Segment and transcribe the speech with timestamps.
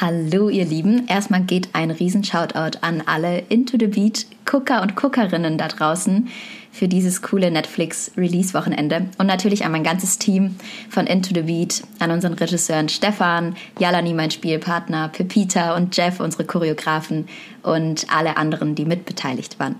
[0.00, 4.96] Hallo ihr Lieben, erstmal geht ein riesen Shoutout an alle Into the Beat Gucker und
[4.96, 6.28] Guckerinnen da draußen
[6.72, 10.56] für dieses coole Netflix Release Wochenende und natürlich an mein ganzes Team
[10.88, 16.44] von Into the Beat, an unseren Regisseuren Stefan, Jalani mein Spielpartner, Pepita und Jeff unsere
[16.44, 17.28] Choreografen
[17.62, 19.76] und alle anderen, die mitbeteiligt waren.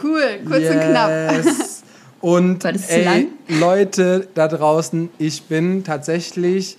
[0.00, 0.74] Cool, kurz yes.
[0.74, 1.10] und knapp.
[2.20, 6.76] Und ey, Leute da draußen, ich bin tatsächlich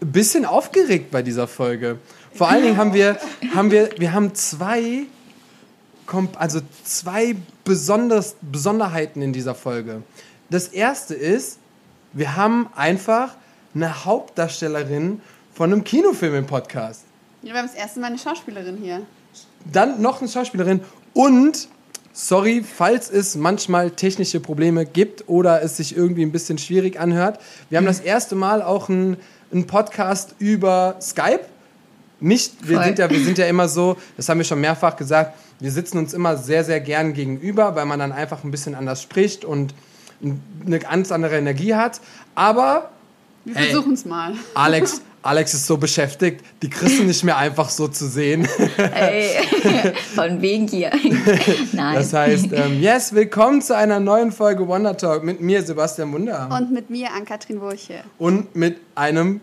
[0.00, 1.98] ein bisschen aufgeregt bei dieser Folge.
[2.34, 3.18] Vor allen Dingen haben wir,
[3.54, 5.06] haben wir, wir haben zwei,
[6.36, 10.02] also zwei besonders, Besonderheiten in dieser Folge.
[10.50, 11.58] Das erste ist,
[12.12, 13.34] wir haben einfach
[13.74, 15.20] eine Hauptdarstellerin
[15.54, 17.04] von einem Kinofilm im Podcast.
[17.42, 19.02] Ja, wir haben das erste Mal eine Schauspielerin hier.
[19.72, 20.80] Dann noch eine Schauspielerin
[21.12, 21.68] und
[22.12, 27.40] sorry, falls es manchmal technische Probleme gibt oder es sich irgendwie ein bisschen schwierig anhört.
[27.68, 29.16] Wir haben das erste Mal auch ein
[29.52, 31.46] einen Podcast über Skype.
[32.18, 35.34] Nicht, wir sind, ja, wir sind ja immer so, das haben wir schon mehrfach gesagt,
[35.60, 39.02] wir sitzen uns immer sehr, sehr gern gegenüber, weil man dann einfach ein bisschen anders
[39.02, 39.74] spricht und
[40.64, 42.00] eine ganz andere Energie hat.
[42.34, 42.90] Aber.
[43.44, 44.34] Wir versuchen es mal.
[44.54, 48.48] Alex, Alex ist so beschäftigt, die kriegst du nicht mehr einfach so zu sehen.
[48.76, 49.42] Ey,
[50.14, 50.92] von wegen hier.
[51.72, 51.94] Nein.
[51.96, 56.48] Das heißt, ähm, yes, willkommen zu einer neuen Folge Wonder Talk mit mir, Sebastian Wunder.
[56.56, 58.04] Und mit mir, Ann-Kathrin Wurche.
[58.18, 59.40] Und mit einem,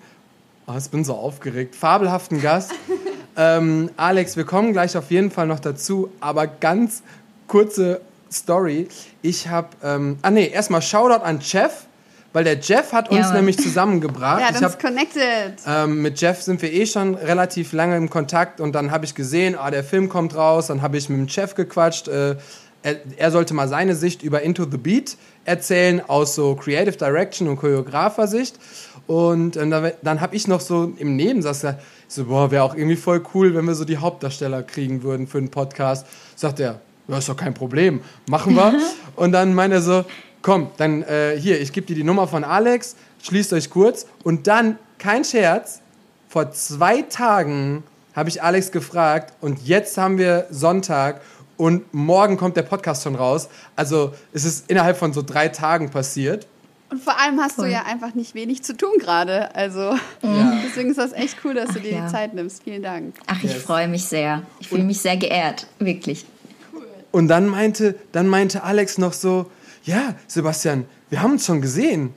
[0.68, 2.72] oh, ich bin so aufgeregt, fabelhaften Gast.
[3.38, 7.04] ähm, Alex, wir kommen gleich auf jeden Fall noch dazu, aber ganz
[7.48, 8.00] kurze
[8.32, 8.88] Story.
[9.22, 11.88] Ich habe, ähm, ah nee, erstmal Shoutout an Chef
[12.34, 14.44] weil der Jeff hat uns ja, nämlich zusammengebracht.
[14.44, 15.54] Hat uns hab, connected.
[15.68, 19.16] Ähm, mit Jeff sind wir eh schon relativ lange im Kontakt und dann habe ich
[19.16, 22.08] gesehen, ah, der Film kommt raus, dann habe ich mit dem Jeff gequatscht.
[22.08, 22.36] Äh,
[22.82, 27.48] er, er, sollte mal seine Sicht über Into the Beat erzählen, aus so Creative Direction
[27.48, 28.60] und Choreografer-Sicht.
[29.08, 32.76] Und äh, dann, dann habe ich noch so im Nebensatz gesagt, so, boah, wäre auch
[32.76, 36.06] irgendwie voll cool, wenn wir so die Hauptdarsteller kriegen würden für einen Podcast.
[36.36, 38.74] Sagt er, ja, ist doch kein Problem, machen wir.
[39.16, 40.06] und dann meint er so,
[40.44, 44.06] komm, dann äh, hier, ich gebe dir die Nummer von Alex, schließt euch kurz.
[44.24, 45.82] Und dann, kein Scherz,
[46.30, 47.84] vor zwei Tagen
[48.16, 51.22] habe ich Alex gefragt und jetzt haben wir Sonntag
[51.58, 53.50] und morgen kommt der Podcast schon raus.
[53.76, 56.46] Also es ist innerhalb von so drei Tagen passiert.
[56.90, 57.68] Und vor allem hast Voll.
[57.68, 59.56] du ja einfach nicht wenig zu tun gerade.
[59.56, 60.60] Also ja.
[60.64, 62.06] deswegen ist das echt cool, dass Ach, du dir ja.
[62.06, 62.64] die Zeit nimmst.
[62.64, 63.16] Vielen Dank.
[63.26, 63.64] Ach, ich yes.
[63.64, 64.44] freue mich sehr.
[64.60, 66.26] Ich fühle mich sehr geehrt, wirklich.
[66.72, 66.86] Cool.
[67.12, 69.50] Und dann meinte, dann meinte Alex noch so,
[69.84, 72.14] ja, Sebastian, wir haben uns schon gesehen.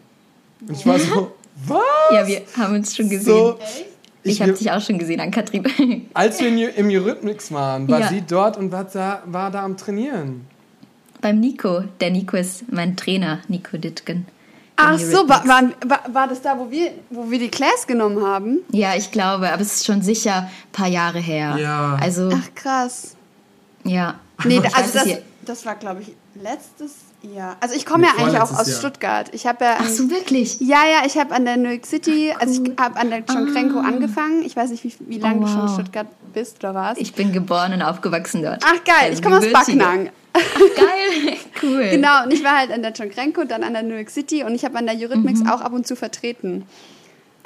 [0.67, 1.33] Und ich war so,
[1.67, 1.81] was?
[2.13, 3.25] Ja, wir haben uns schon gesehen.
[3.25, 3.59] So,
[4.23, 6.09] ich, ich habe dich auch schon gesehen an Katrin.
[6.15, 8.09] Als wir im Eurythmics waren, war ja.
[8.09, 10.47] sie dort und war da, war da am Trainieren.
[11.21, 11.85] Beim Nico.
[12.01, 14.27] Der Nico ist mein Trainer, Nico Dittgen.
[14.77, 18.59] Ach so, war, war, war das da, wo wir, wo wir die Class genommen haben?
[18.71, 21.57] Ja, ich glaube, aber es ist schon sicher ein paar Jahre her.
[21.59, 21.97] Ja.
[21.99, 23.17] Also, Ach, krass.
[23.85, 24.17] Ja.
[24.45, 25.09] Nee, also das,
[25.47, 26.13] das war, glaube ich,
[26.43, 26.97] letztes
[27.35, 28.79] ja, also ich komme ja eigentlich auch aus Jahr.
[28.79, 29.29] Stuttgart.
[29.33, 30.61] Ich habe ja Ach so wirklich?
[30.61, 32.49] Ja, ja, ich habe an der New York City, Ach, cool.
[32.49, 33.89] also ich habe an der John Krenko ah.
[33.89, 34.43] angefangen.
[34.45, 35.49] Ich weiß nicht, wie, wie lange oh, wow.
[35.49, 36.99] du schon in Stuttgart bist oder was?
[36.99, 38.63] Ich bin geboren und aufgewachsen dort.
[38.65, 40.11] Ach geil, also ich komme aus Backnang.
[40.35, 41.89] Geil, cool.
[41.91, 44.45] Genau, und ich war halt an der John Krenko, dann an der New York City
[44.45, 45.49] und ich habe an der Eurythmics mhm.
[45.49, 46.65] auch ab und zu vertreten.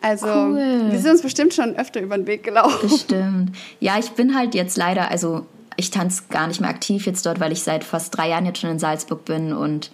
[0.02, 0.90] Also, cool.
[0.90, 2.88] wir sind uns bestimmt schon öfter über den Weg gelaufen.
[2.88, 3.56] Bestimmt.
[3.80, 5.46] Ja, ich bin halt jetzt leider, also
[5.76, 8.60] ich tanze gar nicht mehr aktiv jetzt dort, weil ich seit fast drei Jahren jetzt
[8.60, 9.90] schon in Salzburg bin und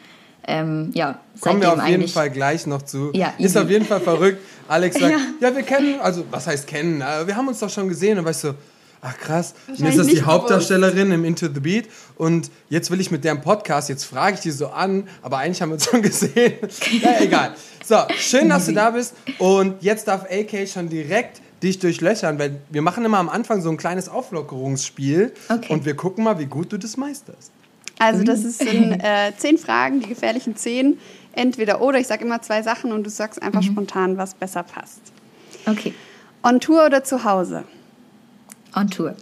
[0.49, 3.11] ähm, ja, Kommen wir auf jeden Fall gleich noch zu.
[3.15, 4.39] Ja, ist auf jeden Fall verrückt.
[4.69, 5.19] Alex sagt, ja.
[5.49, 5.55] ja.
[5.55, 7.01] wir kennen, also was heißt kennen?
[7.01, 8.55] Wir haben uns doch schon gesehen und weißt du, so,
[9.03, 13.11] ach krass, mir ist das die Hauptdarstellerin im Into the Beat und jetzt will ich
[13.11, 16.03] mit deren Podcast, jetzt frage ich die so an, aber eigentlich haben wir uns schon
[16.03, 16.55] gesehen.
[17.01, 17.55] ja, egal.
[17.85, 22.61] So, schön, dass du da bist und jetzt darf AK schon direkt dich durchlöchern, weil
[22.71, 25.73] wir machen immer am Anfang so ein kleines Auflockerungsspiel okay.
[25.73, 27.51] und wir gucken mal, wie gut du das meisterst.
[27.99, 30.99] Also das ist in äh, zehn Fragen, die gefährlichen zehn.
[31.33, 33.67] Entweder oder, ich sage immer zwei Sachen und du sagst einfach mhm.
[33.67, 35.01] spontan, was besser passt.
[35.67, 35.95] Okay.
[36.43, 37.65] On Tour oder zu Hause?
[38.75, 39.15] On Tour.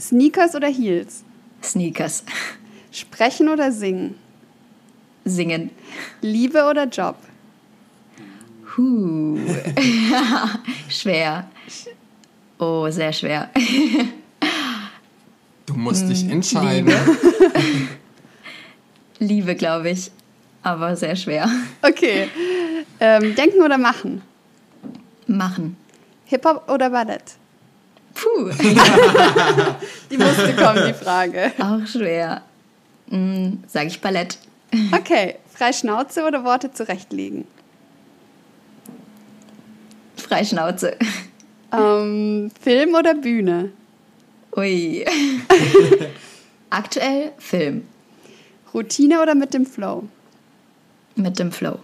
[0.00, 1.22] Sneakers oder Heels?
[1.62, 2.24] Sneakers.
[2.90, 4.16] Sprechen oder singen?
[5.24, 5.70] Singen.
[6.20, 7.16] Liebe oder Job?
[8.78, 9.36] Huh.
[10.88, 11.48] schwer.
[12.58, 13.50] Oh, sehr schwer.
[15.66, 16.94] Du musst dich hm, entscheiden.
[19.18, 20.10] Liebe, Liebe glaube ich.
[20.62, 21.46] Aber sehr schwer.
[21.82, 22.30] Okay.
[22.98, 24.22] Ähm, denken oder machen?
[25.26, 25.76] Machen.
[26.24, 27.34] Hip-Hop oder Ballett?
[28.14, 28.50] Puh.
[30.10, 31.52] die musste kommen, die Frage.
[31.58, 32.40] Auch schwer.
[33.10, 34.38] Hm, Sage ich Ballett.
[34.92, 35.36] Okay.
[35.54, 37.44] Freischnauze oder Worte zurechtlegen?
[40.28, 40.96] Freischnauze.
[41.72, 43.70] Ähm, Film oder Bühne?
[44.56, 45.04] Ui.
[46.70, 47.86] Aktuell Film.
[48.74, 50.04] Routine oder mit dem Flow?
[51.16, 51.78] Mit dem Flow.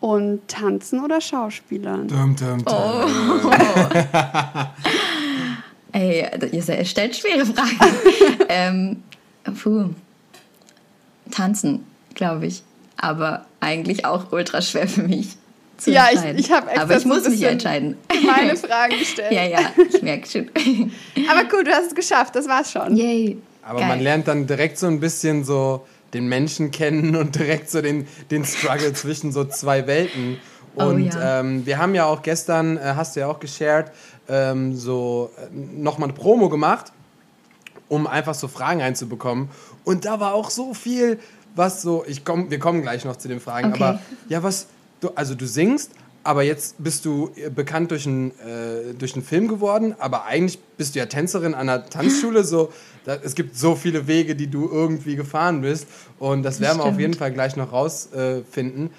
[0.00, 2.08] Und tanzen oder Schauspielern?
[2.08, 2.74] Dum, dum, dum.
[2.74, 3.50] Oh.
[5.92, 7.96] Ey, ihr stellt schwere Fragen.
[8.48, 9.02] ähm,
[9.62, 9.90] puh.
[11.30, 11.84] Tanzen,
[12.14, 12.62] glaube ich.
[12.96, 15.36] Aber eigentlich auch ultra schwer für mich.
[15.80, 16.38] Zu ja, entscheiden.
[16.38, 17.96] ich, ich habe extra Aber ich so muss mich entscheiden.
[18.26, 19.32] meine Fragen gestellt.
[19.32, 19.60] ja, ja,
[19.92, 20.50] ich merke schon.
[21.30, 22.96] Aber cool, du hast es geschafft, das war's schon.
[22.96, 23.38] Yay.
[23.62, 23.88] Aber Geil.
[23.88, 28.06] man lernt dann direkt so ein bisschen so den Menschen kennen und direkt so den,
[28.30, 30.38] den Struggle zwischen so zwei Welten.
[30.76, 31.40] Oh Und ja.
[31.40, 33.90] ähm, wir haben ja auch gestern, äh, hast du ja auch geshared,
[34.28, 36.92] ähm, so äh, nochmal eine Promo gemacht,
[37.88, 39.48] um einfach so Fragen reinzubekommen.
[39.84, 41.18] Und da war auch so viel,
[41.56, 43.82] was so, ich komm, wir kommen gleich noch zu den Fragen, Okay.
[43.82, 44.66] aber ja, was,
[45.00, 45.90] du, also du singst,
[46.22, 50.58] aber jetzt bist du äh, bekannt durch einen, äh, durch einen Film geworden, aber eigentlich
[50.76, 52.44] bist du ja Tänzerin an der Tanzschule.
[52.44, 52.72] So,
[53.04, 55.86] da, es gibt so viele Wege, die du irgendwie gefahren bist.
[56.18, 58.86] Und das werden wir auf jeden Fall gleich noch rausfinden.
[58.86, 58.90] Äh,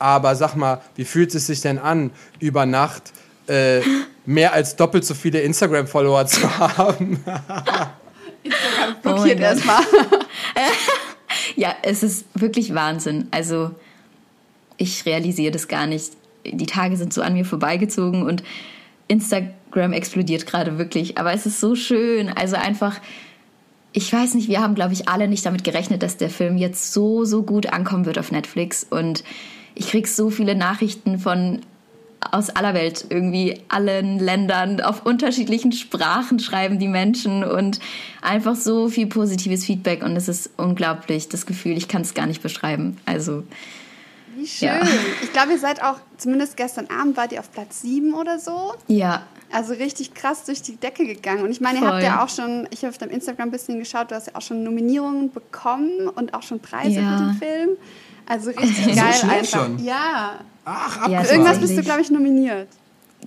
[0.00, 3.12] aber sag mal, wie fühlt es sich denn an, über Nacht
[3.46, 3.80] äh,
[4.26, 7.24] mehr als doppelt so viele Instagram-Follower zu haben?
[8.42, 9.46] Instagram Oh blockiert Gott.
[9.46, 9.82] erstmal.
[11.56, 13.28] Ja, es ist wirklich Wahnsinn.
[13.32, 13.72] Also
[14.78, 16.12] ich realisiere das gar nicht.
[16.46, 18.42] Die Tage sind so an mir vorbeigezogen und
[19.08, 21.18] Instagram explodiert gerade wirklich.
[21.18, 22.28] Aber es ist so schön.
[22.30, 23.00] Also einfach,
[23.92, 26.92] ich weiß nicht, wir haben, glaube ich, alle nicht damit gerechnet, dass der Film jetzt
[26.92, 28.86] so, so gut ankommen wird auf Netflix.
[28.88, 29.24] Und
[29.74, 31.60] ich krieg so viele Nachrichten von
[32.32, 37.78] aus aller Welt, irgendwie allen Ländern, auf unterschiedlichen Sprachen schreiben die Menschen und
[38.20, 42.26] einfach so viel positives Feedback und es ist unglaublich, das Gefühl, ich kann es gar
[42.26, 42.96] nicht beschreiben.
[43.06, 43.44] Also,
[44.38, 44.68] Wie schön.
[44.68, 44.80] Ja.
[45.22, 48.74] Ich glaube, ihr seid auch, zumindest gestern Abend wart ihr auf Platz 7 oder so.
[48.86, 51.42] ja, Also richtig krass durch die Decke gegangen.
[51.42, 51.92] Und ich meine, ihr Voll.
[51.94, 54.34] habt ja auch schon, ich habe auf deinem Instagram ein bisschen geschaut, du hast ja
[54.36, 57.16] auch schon Nominierungen bekommen und auch schon Preise Ja.
[57.18, 57.68] für den Film.
[58.26, 59.60] Also richtig So geil schnell einfach.
[59.64, 59.84] schon?
[59.84, 60.32] Ja.
[60.64, 61.26] Ach, Ja, Für abgefahren.
[61.30, 62.68] irgendwas bist du, glaube ich, nominiert.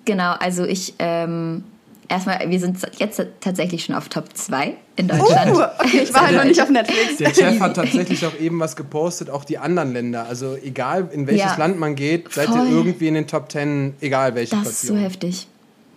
[0.05, 0.33] genau.
[0.39, 1.63] Also ich, ähm,
[2.11, 5.55] erstmal, wir sind jetzt tatsächlich schon auf Top 2 in Deutschland.
[5.55, 7.17] Uh, okay, ich war halt noch nicht auf Netflix.
[7.17, 10.25] Der Chef hat tatsächlich auch eben was gepostet, auch die anderen Länder.
[10.27, 11.55] Also egal in welches Ja.
[11.57, 12.67] Land man geht, seid Voll.
[12.67, 14.99] ihr irgendwie in den Top Ten, egal welche Das ist so Platzierung.
[15.01, 15.47] heftig.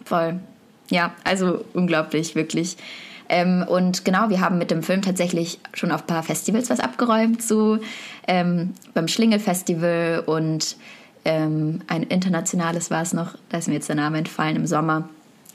[0.04, 0.40] Voll.
[0.90, 2.76] Ja, also unglaublich, wirklich.
[3.28, 6.78] Ähm, und genau, wir haben mit dem Film tatsächlich schon auf ein paar Festivals was
[6.78, 7.78] abgeräumt, so
[8.28, 10.76] ähm, beim Schlingel-Festival und
[11.24, 15.08] ähm, ein internationales war es noch, da ist mir jetzt der Name entfallen, im Sommer.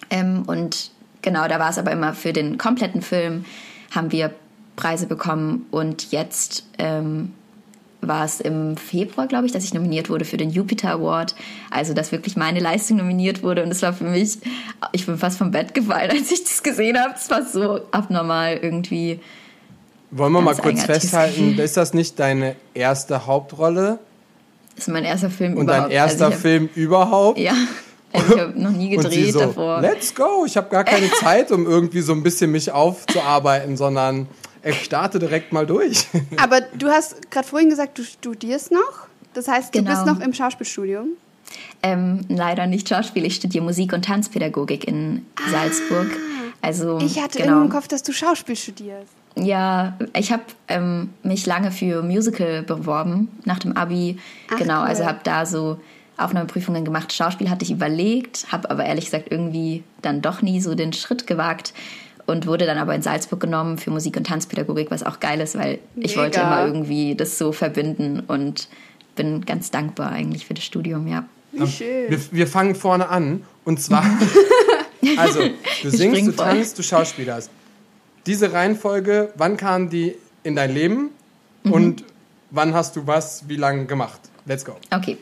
[0.09, 0.91] Ähm, und
[1.21, 3.45] genau, da war es aber immer für den kompletten Film,
[3.91, 4.33] haben wir
[4.75, 7.33] Preise bekommen und jetzt ähm,
[8.01, 11.35] war es im Februar, glaube ich, dass ich nominiert wurde für den Jupiter Award.
[11.69, 13.63] Also, dass wirklich meine Leistung nominiert wurde.
[13.63, 14.37] Und es war für mich,
[14.93, 17.13] ich bin fast vom Bett gefallen, als ich das gesehen habe.
[17.15, 19.19] Es war so abnormal irgendwie.
[20.11, 23.99] Wollen wir mal kurz festhalten, ist das nicht deine erste Hauptrolle
[24.75, 25.85] Das ist mein erster Film und überhaupt.
[25.85, 27.37] dein erster also Film überhaupt?
[27.37, 27.67] Ja, also
[28.13, 29.81] ich habe noch nie und sie gedreht so, davor.
[29.81, 34.27] let's go, ich habe gar keine Zeit, um irgendwie so ein bisschen mich aufzuarbeiten, sondern
[34.63, 36.07] ich starte direkt mal durch.
[36.37, 39.07] Aber du hast gerade vorhin gesagt, du studierst noch.
[39.33, 39.91] Das heißt, du Genau.
[39.91, 41.09] bist noch im Schauspielstudium.
[41.81, 43.25] Ähm, leider nicht Schauspiel.
[43.25, 46.07] Ich studiere Musik- und Tanzpädagogik in Salzburg.
[46.61, 47.03] Also, Ah.
[47.03, 47.61] Ich hatte genau.
[47.61, 49.13] im Kopf, dass du Schauspiel studierst.
[49.35, 54.17] Ja, ich habe ähm, mich lange für Musical beworben nach dem Abi.
[54.51, 54.87] Ach, genau, cool.
[54.87, 55.79] also habe da so
[56.19, 57.13] Aufnahmeprüfungen gemacht.
[57.13, 61.27] Schauspiel hatte ich überlegt, habe aber ehrlich gesagt irgendwie dann doch nie so den Schritt
[61.27, 61.73] gewagt
[62.25, 65.57] und wurde dann aber in Salzburg genommen für Musik- und Tanzpädagogik, was auch geil ist,
[65.57, 66.21] weil ich Mega.
[66.21, 68.67] wollte immer irgendwie das so verbinden und
[69.15, 71.25] bin ganz dankbar eigentlich für das Studium, ja.
[71.51, 72.09] Wie schön.
[72.09, 74.05] Wir, wir fangen vorne an und zwar,
[75.17, 75.39] also
[75.81, 77.49] du singst, du tanzt, du schauspielerst.
[78.25, 81.09] Diese Reihenfolge, wann kam die in dein Leben
[81.63, 81.73] Mhm.
[81.73, 82.03] und
[82.51, 84.21] wann hast du was, wie lange gemacht?
[84.45, 84.77] Let's go.
[84.91, 85.17] Okay,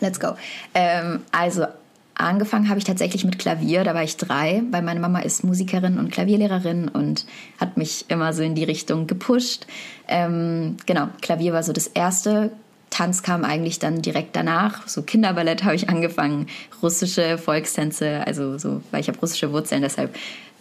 [0.00, 0.36] let's go.
[0.74, 1.66] Ähm, also
[2.14, 5.98] angefangen habe ich tatsächlich mit Klavier, da war ich drei, weil meine Mama ist Musikerin
[5.98, 7.26] und Klavierlehrerin und
[7.58, 9.66] hat mich immer so in die Richtung gepusht.
[10.08, 12.50] Ähm, genau, Klavier war so das erste.
[12.90, 14.86] Tanz kam eigentlich dann direkt danach.
[14.86, 16.46] So Kinderballett habe ich angefangen,
[16.82, 20.14] russische Volkstänze, also so, weil ich habe russische Wurzeln, deshalb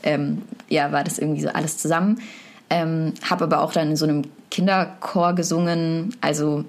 [0.04, 2.22] ähm, ja, war das irgendwie so alles zusammen.
[2.70, 6.64] Ähm, habe aber auch dann in so einem Kinderchor gesungen, also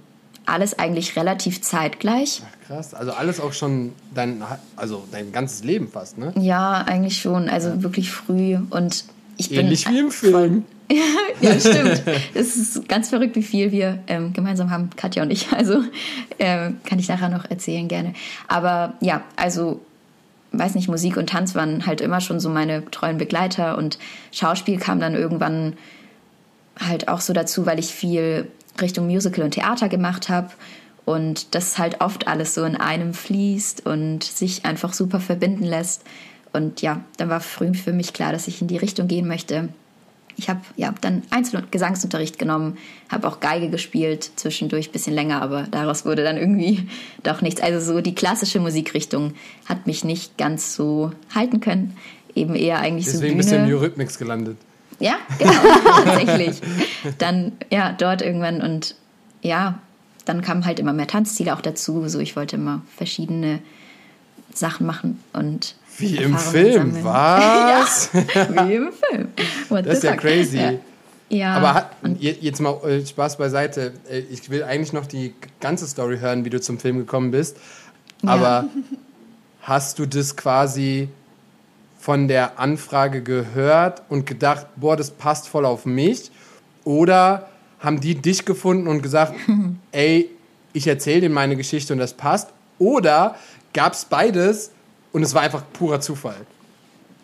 [0.46, 2.42] alles eigentlich relativ zeitgleich.
[2.66, 4.42] Krass, also alles auch schon dein,
[4.76, 6.32] also dein ganzes Leben fast, ne?
[6.38, 9.04] Ja, eigentlich schon, also wirklich früh und
[9.36, 10.64] ich bin Ähnlich wie im Film.
[11.40, 12.02] ja, stimmt.
[12.34, 15.50] Es ist ganz verrückt, wie viel wir ähm, gemeinsam haben, Katja und ich.
[15.52, 15.82] Also
[16.38, 18.12] ähm, kann ich nachher noch erzählen gerne.
[18.46, 19.80] Aber ja, also
[20.52, 23.98] weiß nicht, Musik und Tanz waren halt immer schon so meine treuen Begleiter und
[24.32, 25.74] Schauspiel kam dann irgendwann
[26.78, 28.48] halt auch so dazu, weil ich viel
[28.80, 30.50] Richtung Musical und Theater gemacht habe
[31.04, 36.04] und das halt oft alles so in einem fließt und sich einfach super verbinden lässt.
[36.52, 39.68] Und ja, dann war früh für mich klar, dass ich in die Richtung gehen möchte.
[40.36, 42.78] Ich habe ja, dann Einzel- und Gesangsunterricht genommen,
[43.10, 46.86] habe auch Geige gespielt, zwischendurch ein bisschen länger, aber daraus wurde dann irgendwie
[47.22, 47.60] doch nichts.
[47.60, 49.34] Also so die klassische Musikrichtung
[49.66, 51.96] hat mich nicht ganz so halten können.
[52.34, 53.36] Eben eher eigentlich Deswegen so Bühne.
[53.36, 54.56] bist du im Eurythmics gelandet.
[55.02, 55.52] Ja, genau,
[56.04, 56.60] tatsächlich.
[57.18, 58.94] Dann ja, dort irgendwann und
[59.42, 59.78] ja,
[60.24, 62.08] dann kamen halt immer mehr Tanzstile auch dazu.
[62.08, 63.58] So, ich wollte immer verschiedene
[64.54, 67.04] Sachen machen und Wie im Erfahrungen Film, sammeln.
[67.04, 68.10] was?
[68.14, 69.28] wie im Film.
[69.68, 70.20] What Das ist the ja fuck?
[70.22, 70.56] crazy.
[70.58, 70.72] Ja.
[71.30, 71.54] ja.
[71.54, 73.92] Aber hat, je- jetzt mal äh, Spaß beiseite.
[74.08, 77.56] Äh, Ich will eigentlich noch die ganze Story hören, wie du zum Film gekommen bist.
[78.24, 78.66] Aber
[79.62, 81.08] hast du das quasi
[82.02, 86.32] von der Anfrage gehört und gedacht, boah, das passt voll auf mich?
[86.82, 89.34] Oder haben die dich gefunden und gesagt,
[89.92, 90.28] ey,
[90.72, 92.50] ich erzähle denen meine Geschichte und das passt?
[92.80, 93.36] Oder
[93.72, 94.72] gab es beides
[95.12, 96.44] und es war einfach purer Zufall?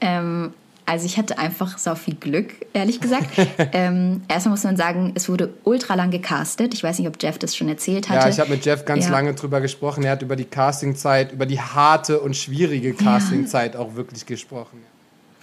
[0.01, 0.55] Ähm,
[0.89, 3.27] also ich hatte einfach so viel Glück, ehrlich gesagt.
[3.73, 6.73] ähm, erstmal muss man sagen, es wurde ultra lang gecastet.
[6.73, 8.27] Ich weiß nicht, ob Jeff das schon erzählt hatte.
[8.27, 9.13] Ja, ich habe mit Jeff ganz Ja.
[9.13, 10.03] lange drüber gesprochen.
[10.05, 14.83] Er hat über die Castingzeit, über die harte und schwierige Castingzeit auch wirklich gesprochen.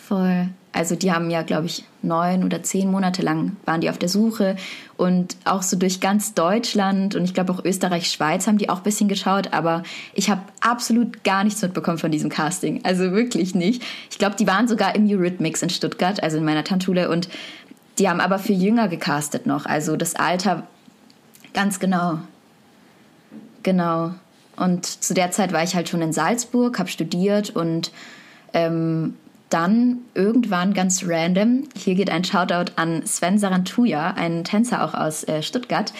[0.08, 0.50] Voll.
[0.72, 4.10] Also die haben ja, glaube ich, neun oder zehn Monate lang waren die auf der
[4.10, 4.58] Suche
[4.98, 8.78] und auch so durch ganz Deutschland und ich glaube auch Österreich, Schweiz haben die auch
[8.78, 9.84] ein bisschen geschaut, aber
[10.14, 12.82] ich habe absolut gar nichts mitbekommen von diesem Casting.
[12.84, 13.84] Also wirklich nicht.
[14.12, 17.30] Ich glaube, die waren sogar im Eurythmics in Stuttgart, also in meiner Tanzschule und
[17.98, 19.66] die haben aber für Jünger gecastet noch.
[19.66, 20.68] Also das Alter
[21.54, 22.20] ganz genau.
[23.64, 24.14] Genau.
[24.58, 27.92] Und zu der Zeit war ich halt schon in Salzburg, habe studiert und
[28.54, 29.16] ähm,
[29.50, 35.24] dann irgendwann ganz random, hier geht ein Shoutout an Sven Sarantuja, einen Tänzer auch aus
[35.25, 35.94] äh, Stuttgart,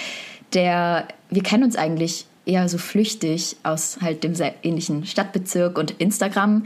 [0.54, 4.34] der, wir kennen uns eigentlich eher so flüchtig aus halt dem
[4.64, 6.66] ähnlichen Stadtbezirk und Instagram.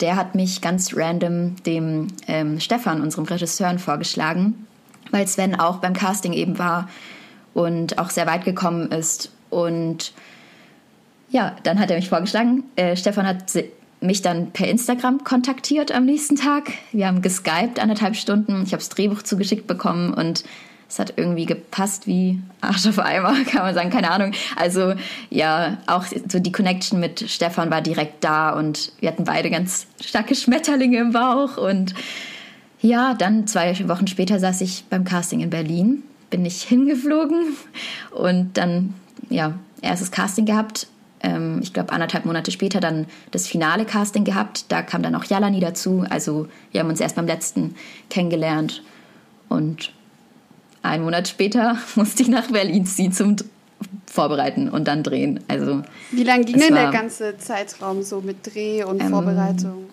[0.00, 4.66] Der hat mich ganz random dem ähm, Stefan, unserem Regisseur, vorgeschlagen,
[5.10, 6.88] weil Sven auch beim Casting eben war
[7.54, 9.30] und auch sehr weit gekommen ist.
[9.50, 10.12] Und
[11.30, 12.64] ja, dann hat er mich vorgeschlagen.
[12.76, 13.50] Äh, Stefan hat
[14.00, 16.72] mich dann per Instagram kontaktiert am nächsten Tag.
[16.92, 18.62] Wir haben geskypt anderthalb Stunden.
[18.64, 20.44] Ich habe das Drehbuch zugeschickt bekommen und
[20.88, 24.32] es hat irgendwie gepasst wie Arsch auf Eimer, kann man sagen, keine Ahnung.
[24.56, 24.94] Also
[25.30, 29.86] ja, auch so die Connection mit Stefan war direkt da und wir hatten beide ganz
[30.00, 31.94] starke Schmetterlinge im Bauch und
[32.82, 37.56] ja, dann zwei Wochen später saß ich beim Casting in Berlin, bin ich hingeflogen
[38.10, 38.94] und dann,
[39.28, 40.88] ja, erstes Casting gehabt.
[41.22, 44.66] Ähm, ich glaube, anderthalb Monate später dann das finale Casting gehabt.
[44.70, 46.04] Da kam dann auch Jalani dazu.
[46.08, 47.74] Also, wir haben uns erst beim letzten
[48.08, 48.82] kennengelernt.
[49.48, 49.92] Und
[50.82, 53.36] einen Monat später musste ich nach Berlin ziehen zum
[54.06, 55.40] Vorbereiten und dann drehen.
[55.48, 59.84] Also, Wie lange ging denn der ganze Zeitraum so mit Dreh und Ähm, Vorbereitung?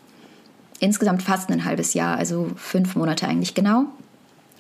[0.80, 3.86] insgesamt fast ein halbes Jahr, also fünf Monate eigentlich genau.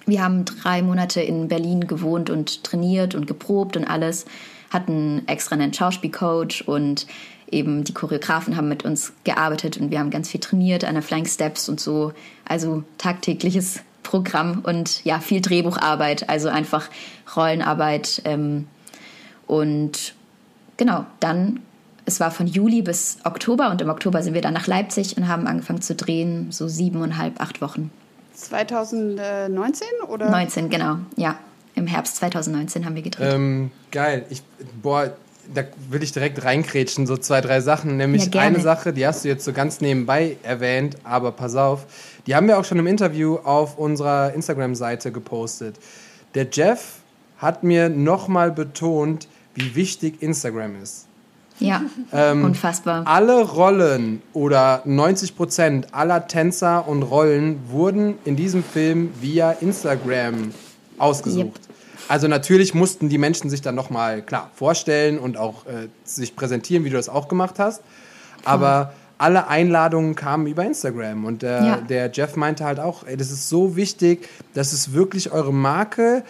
[0.07, 4.25] Wir haben drei Monate in Berlin gewohnt und trainiert und geprobt und alles,
[4.69, 7.07] hatten extra einen Schauspielcoach und
[7.51, 11.03] eben die Choreografen haben mit uns gearbeitet und wir haben ganz viel trainiert an der
[11.03, 12.13] Flying Steps und so.
[12.45, 16.89] Also tagtägliches Programm und ja, viel Drehbucharbeit, also einfach
[17.35, 18.21] Rollenarbeit.
[18.23, 18.67] Ähm,
[19.45, 20.15] und
[20.77, 21.59] genau, dann,
[22.05, 25.27] es war von Juli bis Oktober und im Oktober sind wir dann nach Leipzig und
[25.27, 27.91] haben angefangen zu drehen, so siebeneinhalb, acht Wochen.
[28.38, 30.29] 2019 oder?
[30.29, 31.38] 19, genau, ja.
[31.75, 33.34] Im Herbst 2019 haben wir gedreht.
[33.34, 34.25] Ähm, geil.
[34.29, 34.41] Ich,
[34.82, 35.13] boah,
[35.53, 37.98] da will ich direkt reinkrätschen, so zwei, drei Sachen.
[37.98, 41.86] Nämlich Ja, eine Sache, die hast du jetzt so ganz nebenbei erwähnt, aber pass auf,
[42.25, 45.77] die haben wir auch schon im Interview auf unserer Instagram-Seite gepostet.
[46.36, 46.98] Der Jeff
[47.38, 51.06] hat mir nochmal betont, wie wichtig Instagram ist.
[51.59, 51.81] Ja,
[52.13, 53.03] ähm, unfassbar.
[53.05, 60.51] Alle Rollen oder 90 Prozent aller Tänzer und Rollen wurden in diesem Film via Instagram
[60.97, 61.61] ausgesucht.
[62.09, 66.85] Also natürlich mussten die Menschen sich dann nochmal, klar, vorstellen und auch äh, sich präsentieren,
[66.85, 67.81] wie du das auch gemacht hast.
[68.45, 71.25] Aber alle Einladungen kamen über Instagram.
[71.25, 71.75] Und der, Ja.
[71.77, 76.23] der Jeff meinte halt auch, ey, das ist so wichtig, das ist wirklich eure Marke.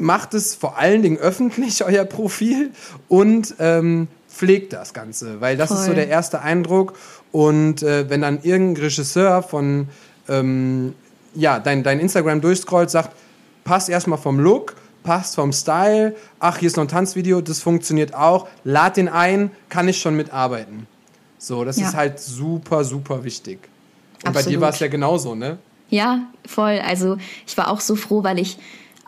[0.00, 2.70] Macht es vor allen Dingen öffentlich, euer Profil,
[3.08, 5.40] und ähm, pflegt das Ganze.
[5.40, 5.94] Weil das ist so Voll.
[5.94, 6.94] der erste Eindruck.
[7.32, 9.88] Und äh, wenn dann irgendein Regisseur von
[10.28, 10.94] ähm,
[11.34, 13.14] ja, dein, dein Instagram durchscrollt, sagt,
[13.64, 18.14] passt erstmal vom Look, passt vom Style, ach, hier ist noch ein Tanzvideo, das funktioniert
[18.14, 20.86] auch, lad den ein, kann ich schon mitarbeiten.
[21.38, 21.88] So, das ja.
[21.88, 23.58] ist halt super, super wichtig.
[24.22, 24.44] Und Absolut.
[24.44, 25.58] bei dir war es ja genauso, ne?
[25.88, 26.78] Ja, voll.
[26.86, 27.16] Also
[27.46, 28.58] ich war auch so froh, weil ich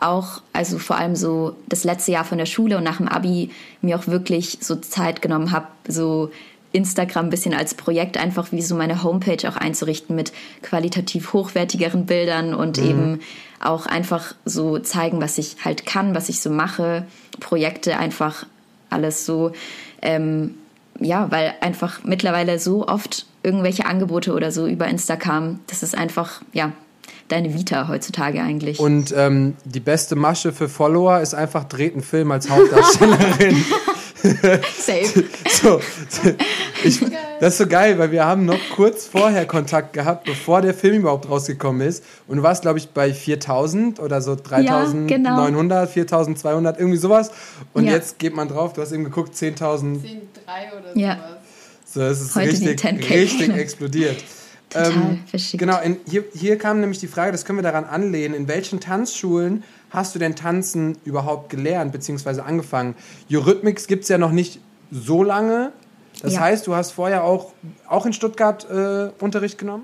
[0.03, 3.51] auch, also vor allem so das letzte Jahr von der Schule und nach dem Abi
[3.81, 6.31] mir auch wirklich so Zeit genommen habe, so
[6.73, 12.05] Instagram ein bisschen als Projekt einfach wie so meine Homepage auch einzurichten mit qualitativ hochwertigeren
[12.05, 12.89] Bildern und mhm.
[12.89, 13.19] eben
[13.61, 17.05] auch einfach so zeigen, was ich halt kann, was ich so mache,
[17.39, 18.45] Projekte einfach
[18.89, 19.51] alles so,
[20.01, 20.55] ähm,
[20.99, 25.97] ja, weil einfach mittlerweile so oft irgendwelche Angebote oder so über Insta kamen, das ist
[25.97, 26.71] einfach, ja,
[27.33, 28.79] deine Vita heutzutage eigentlich.
[28.79, 33.65] Und ähm, die beste Masche für Follower ist einfach dreht einen Film als Hauptdarstellerin.
[34.23, 35.25] Safe.
[35.49, 35.81] so,
[36.85, 37.01] ich,
[37.41, 41.01] das ist so geil, weil wir haben noch kurz vorher Kontakt gehabt, bevor der Film
[41.01, 42.05] überhaupt rausgekommen ist.
[42.27, 45.85] Und du warst, glaube ich, bei 4000 oder so 3900, ja, genau.
[45.85, 47.31] 4200, irgendwie sowas.
[47.73, 47.91] Und ja.
[47.91, 49.57] jetzt geht man drauf, du hast eben geguckt, 10.000.
[49.57, 50.01] 10.3
[50.79, 51.15] oder ja.
[51.15, 51.43] sowas.
[51.93, 54.23] So, es ist Heute richtig, richtig explodiert.
[54.69, 55.19] Total ähm,
[55.53, 58.79] Genau, in, hier, hier kam nämlich die Frage, das können wir daran anlehnen, in welchen
[58.79, 62.41] Tanzschulen hast du denn Tanzen überhaupt gelernt bzw.
[62.41, 62.95] angefangen?
[63.31, 64.59] Eurythmics gibt es ja noch nicht
[64.91, 65.71] so lange.
[66.21, 66.41] Das ja.
[66.41, 67.53] heißt, du hast vorher auch,
[67.87, 69.83] auch in Stuttgart äh, Unterricht genommen?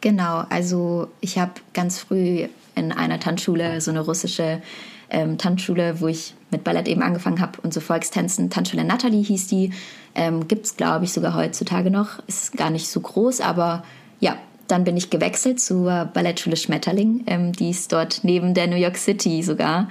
[0.00, 4.62] Genau, also ich habe ganz früh in einer Tanzschule, so eine russische
[5.10, 9.48] ähm, Tanzschule, wo ich mit Ballett eben angefangen habe und so Volkstänzen, Tanzschule Natalie hieß
[9.48, 9.72] die,
[10.14, 13.82] ähm, gibt es glaube ich sogar heutzutage noch, ist gar nicht so groß, aber
[14.20, 17.24] ja, dann bin ich gewechselt zur Ballettschule Schmetterling.
[17.26, 19.88] Ähm, die ist dort neben der New York City sogar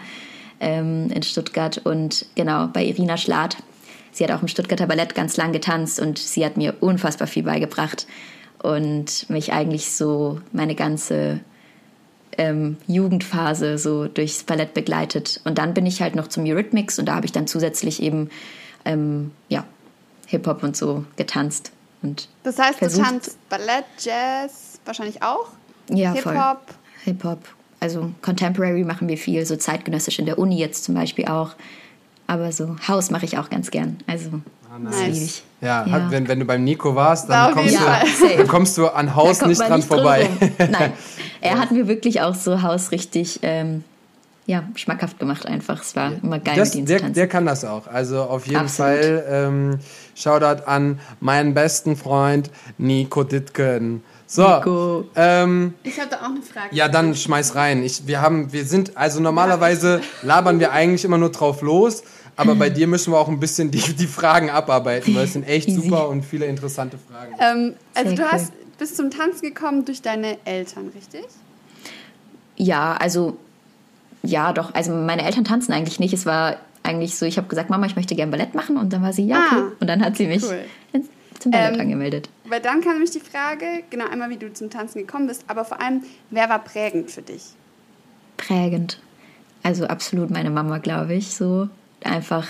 [0.59, 1.79] ähm, in Stuttgart.
[1.79, 3.57] Und genau, bei Irina Schlatt.
[4.11, 7.43] Sie hat auch im Stuttgarter Ballett ganz lang getanzt und sie hat mir unfassbar viel
[7.43, 8.07] beigebracht
[8.63, 11.41] und mich eigentlich so meine ganze
[12.37, 15.41] ähm, Jugendphase so durchs Ballett begleitet.
[15.43, 18.29] Und dann bin ich halt noch zum Eurythmics und da habe ich dann zusätzlich eben
[18.85, 19.65] ähm, ja,
[20.27, 21.71] Hip-Hop und so getanzt.
[22.01, 25.47] Und das heißt, versucht, du tanzt Ballett, Jazz, wahrscheinlich auch?
[25.89, 26.61] Ja, Hip-Hop?
[27.03, 27.39] Hip-Hop.
[27.79, 31.51] Also Contemporary machen wir viel, so zeitgenössisch in der Uni jetzt zum Beispiel auch.
[32.25, 33.97] Aber so Haus mache ich auch ganz gern.
[34.07, 34.29] Also
[34.71, 35.17] ah, nice.
[35.17, 35.43] ich.
[35.61, 35.91] Ja, ja.
[35.91, 37.85] Hat, wenn, wenn du beim Nico warst, dann, kommst du,
[38.37, 40.29] dann kommst du an Haus nicht dran nicht vorbei.
[40.57, 40.93] Nein,
[41.41, 43.83] er hat mir wirklich auch so Haus richtig ähm,
[44.47, 45.81] ja, schmackhaft gemacht einfach.
[45.81, 47.15] Es war immer geil das, mit der, zu tanzen.
[47.15, 47.85] Der kann das auch.
[47.87, 48.91] Also auf jeden Absolut.
[48.93, 49.79] Fall ähm,
[50.15, 54.03] Shoutout an meinen besten Freund Nico Dittgen.
[54.25, 55.05] So, Nico.
[55.15, 56.73] Ähm, ich habe da auch eine Frage.
[56.73, 57.83] Ja, dann schmeiß rein.
[57.83, 62.03] Ich, wir haben, wir sind, also normalerweise labern wir eigentlich immer nur drauf los,
[62.37, 65.45] aber bei dir müssen wir auch ein bisschen die, die Fragen abarbeiten, weil es sind
[65.45, 65.81] echt Easy.
[65.81, 67.35] super und viele interessante Fragen.
[67.39, 68.31] Ähm, also Sehr du cool.
[68.31, 71.25] hast bist zum Tanzen gekommen durch deine Eltern, richtig?
[72.55, 73.37] Ja, also
[74.23, 74.73] ja, doch.
[74.73, 76.13] Also meine Eltern tanzen eigentlich nicht.
[76.13, 78.77] Es war eigentlich so, ich habe gesagt, Mama, ich möchte gerne Ballett machen.
[78.77, 79.55] Und dann war sie, ja, okay.
[79.55, 80.63] Ah, und dann hat sie mich cool.
[81.39, 82.29] zum Ballett ähm, angemeldet.
[82.45, 85.65] Weil dann kam nämlich die Frage, genau einmal, wie du zum Tanzen gekommen bist, aber
[85.65, 87.43] vor allem, wer war prägend für dich?
[88.37, 88.99] Prägend.
[89.63, 91.33] Also absolut meine Mama, glaube ich.
[91.33, 91.69] So
[92.03, 92.47] einfach,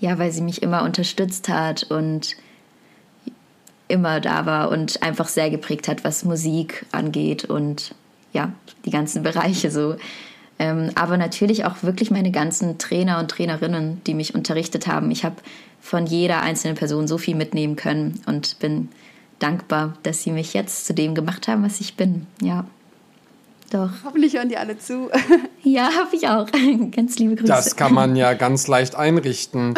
[0.00, 2.36] ja, weil sie mich immer unterstützt hat und
[3.88, 7.94] immer da war und einfach sehr geprägt hat, was Musik angeht und
[8.32, 8.52] ja,
[8.84, 9.96] die ganzen Bereiche so.
[10.64, 15.10] Ähm, aber natürlich auch wirklich meine ganzen Trainer und Trainerinnen, die mich unterrichtet haben.
[15.10, 15.36] Ich habe
[15.80, 18.88] von jeder einzelnen Person so viel mitnehmen können und bin
[19.40, 22.26] dankbar, dass sie mich jetzt zu dem gemacht haben, was ich bin.
[22.40, 22.64] Ja.
[23.70, 23.90] Doch.
[24.04, 25.10] Hoffentlich hören die alle zu.
[25.62, 26.46] ja, hoffe ich auch.
[26.96, 27.48] ganz liebe Grüße.
[27.48, 29.74] Das kann man ja ganz leicht einrichten.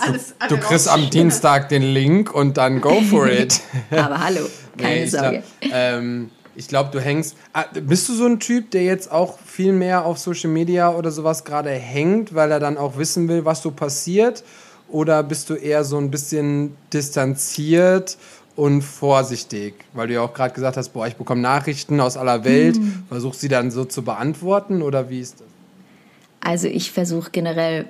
[0.00, 3.60] alles, du, du kriegst am Dienstag den Link und dann go for it.
[3.90, 4.40] Aber hallo,
[4.76, 5.42] keine nee, Sorge.
[5.60, 6.30] Glaub, ähm,
[6.60, 7.36] ich glaube, du hängst.
[7.54, 11.10] Ah, bist du so ein Typ, der jetzt auch viel mehr auf Social Media oder
[11.10, 14.44] sowas gerade hängt, weil er dann auch wissen will, was so passiert?
[14.88, 18.18] Oder bist du eher so ein bisschen distanziert
[18.56, 19.74] und vorsichtig?
[19.94, 22.78] Weil du ja auch gerade gesagt hast, boah, ich bekomme Nachrichten aus aller Welt.
[22.78, 23.04] Mhm.
[23.08, 25.46] Versuchst sie dann so zu beantworten oder wie ist das?
[26.40, 27.86] Also ich versuche generell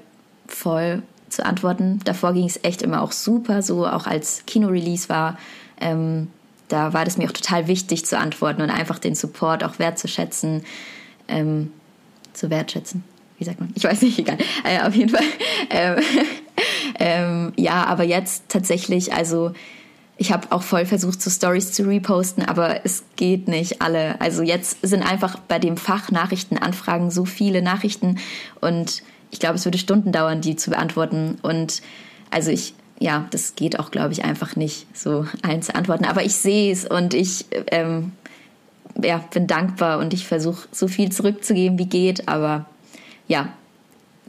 [0.47, 1.99] voll zu antworten.
[2.05, 5.39] Davor ging es echt immer auch super, so auch als Kino-Release war.
[5.81, 6.29] Ähm,
[6.73, 10.65] da war das mir auch total wichtig zu antworten und einfach den Support auch wertzuschätzen,
[11.29, 11.73] ähm,
[12.33, 13.05] zu wertschätzen.
[13.39, 13.71] Wie sagt man?
[13.75, 14.39] Ich weiß nicht, egal.
[14.65, 15.25] Äh, auf jeden Fall.
[15.73, 15.97] Ähm,
[16.99, 19.53] ähm, ja, aber jetzt tatsächlich, also
[20.17, 24.21] ich habe auch voll versucht, so Stories zu reposten, aber es geht nicht alle.
[24.21, 28.19] Also jetzt sind einfach bei dem Fach Nachrichtenanfragen so viele Nachrichten
[28.61, 31.39] und ich glaube, es würde Stunden dauern, die zu beantworten.
[31.43, 31.83] Und
[32.31, 36.05] also ich ja, das geht auch, glaube ich, einfach nicht, so allen zu antworten.
[36.05, 38.13] Aber ich sehe es und ich ähm,
[39.03, 42.29] ja, bin dankbar und ich versuche so viel zurückzugeben, wie geht.
[42.29, 42.67] Aber
[43.27, 43.49] ja,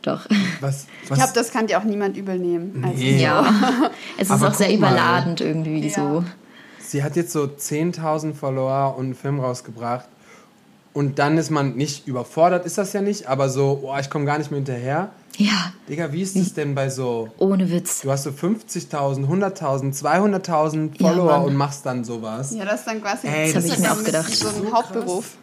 [0.01, 0.25] doch.
[0.61, 2.81] Was, ich glaube, das kann dir auch niemand übel nehmen.
[2.83, 3.21] Also nee.
[3.21, 5.45] Ja, es ist Aber auch sehr überladend mal.
[5.45, 5.93] irgendwie ja.
[5.93, 6.23] so.
[6.79, 10.07] Sie hat jetzt so 10.000 Follower und einen Film rausgebracht.
[10.93, 14.25] Und dann ist man nicht überfordert, ist das ja nicht, aber so, oh, ich komme
[14.25, 15.11] gar nicht mehr hinterher.
[15.37, 15.73] Ja.
[15.87, 17.29] Digga, wie ist es denn bei so.
[17.37, 18.01] Ohne Witz.
[18.01, 22.53] Du hast so 50.000, 100.000, 200.000 Follower ja, und machst dann sowas.
[22.53, 24.35] Ja, das ist dann quasi Ey, das, das habe ich mir auch gedacht.
[24.35, 25.37] so ein Hauptberuf.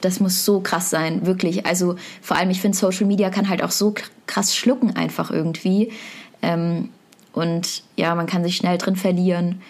[0.00, 1.66] Das muss so krass sein, wirklich.
[1.66, 3.94] Also vor allem, ich finde, Social Media kann halt auch so
[4.26, 5.92] krass schlucken, einfach irgendwie.
[6.40, 6.88] Ähm,
[7.32, 9.60] und ja, man kann sich schnell drin verlieren.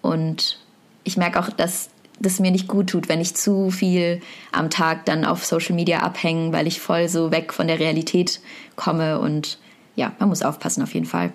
[0.00, 0.60] Und
[1.04, 4.20] ich merke auch, dass das mir nicht gut tut, wenn ich zu viel
[4.52, 8.40] am Tag dann auf Social Media abhänge, weil ich voll so weg von der Realität
[8.76, 9.58] komme und
[9.96, 11.32] ja, man muss aufpassen auf jeden Fall.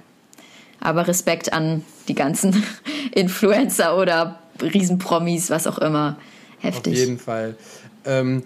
[0.80, 2.64] Aber Respekt an die ganzen
[3.12, 6.18] Influencer oder Riesenpromis, was auch immer.
[6.60, 6.94] Heftig.
[6.94, 7.58] Auf jeden Fall.
[8.06, 8.44] Ähm,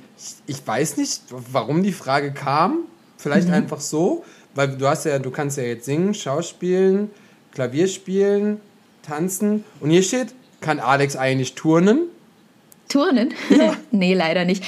[0.47, 2.79] ich weiß nicht, warum die Frage kam.
[3.17, 3.55] Vielleicht mhm.
[3.55, 4.23] einfach so,
[4.55, 7.11] weil du hast ja, du kannst ja jetzt singen, Schauspielen,
[7.51, 8.61] Klavier spielen,
[9.03, 9.65] tanzen.
[9.81, 12.07] Und hier steht, kann Alex eigentlich turnen?
[12.89, 13.33] Turnen?
[13.49, 13.75] Ja.
[13.91, 14.63] nee, leider nicht.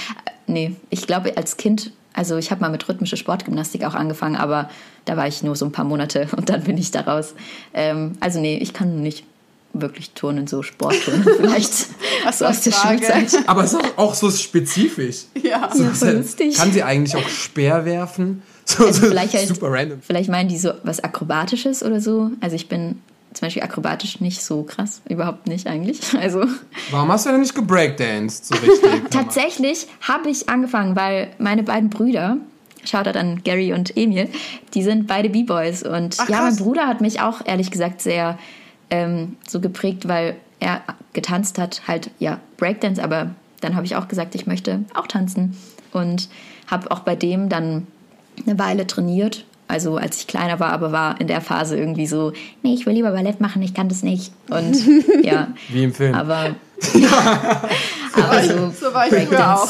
[0.48, 4.70] Nee, ich glaube, als Kind, also ich habe mal mit rhythmischer Sportgymnastik auch angefangen, aber
[5.06, 7.34] da war ich nur so ein paar Monate und dann bin ich daraus.
[7.74, 9.26] Ähm, also nee, ich kann nicht
[9.74, 11.88] wirklich turnen, so Sportturnen vielleicht.
[12.24, 13.34] Was so aus der Schulzeit.
[13.48, 15.24] Aber es ist auch so spezifisch.
[15.42, 16.56] Ja, so, ja lustig.
[16.56, 18.44] Kann sie eigentlich auch Speer werfen?
[18.66, 20.02] So, also vielleicht halt, super random.
[20.02, 22.32] Vielleicht meinen die so was Akrobatisches oder so.
[22.42, 23.02] Also ich bin
[23.34, 25.02] zum Beispiel akrobatisch nicht so krass.
[25.08, 26.02] Überhaupt nicht eigentlich.
[26.22, 26.46] Also.
[26.92, 29.10] Warum hast du denn nicht gebreakdanced so richtig?
[29.10, 32.38] Tatsächlich habe ich angefangen, weil meine beiden Brüder,
[32.84, 34.30] Shoutout an Gary und Emil,
[34.74, 35.84] die sind beide B-Boys.
[35.84, 38.38] Und Ach, ja, mein Bruder hat mich auch ehrlich gesagt sehr
[38.90, 40.82] ähm, so geprägt, weil er
[41.14, 45.58] getanzt hat, halt ja Breakdance, aber dann habe ich auch gesagt, ich möchte auch tanzen.
[45.92, 46.30] Und
[46.68, 47.88] habe auch bei dem dann
[48.46, 52.34] eine Weile trainiert also als ich kleiner war, aber war in der Phase irgendwie so,
[52.62, 54.34] nee, ich will lieber Ballett machen, ich kann das nicht.
[54.50, 54.78] Und
[55.24, 55.48] ja.
[55.70, 56.14] Wie im Film.
[56.14, 56.56] Aber,
[56.94, 57.62] ja,
[58.14, 59.70] aber so, so war ich früher auch.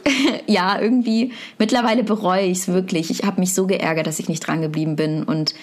[0.46, 3.10] ja, irgendwie, mittlerweile bereue ich es wirklich.
[3.10, 5.54] Ich habe mich so geärgert, dass ich nicht dran geblieben bin und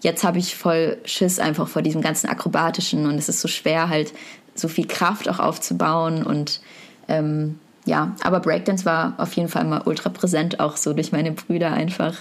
[0.00, 3.88] jetzt habe ich voll Schiss einfach vor diesem ganzen Akrobatischen und es ist so schwer
[3.88, 4.12] halt
[4.54, 6.60] so viel Kraft auch aufzubauen und
[7.06, 11.32] ähm, ja, aber Breakdance war auf jeden Fall mal ultra präsent, auch so durch meine
[11.32, 12.14] Brüder einfach.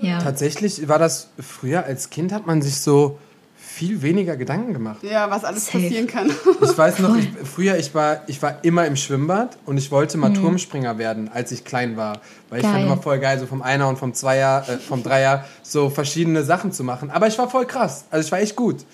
[0.00, 0.18] Ja.
[0.20, 3.18] Tatsächlich war das früher als Kind hat man sich so
[3.78, 5.02] viel weniger Gedanken gemacht.
[5.02, 5.78] Ja, was alles Safe.
[5.78, 6.30] passieren kann.
[6.62, 10.18] Ich weiß noch, ich, früher, ich war, ich war immer im Schwimmbad und ich wollte
[10.18, 10.34] mal mhm.
[10.34, 12.20] Turmspringer werden, als ich klein war.
[12.48, 12.70] Weil geil.
[12.70, 15.90] ich fand immer voll geil, so vom Einer und vom Zweier, äh, vom Dreier so
[15.90, 17.10] verschiedene Sachen zu machen.
[17.10, 18.04] Aber ich war voll krass.
[18.10, 18.84] Also ich war echt gut.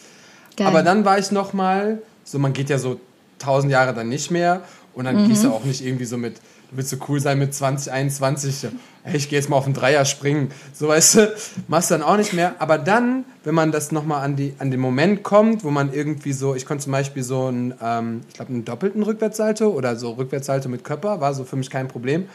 [0.57, 0.67] Geil.
[0.67, 3.01] Aber dann war ich noch mal, so man geht ja so
[3.39, 4.63] tausend Jahre dann nicht mehr
[4.93, 5.29] und dann mhm.
[5.29, 6.41] gehst du auch nicht irgendwie so mit
[6.77, 8.69] willst du cool sein mit 20, 21,
[9.05, 10.51] hey, ich gehe jetzt mal auf den Dreier springen.
[10.73, 11.35] So weißt du,
[11.69, 12.55] machst du dann auch nicht mehr.
[12.59, 16.55] Aber dann, wenn man das nochmal an, an den Moment kommt, wo man irgendwie so,
[16.55, 20.69] ich konnte zum Beispiel so einen, ähm, ich glaube, einen doppelten Rückwärtssalto oder so Rückwärtssalto
[20.69, 22.29] mit Körper, war so für mich kein Problem.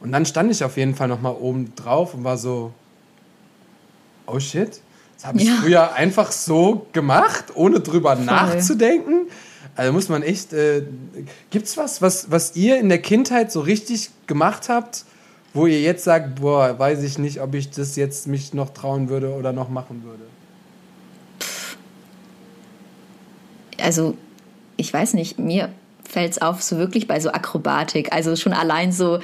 [0.00, 2.72] Und dann stand ich auf jeden Fall nochmal oben drauf und war so,
[4.26, 4.80] oh shit,
[5.16, 5.54] das habe ich ja.
[5.60, 8.24] früher einfach so gemacht, ohne drüber Voll.
[8.24, 9.26] nachzudenken.
[9.74, 10.52] Also muss man echt.
[10.52, 10.82] Äh,
[11.50, 15.04] gibt's was, was, was ihr in der Kindheit so richtig gemacht habt,
[15.54, 19.08] wo ihr jetzt sagt, boah, weiß ich nicht, ob ich das jetzt mich noch trauen
[19.08, 20.22] würde oder noch machen würde?
[23.80, 24.16] Also,
[24.76, 25.70] ich weiß nicht, mir
[26.08, 28.12] fällt es auf, so wirklich bei so Akrobatik.
[28.12, 29.18] Also schon allein so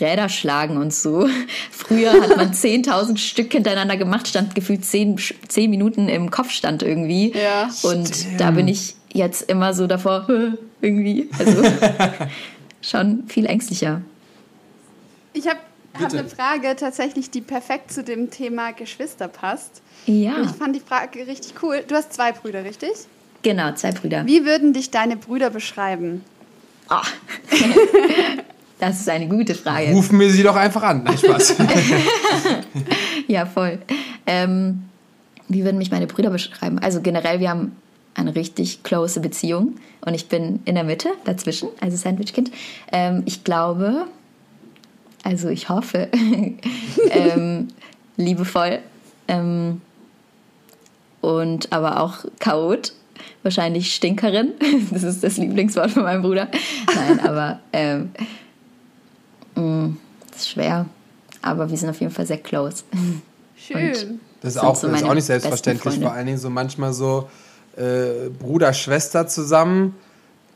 [0.00, 1.28] Räder schlagen und so.
[1.70, 5.18] Früher hat man 10.000 Stück hintereinander gemacht, stand gefühlt 10,
[5.48, 7.32] 10 Minuten im Kopfstand irgendwie.
[7.32, 7.70] Ja.
[7.82, 8.40] Und Stimmt.
[8.40, 10.26] da bin ich jetzt immer so davor,
[10.80, 11.28] irgendwie.
[11.38, 11.62] Also
[12.82, 14.02] schon viel ängstlicher.
[15.32, 15.58] Ich habe
[15.94, 19.82] hab eine Frage tatsächlich, die perfekt zu dem Thema Geschwister passt.
[20.06, 20.36] Ja.
[20.36, 21.84] Und ich fand die Frage richtig cool.
[21.86, 22.90] Du hast zwei Brüder, richtig?
[23.42, 24.26] Genau, zwei Brüder.
[24.26, 26.24] Wie würden dich deine Brüder beschreiben?
[26.90, 26.96] Oh.
[28.78, 29.90] das ist eine gute Frage.
[29.92, 31.04] Rufen wir sie doch einfach an.
[31.04, 31.56] Nein, Spaß.
[33.28, 33.78] ja, voll.
[34.26, 34.84] Ähm,
[35.48, 36.78] wie würden mich meine Brüder beschreiben?
[36.78, 37.76] Also generell, wir haben
[38.14, 42.50] eine richtig close Beziehung und ich bin in der Mitte, dazwischen, also Sandwichkind.
[42.92, 44.06] Ähm, ich glaube,
[45.22, 46.08] also ich hoffe,
[47.10, 47.68] ähm,
[48.16, 48.80] liebevoll
[49.28, 49.80] ähm,
[51.20, 52.92] und aber auch Chaot,
[53.42, 54.52] wahrscheinlich Stinkerin,
[54.90, 56.48] das ist das Lieblingswort von meinem Bruder.
[56.94, 58.10] Nein, aber ähm,
[59.54, 59.96] mh, mm,
[60.30, 60.86] das ist schwer,
[61.40, 62.84] aber wir sind auf jeden Fall sehr close.
[63.56, 63.88] Schön.
[63.88, 66.92] Und das ist auch, so das ist auch nicht selbstverständlich, vor allen Dingen so manchmal
[66.92, 67.28] so
[67.76, 69.94] äh, Bruder, Schwester zusammen.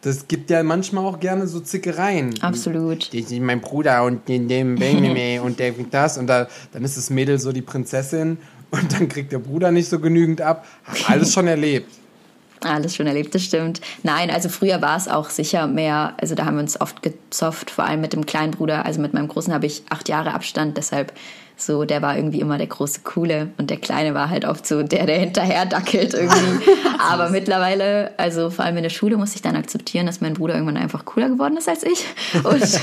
[0.06, 2.40] Das gibt ja manchmal auch gerne so Zickereien.
[2.40, 3.12] Absolut.
[3.12, 4.74] Das ist mein Bruder und den, dem
[5.42, 8.38] und der das und da, dann ist das Mädel so die Prinzessin
[8.70, 10.64] und dann kriegt der Bruder nicht so genügend ab.
[11.08, 11.90] Alles schon erlebt.
[12.60, 13.80] Alles schon erlebt, das stimmt.
[14.02, 17.70] Nein, also früher war es auch sicher mehr, also da haben wir uns oft gezofft,
[17.70, 20.76] vor allem mit dem kleinen Bruder, also mit meinem Großen habe ich acht Jahre Abstand,
[20.76, 21.12] deshalb
[21.58, 24.82] so, der war irgendwie immer der große Coole und der Kleine war halt oft so
[24.82, 26.70] der, der hinterher dackelt irgendwie.
[26.98, 30.54] Aber mittlerweile, also vor allem in der Schule musste ich dann akzeptieren, dass mein Bruder
[30.54, 32.04] irgendwann einfach cooler geworden ist als ich
[32.44, 32.80] und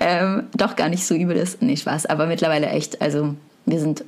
[0.00, 1.62] ähm, doch gar nicht so übel ist.
[1.62, 4.04] Nee, Spaß, aber mittlerweile echt, also wir sind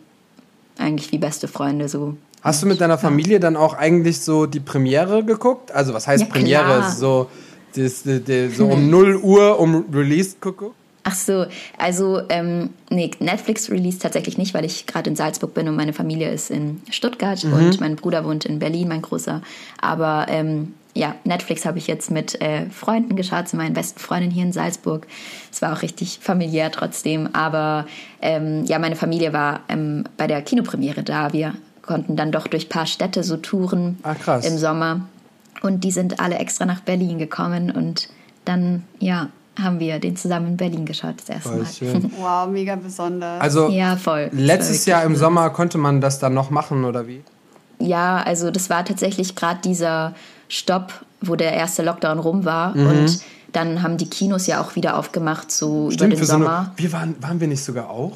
[0.79, 2.17] eigentlich wie beste Freunde so.
[2.43, 5.73] Hast du mit deiner Familie dann auch eigentlich so die Premiere geguckt?
[5.73, 6.65] Also was heißt Ja, Premiere?
[6.65, 6.93] klar.
[6.93, 7.31] So,
[7.75, 10.69] das, das, das, so um 0 Uhr um Release gucken?
[11.09, 11.47] Ach so,
[11.79, 15.92] also ähm, nee, Netflix release tatsächlich nicht, weil ich gerade in Salzburg bin und meine
[15.92, 19.40] Familie ist in Stuttgart und mein Bruder wohnt in Berlin, mein großer.
[19.81, 24.33] Aber ähm, ja, Netflix habe ich jetzt mit äh, Freunden geschaut, zu meinen besten Freundinnen
[24.35, 25.07] hier in Salzburg.
[25.53, 27.87] Es war auch richtig familiär trotzdem, aber
[28.21, 31.33] ähm, ja, meine Familie war ähm, bei der Kinopremiere da.
[31.33, 34.45] Wir konnten dann doch durch ein paar Städte so touren Ah, krass.
[34.45, 35.03] im Sommer.
[35.62, 38.09] Und die sind alle extra nach Berlin gekommen und
[38.45, 39.29] dann, ja,
[39.62, 41.66] haben wir den zusammen in Berlin geschaut, das erste Voll Mal.
[41.66, 42.12] schön.
[42.19, 43.40] Wow, mega besonders.
[43.40, 44.29] Also Ja, voll.
[44.33, 45.19] Letztes Jahr im cool.
[45.19, 47.23] Sommer konnte man das dann noch machen oder wie?
[47.79, 50.14] Ja, also das war tatsächlich gerade dieser
[50.49, 52.77] Stopp, wo der erste Lockdown rum war.
[52.77, 52.87] Mhm.
[52.87, 53.21] Und
[53.53, 56.73] dann haben die Kinos ja auch wieder aufgemacht, so über den für so eine, Sommer.
[56.77, 58.12] wir waren, waren wir nicht sogar auch?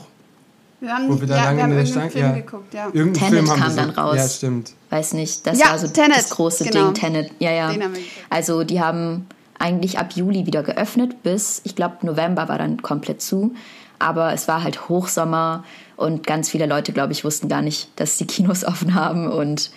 [0.80, 2.40] wir haben, Wo wir da ja, lange wir haben in der irgendeinen Stange- Film ja.
[2.40, 2.84] geguckt, ja.
[2.86, 4.16] Irgendeinen Tenet Film haben kam dann raus.
[4.16, 4.72] Ja, stimmt.
[4.88, 6.86] Weiß nicht, das Ja, war so Tenet, das große genau.
[6.86, 7.32] Ding, Tenet.
[7.38, 7.70] Ja, ja.
[7.72, 8.16] Den haben wir geguckt.
[8.30, 9.26] Also die haben
[9.60, 13.54] eigentlich ab Juli wieder geöffnet bis, ich glaube, November war dann komplett zu.
[13.98, 15.62] Aber es war halt Hochsommer
[15.96, 19.30] und ganz viele Leute, glaube ich, wussten gar nicht, dass die Kinos offen haben.
[19.30, 19.70] Und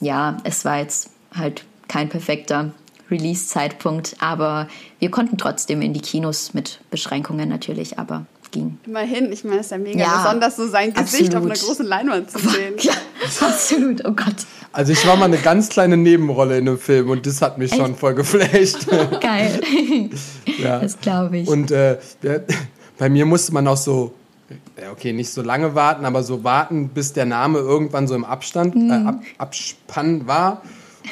[0.00, 2.72] ja, es war jetzt halt kein perfekter
[3.10, 4.68] Release-Zeitpunkt, aber
[5.00, 8.78] wir konnten trotzdem in die Kinos mit Beschränkungen natürlich, aber ging.
[8.86, 11.50] Immerhin, ich meine, es ist ja mega Ja, besonders, so sein Gesicht auf absolut.
[11.50, 12.74] einer großen Leinwand zu sehen.
[12.78, 12.92] Ja,
[13.40, 14.34] absolut, oh Gott.
[14.72, 17.74] Also ich war mal eine ganz kleine Nebenrolle in einem Film und das hat mich
[17.74, 18.86] schon voll geflasht.
[19.20, 19.60] Geil.
[20.58, 20.78] ja.
[20.78, 21.48] Das glaube ich.
[21.48, 22.44] Und äh, der-
[22.98, 24.12] bei mir musste man auch so,
[24.80, 28.24] ja, okay, nicht so lange warten, aber so warten, bis der Name irgendwann so im
[28.24, 28.90] Abstand, Mhm.
[28.90, 30.62] äh, Ab, Abspann war.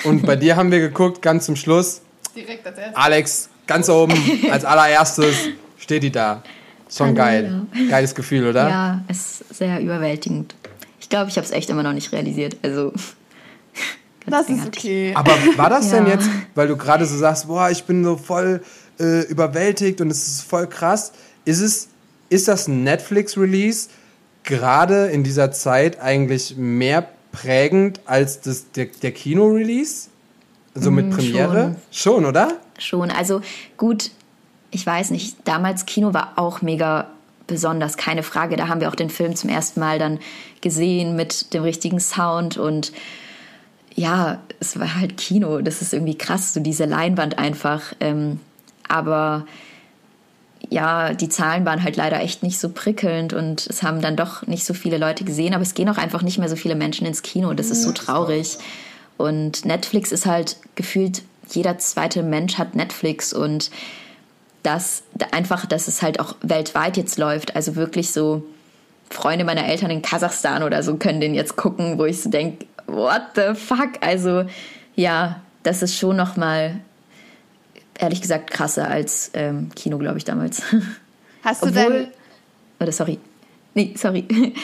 [0.05, 2.03] Und bei dir haben wir geguckt, ganz zum Schluss,
[2.37, 2.97] Direkt als erstes.
[2.97, 4.15] Alex, ganz oben,
[4.51, 5.35] als allererstes
[5.79, 6.43] steht die da.
[6.91, 7.63] Schon geil.
[7.91, 8.69] Geiles Gefühl, oder?
[8.69, 10.55] Ja, es ist sehr überwältigend.
[11.01, 12.57] Ich glaube, ich habe es echt immer noch nicht realisiert.
[12.63, 12.93] Also,
[14.27, 15.13] Das ist okay.
[15.15, 16.15] Aber war das denn Ja.
[16.15, 18.63] jetzt, weil du gerade so sagst, boah, ich bin so voll
[19.01, 21.13] äh, überwältigt und es ist voll krass.
[21.45, 21.89] Ist es,
[22.29, 23.89] ist das Netflix-Release
[24.45, 30.09] gerade in dieser Zeit eigentlich mehr prägend als das, der, der Kino-Release?
[30.75, 31.77] Also mit Premiere?
[31.91, 32.25] Schon.
[32.27, 32.53] oder?
[32.79, 33.11] schon.
[33.11, 33.41] Also,
[33.77, 34.11] gut,
[34.71, 35.37] ich weiß nicht.
[35.45, 37.09] Damals Kino war auch mega
[37.47, 38.57] besonders, keine Frage.
[38.57, 40.19] Da haben wir auch den Film zum ersten Mal dann
[40.61, 42.93] gesehen mit dem richtigen Sound und
[43.95, 45.61] ja, es war halt Kino.
[45.61, 47.95] Das ist irgendwie krass, so diese Leinwand einfach.
[47.99, 48.39] Ähm,
[48.87, 49.45] aber
[50.71, 54.47] ja, die Zahlen waren halt leider echt nicht so prickelnd und es haben dann doch
[54.47, 57.07] nicht so viele Leute gesehen, aber es gehen auch einfach nicht mehr so viele Menschen
[57.07, 57.55] ins Kino.
[57.55, 58.59] Das ist so traurig.
[59.17, 63.71] Und Netflix ist halt gefühlt, jeder zweite Mensch hat Netflix und
[64.63, 67.57] das einfach, dass es halt auch weltweit jetzt läuft.
[67.57, 68.45] Also wirklich so
[69.11, 72.67] Freunde meiner Eltern in Kasachstan oder so können den jetzt gucken, wo ich so denke,
[72.87, 73.93] what the fuck?
[74.01, 74.45] Also
[74.95, 76.81] ja, das ist schon noch mal
[77.99, 80.63] ehrlich gesagt krasser als ähm, Kino, glaube ich, damals.
[81.43, 82.09] Hast du Obwohl, denn.
[82.81, 83.19] oder sorry,
[83.75, 84.25] nee, sorry.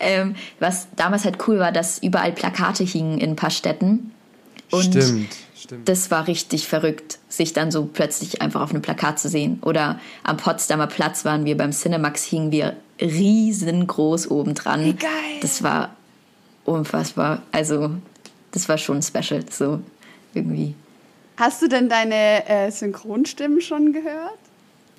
[0.00, 4.12] ähm, was damals halt cool war, dass überall Plakate hingen in ein paar Städten.
[4.70, 5.88] Und stimmt, stimmt.
[5.88, 9.58] das war richtig verrückt, sich dann so plötzlich einfach auf einem Plakat zu sehen.
[9.62, 14.84] Oder am Potsdamer Platz waren wir beim Cinemax, hingen wir riesengroß oben dran.
[14.84, 15.10] Wie geil.
[15.40, 15.94] Das war
[16.64, 17.42] unfassbar.
[17.52, 17.90] Also,
[18.52, 19.80] das war schon special, so
[20.32, 20.74] irgendwie.
[21.36, 24.38] Hast du denn deine äh, Synchronstimmen schon gehört?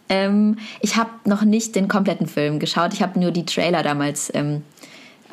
[0.09, 2.93] Ähm, ich habe noch nicht den kompletten Film geschaut.
[2.93, 4.63] Ich habe nur die Trailer damals ähm,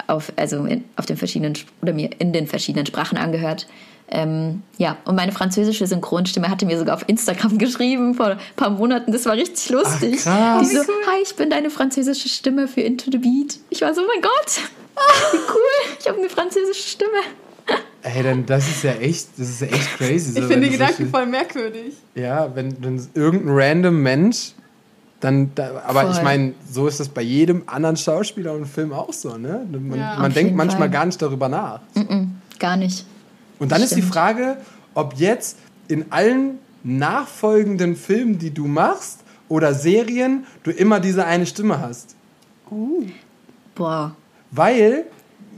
[0.07, 3.67] auf, also in, auf den verschiedenen oder mir in den verschiedenen Sprachen angehört.
[4.15, 8.69] Ähm, ja, und meine französische Synchronstimme hatte mir sogar auf Instagram geschrieben vor ein paar
[8.69, 9.11] Monaten.
[9.11, 10.21] Das war richtig lustig.
[10.27, 10.69] Ach, krass.
[10.69, 13.59] Die so, hi, ich bin deine französische Stimme für Into the Beat.
[13.71, 14.61] Ich war so, oh mein Gott,
[15.33, 17.11] wie cool, ich habe eine französische Stimme.
[18.03, 20.33] Ey, dann das ist ja echt, das ist ja echt crazy.
[20.33, 21.95] so, Ich finde die Gedanken voll merkwürdig.
[22.15, 24.53] Ja, wenn, wenn irgendein random Mensch,
[25.21, 26.11] dann, da, aber Voll.
[26.11, 29.65] ich meine, so ist das bei jedem anderen Schauspieler und Film auch so, ne?
[29.71, 30.17] Man, Ja.
[30.19, 30.91] man denkt manchmal Fall.
[30.91, 31.81] gar nicht darüber nach.
[32.59, 33.07] Gar nicht.
[33.63, 34.03] Und dann ist die.
[34.03, 34.57] Frage,
[34.93, 41.47] ob jetzt in allen nachfolgenden Filmen, die du machst oder Serien, du immer diese eine
[41.47, 42.17] Stimme hast.
[42.73, 43.05] Oh.
[43.77, 44.17] Boah.
[44.51, 45.05] Weil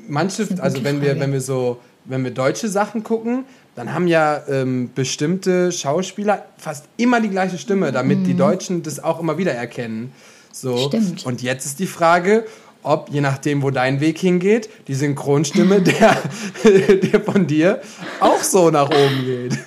[0.07, 4.43] manche, also wenn wir, wenn wir so, wenn wir deutsche Sachen gucken, dann haben ja
[4.49, 8.25] ähm, bestimmte Schauspieler fast immer die gleiche Stimme, damit mhm.
[8.25, 10.13] die Deutschen das auch immer wieder erkennen.
[10.53, 10.77] So.
[10.89, 11.25] Stimmt.
[11.25, 12.45] Und jetzt ist die Frage,
[12.85, 16.17] ob, je nachdem, wo dein Weg hingeht, die Synchronstimme der,
[16.65, 17.81] der von dir
[18.21, 19.59] auch so nach oben geht.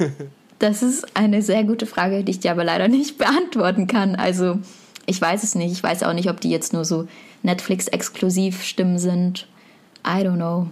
[0.60, 4.16] Das ist eine sehr gute Frage, die ich dir aber leider nicht beantworten kann.
[4.16, 4.60] Also,
[5.06, 5.72] ich weiß es nicht.
[5.72, 7.08] Ich weiß auch nicht, ob die jetzt nur so
[7.44, 9.48] Netflix-Exklusiv-Stimmen sind.
[10.06, 10.68] I don't know.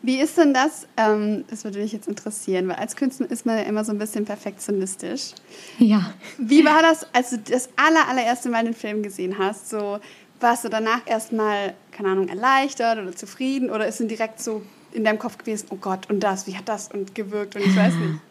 [0.00, 0.86] Wie ist denn das?
[0.96, 3.98] Ähm, das würde mich jetzt interessieren, weil als Künstler ist man ja immer so ein
[3.98, 5.32] bisschen perfektionistisch.
[5.78, 6.14] Ja.
[6.38, 9.68] Wie war das, als du das aller, allererste Mal den Film gesehen hast?
[9.68, 9.98] So,
[10.40, 15.04] warst du danach erstmal, keine Ahnung, erleichtert oder zufrieden oder ist es direkt so in
[15.04, 17.94] deinem Kopf gewesen, oh Gott, und das, wie hat das und gewirkt und ich weiß
[17.94, 18.20] nicht?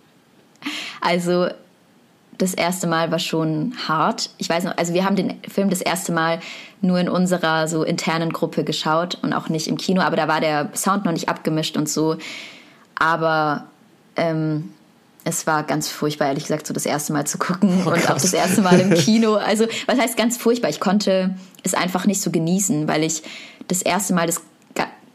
[1.00, 1.48] Also
[2.38, 4.32] das erste Mal war schon hart.
[4.38, 6.40] Ich weiß noch, also wir haben den Film das erste Mal
[6.82, 10.42] nur in unserer so internen Gruppe geschaut und auch nicht im Kino, aber da war
[10.42, 12.18] der Sound noch nicht abgemischt und so.
[12.96, 13.68] Aber
[14.16, 14.74] ähm,
[15.28, 18.20] es war ganz furchtbar, ehrlich gesagt, so das erste Mal zu gucken oh und auch
[18.20, 19.36] das erste Mal im Kino.
[19.36, 20.70] Also, was heißt ganz furchtbar?
[20.70, 23.24] Ich konnte es einfach nicht so genießen, weil ich
[23.68, 24.42] das erste Mal das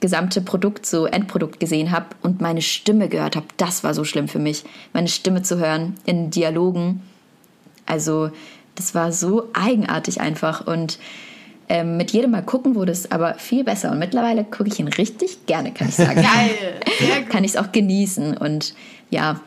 [0.01, 3.47] gesamte Produkt, so Endprodukt gesehen habe und meine Stimme gehört habe.
[3.57, 7.03] Das war so schlimm für mich, meine Stimme zu hören in Dialogen
[7.87, 8.31] also
[8.75, 10.99] das war so eigenartig einfach und
[11.69, 14.89] ähm, mit jedem Mal gucken wurde es aber viel besser und mittlerweile gucke ich ihn
[14.89, 16.23] richtig gerne, kann ich sagen.
[16.23, 16.51] Geil,
[16.99, 17.31] sehr gut.
[17.31, 18.75] kann ich es auch genießen und
[19.11, 19.41] ja,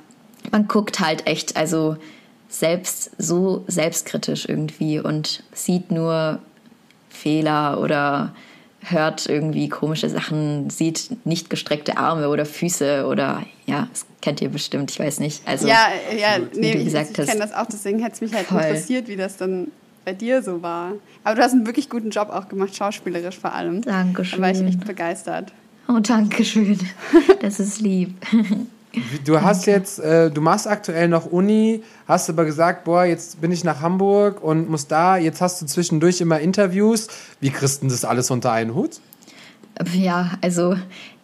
[0.51, 1.97] man guckt halt echt, also
[2.49, 6.39] selbst so selbstkritisch irgendwie und sieht nur
[7.09, 8.33] Fehler oder
[8.81, 14.49] hört irgendwie komische Sachen, sieht nicht gestreckte Arme oder Füße oder ja, das kennt ihr
[14.49, 15.41] bestimmt, ich weiß nicht.
[15.47, 18.61] Also, ja, ja, nee, ich, ich kenne das auch, deswegen hätte es mich halt Voll.
[18.61, 19.71] interessiert, wie das dann
[20.05, 20.93] bei dir so war.
[21.23, 23.81] Aber du hast einen wirklich guten Job auch gemacht, schauspielerisch vor allem.
[23.81, 24.39] Dankeschön.
[24.39, 25.51] Da war ich echt begeistert.
[25.87, 26.79] Oh, danke schön.
[27.41, 28.13] Das ist lieb.
[29.25, 33.51] Du hast jetzt, äh, du machst aktuell noch Uni, hast aber gesagt, boah, jetzt bin
[33.51, 37.07] ich nach Hamburg und muss da, jetzt hast du zwischendurch immer Interviews.
[37.39, 38.99] Wie kriegst du das alles unter einen Hut?
[39.93, 40.75] Ja, also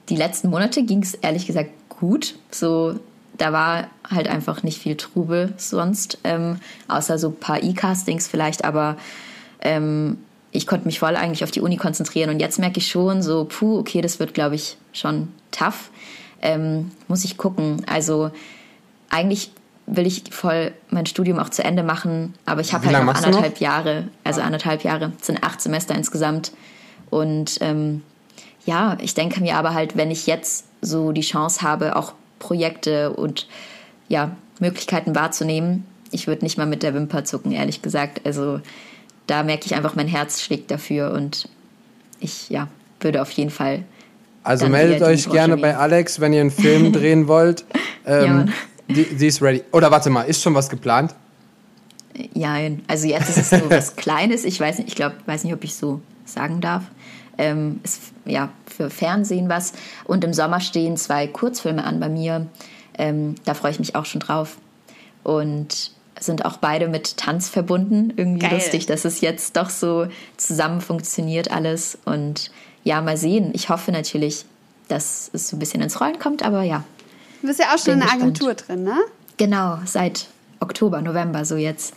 [0.10, 2.36] die letzten Monate ging es ehrlich gesagt gut.
[2.50, 3.00] So,
[3.38, 6.58] da war halt einfach nicht viel Trubel sonst, ähm,
[6.88, 8.98] außer so ein paar E-Castings vielleicht, aber
[9.62, 10.18] ähm,
[10.52, 13.46] ich konnte mich voll eigentlich auf die Uni konzentrieren und jetzt merke ich schon so,
[13.46, 15.92] puh, okay, das wird, glaube ich, schon tough
[16.42, 17.84] ähm, muss ich gucken.
[17.88, 18.32] Also
[19.10, 19.52] eigentlich
[19.88, 23.54] will ich voll mein Studium auch zu Ende machen, aber ich habe halt noch anderthalb
[23.54, 23.62] noch?
[23.62, 24.46] Jahre, also ah.
[24.46, 26.52] anderthalb Jahre, sind acht Semester insgesamt.
[27.10, 28.04] Und ähm,
[28.66, 33.12] ja, ich denke mir aber halt, wenn ich jetzt so die Chance habe, auch Projekte
[33.12, 33.48] und
[34.08, 38.26] ja, Möglichkeiten wahrzunehmen, ich würde nicht mal mit der Wimper zucken, ehrlich gesagt.
[38.26, 38.62] Also
[39.28, 41.50] da merke ich einfach, mein Herz schlägt dafür und
[42.20, 42.68] ich ja,
[43.00, 43.84] würde auf jeden Fall
[44.44, 47.66] also meldet euch gerne bei Alex, wenn ihr einen Film drehen wollt.
[48.06, 49.64] Ähm, ja, die, die, ist ready.
[49.72, 51.14] Oder warte mal, ist schon was geplant?
[52.34, 52.56] Ja,
[52.88, 54.44] also jetzt ist es so was Kleines.
[54.44, 56.84] Ich weiß nicht, ich glaube, weiß nicht, ob ich so sagen darf.
[57.38, 59.74] Ähm, ist ja für Fernsehen was.
[60.06, 62.48] Und im Sommer stehen zwei Kurzfilme an bei mir.
[62.98, 64.58] Ähm, da freue ich mich auch schon drauf.
[65.24, 68.14] Und sind auch beide mit Tanz verbunden.
[68.16, 68.54] Irgendwie Geil.
[68.54, 71.98] lustig, dass es jetzt doch so zusammen funktioniert alles.
[72.06, 72.52] Und
[72.84, 73.52] ja, mal sehen.
[73.54, 74.46] Ich hoffe natürlich,
[74.88, 76.84] dass es so ein bisschen ins Rollen kommt, aber ja.
[77.42, 79.00] Du bist ja auch schon in der Agentur drin, ne?
[79.38, 80.28] Genau, seit
[80.60, 81.94] Oktober, November so jetzt.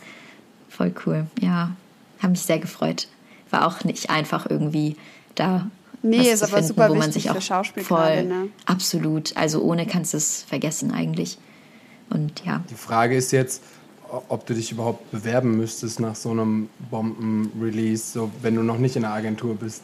[0.69, 1.27] Voll cool.
[1.39, 1.71] Ja,
[2.19, 3.07] habe mich sehr gefreut.
[3.51, 4.95] War auch nicht einfach irgendwie
[5.35, 5.69] da.
[6.01, 8.49] Nee, ist aber finden, super wo man sich auch Schauspiel voll gerade, ne?
[8.65, 9.35] absolut.
[9.37, 11.37] Also ohne kannst du es vergessen eigentlich.
[12.09, 12.63] Und ja.
[12.69, 13.63] Die Frage ist jetzt,
[14.29, 18.95] ob du dich überhaupt bewerben müsstest nach so einem Bomben-Release, so wenn du noch nicht
[18.95, 19.81] in der Agentur bist.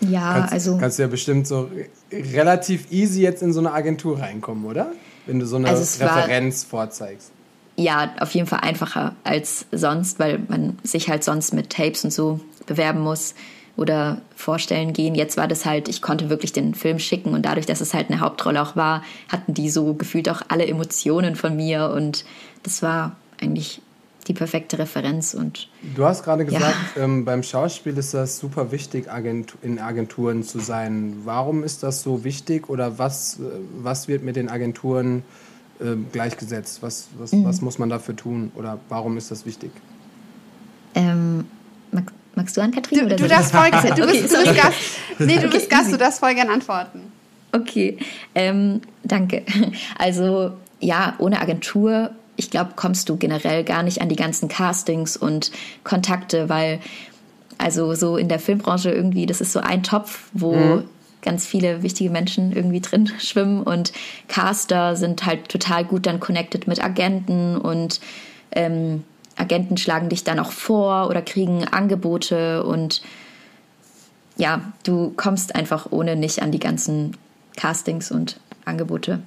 [0.00, 0.78] Ja, kannst, also.
[0.78, 1.70] Kannst du ja bestimmt so
[2.12, 4.92] relativ easy jetzt in so eine Agentur reinkommen, oder?
[5.26, 7.30] Wenn du so eine also Referenz war, vorzeigst.
[7.76, 12.12] Ja, auf jeden Fall einfacher als sonst, weil man sich halt sonst mit Tapes und
[12.12, 13.34] so bewerben muss
[13.76, 15.14] oder vorstellen gehen.
[15.14, 18.10] Jetzt war das halt, ich konnte wirklich den Film schicken und dadurch, dass es halt
[18.10, 22.24] eine Hauptrolle auch war, hatten die so gefühlt auch alle Emotionen von mir und
[22.62, 23.80] das war eigentlich
[24.26, 25.34] die perfekte Referenz.
[25.34, 27.02] Und, du hast gerade gesagt, ja.
[27.02, 31.16] ähm, beim Schauspiel ist das super wichtig, Agent in Agenturen zu sein.
[31.24, 33.42] Warum ist das so wichtig oder was, äh,
[33.78, 35.22] was wird mit den Agenturen
[35.80, 36.82] äh, gleichgesetzt?
[36.82, 37.44] Was, was, mhm.
[37.44, 39.70] was muss man dafür tun oder warum ist das wichtig?
[40.94, 41.46] Ähm,
[41.92, 43.08] mag, magst du an, Katrin?
[43.08, 44.78] Du, du darfst voll, du, okay, bist, du bist Gast.
[45.18, 47.12] Nee, du okay, bist Gast, du darfst voll gerne antworten.
[47.52, 47.98] Okay,
[48.34, 49.44] ähm, danke.
[49.98, 55.16] Also ja, ohne Agentur ich glaube, kommst du generell gar nicht an die ganzen Castings
[55.16, 55.50] und
[55.84, 56.80] Kontakte, weil
[57.58, 60.84] also so in der Filmbranche irgendwie, das ist so ein Topf, wo mhm.
[61.22, 63.92] ganz viele wichtige Menschen irgendwie drin schwimmen und
[64.28, 68.00] Caster sind halt total gut dann connected mit Agenten und
[68.52, 69.04] ähm,
[69.36, 73.02] Agenten schlagen dich dann auch vor oder kriegen Angebote und
[74.36, 77.16] ja, du kommst einfach ohne nicht an die ganzen
[77.56, 79.20] Castings und Angebote.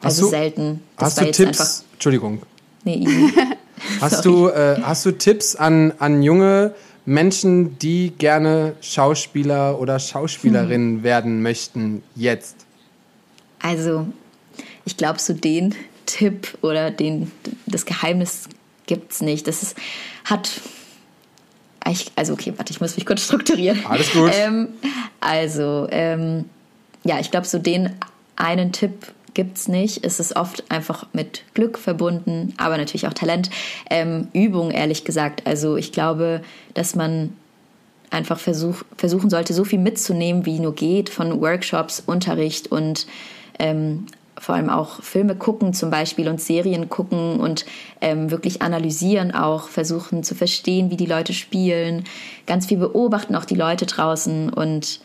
[0.00, 0.82] Also hast du, selten.
[0.96, 1.84] Das hast du Tipps?
[1.94, 2.42] Entschuldigung.
[2.84, 3.06] Nee,
[4.00, 6.74] hast, du, äh, hast du Tipps an, an junge
[7.04, 11.02] Menschen, die gerne Schauspieler oder Schauspielerinnen hm.
[11.02, 12.56] werden möchten, jetzt?
[13.60, 14.06] Also,
[14.84, 15.74] ich glaube, so den
[16.06, 17.30] Tipp oder den,
[17.66, 18.48] das Geheimnis
[18.86, 19.46] gibt es nicht.
[19.46, 19.76] Das ist,
[20.24, 20.60] hat.
[22.16, 23.84] also, okay, warte, ich muss mich kurz strukturieren.
[23.86, 24.30] Alles gut.
[24.34, 24.68] Ähm,
[25.20, 26.46] also, ähm,
[27.04, 27.90] ja, ich glaube, so den
[28.36, 30.04] einen Tipp gibt es nicht.
[30.04, 33.50] Es ist oft einfach mit Glück verbunden, aber natürlich auch Talent.
[33.90, 35.46] Ähm, Übung, ehrlich gesagt.
[35.46, 36.42] Also ich glaube,
[36.74, 37.32] dass man
[38.10, 43.06] einfach versuch, versuchen sollte, so viel mitzunehmen, wie nur geht, von Workshops, Unterricht und
[43.58, 44.06] ähm,
[44.38, 47.64] vor allem auch Filme gucken zum Beispiel und Serien gucken und
[48.00, 52.04] ähm, wirklich analysieren auch, versuchen zu verstehen, wie die Leute spielen,
[52.46, 55.00] ganz viel beobachten auch die Leute draußen und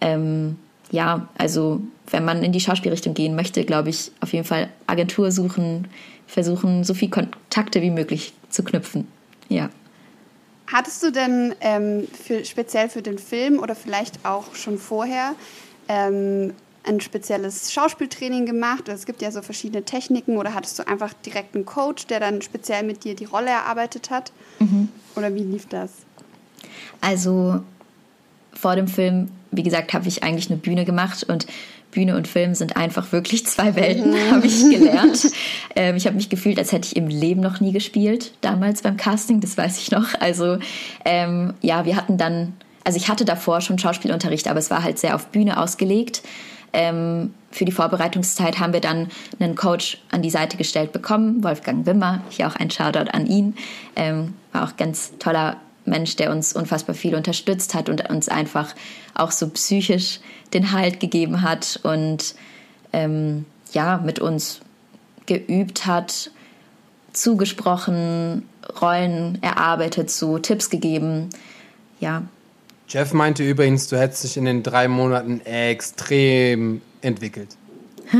[0.00, 0.56] ähm,
[0.94, 5.32] ja, also wenn man in die Schauspielrichtung gehen möchte, glaube ich, auf jeden Fall Agentur
[5.32, 5.88] suchen,
[6.28, 9.08] versuchen, so viel Kontakte wie möglich zu knüpfen.
[9.48, 9.70] Ja.
[10.68, 15.34] Hattest du denn ähm, für, speziell für den Film oder vielleicht auch schon vorher
[15.88, 18.88] ähm, ein spezielles Schauspieltraining gemacht?
[18.88, 22.40] Es gibt ja so verschiedene Techniken oder hattest du einfach direkt einen Coach, der dann
[22.40, 24.32] speziell mit dir die Rolle erarbeitet hat?
[24.60, 24.88] Mhm.
[25.16, 25.90] Oder wie lief das?
[27.00, 27.62] Also
[28.54, 31.46] vor dem Film, wie gesagt, habe ich eigentlich eine Bühne gemacht und
[31.94, 34.30] Bühne und Film sind einfach wirklich zwei Welten, mhm.
[34.30, 35.30] habe ich gelernt.
[35.76, 38.96] ähm, ich habe mich gefühlt, als hätte ich im Leben noch nie gespielt, damals beim
[38.96, 40.08] Casting, das weiß ich noch.
[40.20, 40.58] Also
[41.04, 42.52] ähm, ja, wir hatten dann,
[42.84, 46.22] also ich hatte davor schon Schauspielunterricht, aber es war halt sehr auf Bühne ausgelegt.
[46.72, 51.86] Ähm, für die Vorbereitungszeit haben wir dann einen Coach an die Seite gestellt bekommen, Wolfgang
[51.86, 53.54] Wimmer, hier auch ein Shoutout an ihn,
[53.94, 58.74] ähm, war auch ganz toller Mensch, der uns unfassbar viel unterstützt hat und uns einfach
[59.14, 60.20] auch so psychisch
[60.52, 62.34] den Halt gegeben hat und
[62.92, 64.60] ähm, ja, mit uns
[65.26, 66.30] geübt hat,
[67.12, 68.48] zugesprochen,
[68.80, 71.28] Rollen erarbeitet, so Tipps gegeben.
[72.00, 72.22] Ja.
[72.88, 77.56] Jeff meinte übrigens, du hättest dich in den drei Monaten extrem entwickelt.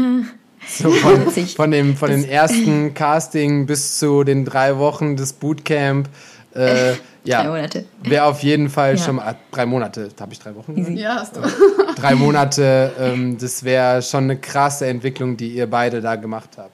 [0.67, 6.09] So von, von, dem, von den ersten Casting bis zu den drei Wochen des Bootcamp.
[6.55, 6.95] Äh,
[7.25, 7.85] ja, drei Monate.
[8.03, 9.03] Wäre auf jeden Fall ja.
[9.03, 10.99] schon mal, drei Monate, habe ich drei Wochen gesagt?
[10.99, 11.41] Ja, hast du.
[11.97, 16.73] drei Monate, ähm, das wäre schon eine krasse Entwicklung, die ihr beide da gemacht habt.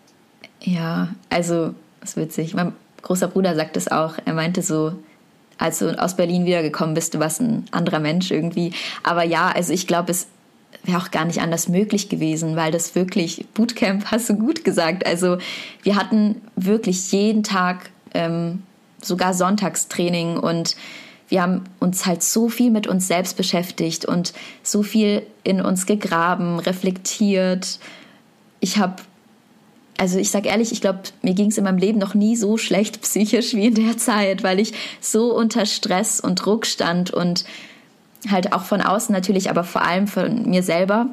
[0.63, 2.55] Ja, also, das ist witzig.
[2.55, 2.73] Mein
[3.03, 4.15] großer Bruder sagt es auch.
[4.25, 4.95] Er meinte so,
[5.59, 8.73] als du aus Berlin wiedergekommen bist, du warst ein anderer Mensch irgendwie.
[9.03, 10.27] Aber ja, also ich glaube, es
[10.85, 15.07] wäre auch gar nicht anders möglich gewesen, weil das wirklich, Bootcamp hast du gut gesagt.
[15.07, 15.39] Also
[15.83, 18.63] wir hatten wirklich jeden Tag ähm,
[19.03, 20.77] sogar Sonntagstraining und
[21.31, 24.33] wir haben uns halt so viel mit uns selbst beschäftigt und
[24.63, 27.79] so viel in uns gegraben, reflektiert.
[28.59, 28.97] Ich habe,
[29.97, 32.57] also ich sage ehrlich, ich glaube, mir ging es in meinem Leben noch nie so
[32.57, 37.45] schlecht psychisch wie in der Zeit, weil ich so unter Stress und Druck stand und
[38.29, 41.07] halt auch von außen natürlich, aber vor allem von mir selber.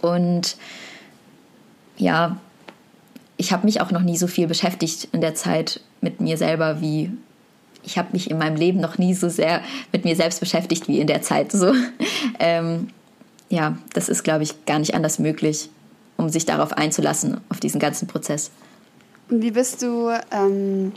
[0.00, 0.56] Und
[1.98, 2.38] ja,
[3.36, 6.80] ich habe mich auch noch nie so viel beschäftigt in der Zeit mit mir selber
[6.80, 7.10] wie
[7.86, 9.62] ich habe mich in meinem Leben noch nie so sehr
[9.92, 11.52] mit mir selbst beschäftigt wie in der Zeit.
[11.52, 11.72] So,
[12.40, 12.88] ähm,
[13.48, 15.70] ja, das ist, glaube ich, gar nicht anders möglich,
[16.16, 18.50] um sich darauf einzulassen, auf diesen ganzen Prozess.
[19.30, 20.92] Und wie bist du, ähm,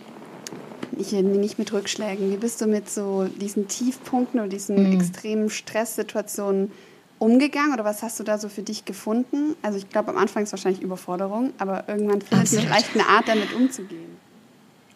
[0.98, 5.00] ich, nicht mit Rückschlägen, wie bist du mit so diesen Tiefpunkten oder diesen mhm.
[5.00, 6.72] extremen Stresssituationen
[7.20, 9.56] umgegangen oder was hast du da so für dich gefunden?
[9.62, 13.28] Also ich glaube, am Anfang ist wahrscheinlich Überforderung, aber irgendwann findet man vielleicht eine Art,
[13.28, 14.18] damit umzugehen.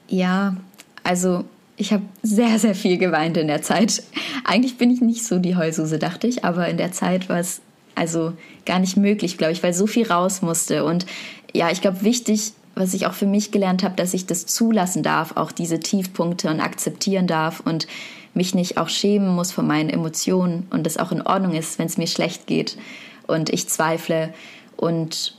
[0.07, 0.55] Ja,
[1.03, 1.43] also
[1.75, 4.03] ich habe sehr, sehr viel geweint in der Zeit.
[4.45, 7.61] Eigentlich bin ich nicht so die Heulsuse, dachte ich, aber in der Zeit war es
[7.95, 8.33] also
[8.65, 10.85] gar nicht möglich, glaube ich, weil so viel raus musste.
[10.85, 11.05] Und
[11.53, 15.03] ja, ich glaube, wichtig, was ich auch für mich gelernt habe, dass ich das zulassen
[15.03, 17.87] darf, auch diese Tiefpunkte und akzeptieren darf und
[18.33, 21.85] mich nicht auch schämen muss von meinen Emotionen und es auch in Ordnung ist, wenn
[21.85, 22.77] es mir schlecht geht
[23.27, 24.33] und ich zweifle.
[24.77, 25.35] Und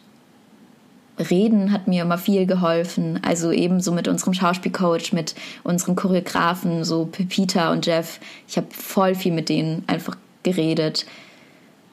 [1.19, 3.21] Reden hat mir immer viel geholfen.
[3.23, 8.19] Also ebenso mit unserem Schauspielcoach, mit unseren Choreografen, so Pepita und Jeff.
[8.49, 11.07] Ich habe voll viel mit denen einfach geredet.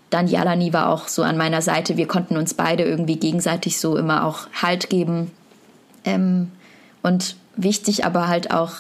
[0.09, 1.97] Dann Jalani war auch so an meiner Seite.
[1.97, 5.31] Wir konnten uns beide irgendwie gegenseitig so immer auch Halt geben.
[6.03, 6.51] Ähm,
[7.03, 8.73] und wichtig aber halt auch,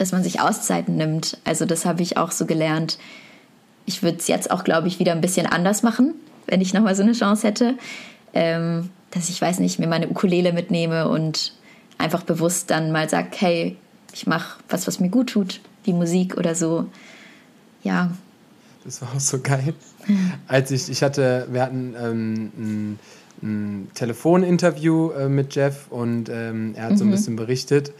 [0.00, 1.36] dass man sich Auszeiten nimmt.
[1.44, 2.98] Also das habe ich auch so gelernt.
[3.84, 6.14] Ich würde es jetzt auch, glaube ich, wieder ein bisschen anders machen,
[6.46, 7.74] wenn ich nochmal so eine Chance hätte.
[8.32, 11.52] Ähm, dass ich, weiß nicht, mir meine Ukulele mitnehme und
[11.98, 13.76] einfach bewusst dann mal sage, hey,
[14.14, 16.86] ich mache was, was mir gut tut, wie Musik oder so.
[17.82, 18.10] Ja.
[18.84, 19.74] Das war auch so geil.
[20.48, 22.98] Als ich, ich hatte, wir hatten ähm, ein,
[23.42, 27.12] ein Telefoninterview äh, mit Jeff und ähm, er hat so ein mhm.
[27.12, 27.92] bisschen berichtet.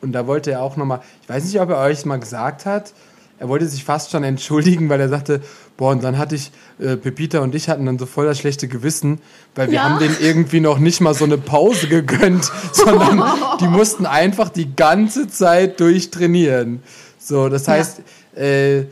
[0.00, 2.92] Und da wollte er auch nochmal, ich weiß nicht, ob er euch mal gesagt hat,
[3.38, 5.42] er wollte sich fast schon entschuldigen, weil er sagte,
[5.76, 8.66] boah, und dann hatte ich, äh, Pepita und ich hatten dann so voll das schlechte
[8.66, 9.20] Gewissen,
[9.54, 9.82] weil wir ja.
[9.84, 13.22] haben denen irgendwie noch nicht mal so eine Pause gegönnt, sondern
[13.60, 16.82] die mussten einfach die ganze Zeit durchtrainieren.
[17.18, 18.00] So, das heißt,
[18.36, 18.42] ja.
[18.42, 18.86] äh,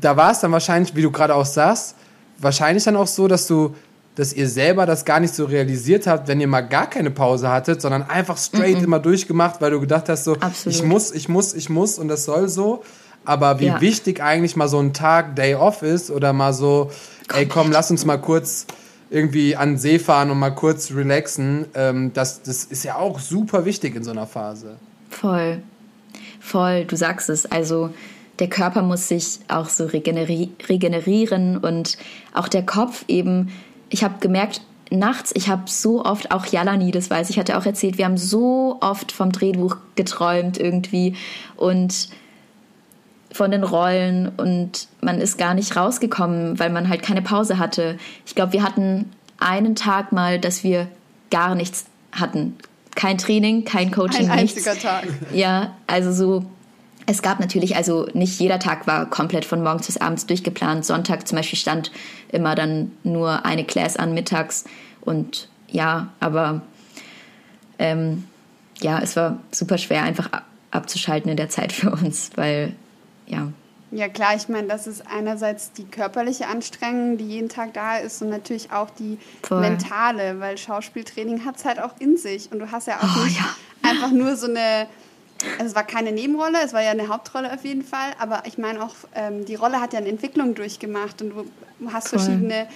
[0.00, 1.94] da war es dann wahrscheinlich, wie du gerade auch sagst,
[2.38, 3.74] wahrscheinlich dann auch so, dass du
[4.14, 7.48] dass ihr selber das gar nicht so realisiert habt, wenn ihr mal gar keine Pause
[7.48, 8.84] hattet, sondern einfach straight -mm.
[8.84, 10.76] immer durchgemacht, weil du gedacht hast, so, Absolut.
[10.76, 12.82] ich muss, ich muss, ich muss und das soll so.
[13.24, 13.80] Aber wie ja.
[13.80, 16.90] wichtig eigentlich mal so ein Tag Day Off ist oder mal so,
[17.34, 18.66] ey komm, lass uns mal kurz
[19.10, 23.20] irgendwie an den See fahren und mal kurz relaxen, ähm, das, das ist ja auch
[23.20, 24.76] super wichtig in so einer Phase.
[25.10, 25.62] Voll,
[26.40, 27.46] voll, du sagst es.
[27.46, 27.90] Also
[28.38, 31.96] der Körper muss sich auch so regeneri regenerieren und
[32.34, 33.50] auch der Kopf eben.
[33.92, 37.66] Ich habe gemerkt, nachts, ich habe so oft, auch Jalani, das weiß ich, hatte auch
[37.66, 41.14] erzählt, wir haben so oft vom Drehbuch geträumt irgendwie
[41.56, 42.08] und
[43.30, 47.98] von den Rollen und man ist gar nicht rausgekommen, weil man halt keine Pause hatte.
[48.26, 50.88] Ich glaube, wir hatten einen Tag mal, dass wir
[51.30, 52.56] gar nichts hatten.
[52.94, 54.66] Kein Training, kein Coaching, Ein nichts.
[54.66, 55.06] einziger Tag.
[55.32, 56.44] Ja, also so
[57.06, 60.84] es gab natürlich, also nicht jeder Tag war komplett von morgens bis abends durchgeplant.
[60.84, 61.90] Sonntag zum Beispiel stand
[62.30, 64.64] immer dann nur eine Class an mittags.
[65.00, 66.62] Und ja, aber
[67.78, 68.24] ähm,
[68.80, 70.30] ja, es war super schwer, einfach
[70.70, 72.74] abzuschalten in der Zeit für uns, weil
[73.26, 73.48] ja.
[73.90, 78.22] Ja klar, ich meine, das ist einerseits die körperliche Anstrengung, die jeden Tag da ist
[78.22, 79.60] und natürlich auch die Voll.
[79.60, 83.24] mentale, weil Schauspieltraining hat es halt auch in sich und du hast ja auch oh,
[83.24, 83.44] nicht ja.
[83.82, 84.86] einfach nur so eine,
[85.58, 88.58] also es war keine Nebenrolle, es war ja eine Hauptrolle auf jeden Fall, aber ich
[88.58, 92.18] meine auch, ähm, die Rolle hat ja eine Entwicklung durchgemacht und du hast Voll.
[92.18, 92.66] verschiedene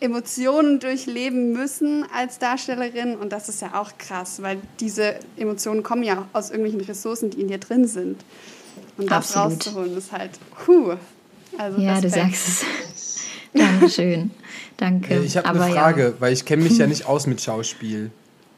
[0.00, 6.02] Emotionen durchleben müssen als Darstellerin und das ist ja auch krass, weil diese Emotionen kommen
[6.02, 8.24] ja aus irgendwelchen Ressourcen, die in dir drin sind.
[8.98, 9.52] Und das Absolut.
[9.52, 10.32] rauszuholen ist halt,
[10.64, 10.94] puh.
[11.56, 12.14] Also ja, Respekt.
[12.14, 13.20] du sagst es.
[13.54, 14.30] Dankeschön.
[14.76, 15.20] Danke.
[15.20, 16.12] Ich habe eine Frage, ja.
[16.18, 18.10] weil ich kenne mich ja nicht aus mit Schauspiel.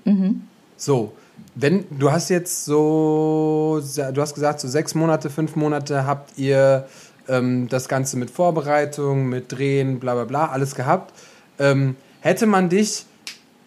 [0.04, 0.42] Mhm.
[0.76, 1.12] So,
[1.54, 6.86] wenn du hast jetzt so, du hast gesagt, so sechs Monate, fünf Monate habt ihr
[7.28, 11.14] ähm, das Ganze mit Vorbereitung, mit Drehen, bla bla bla, alles gehabt.
[11.58, 13.06] Ähm, hätte man dich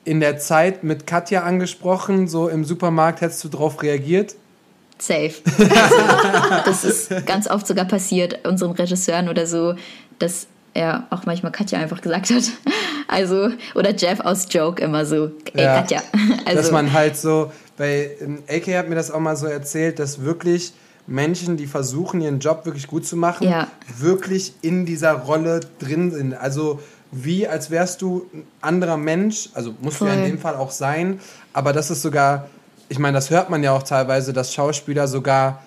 [0.03, 4.35] in der Zeit mit Katja angesprochen, so im Supermarkt, hättest du darauf reagiert?
[4.99, 5.33] Safe.
[6.65, 9.75] das ist ganz oft sogar passiert, unseren Regisseuren oder so,
[10.17, 10.47] dass
[10.77, 12.43] er auch manchmal Katja einfach gesagt hat.
[13.09, 16.01] Also, oder Jeff aus Joke immer so, ey ja, Katja.
[16.45, 18.11] Also, dass man halt so, bei
[18.49, 20.73] AK hat mir das auch mal so erzählt, dass wirklich
[21.07, 23.69] Menschen, die versuchen, ihren Job wirklich gut zu machen, ja.
[23.97, 26.33] wirklich in dieser Rolle drin sind.
[26.33, 30.09] Also wie als wärst du ein anderer Mensch, also musst Voll.
[30.09, 31.21] du ja in dem Fall auch sein,
[31.53, 32.49] aber das ist sogar
[32.89, 35.61] ich meine, das hört man ja auch teilweise, dass Schauspieler sogar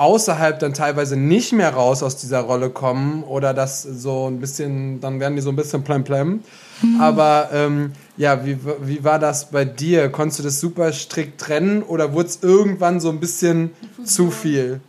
[0.00, 4.98] außerhalb dann teilweise nicht mehr raus aus dieser Rolle kommen oder das so ein bisschen,
[5.00, 6.42] dann werden die so ein bisschen plem plem.
[6.80, 7.00] Mhm.
[7.00, 10.08] Aber ähm, ja, wie, wie war das bei dir?
[10.08, 13.72] Konntest du das super strikt trennen oder wurde es irgendwann so ein bisschen
[14.02, 14.80] zu viel?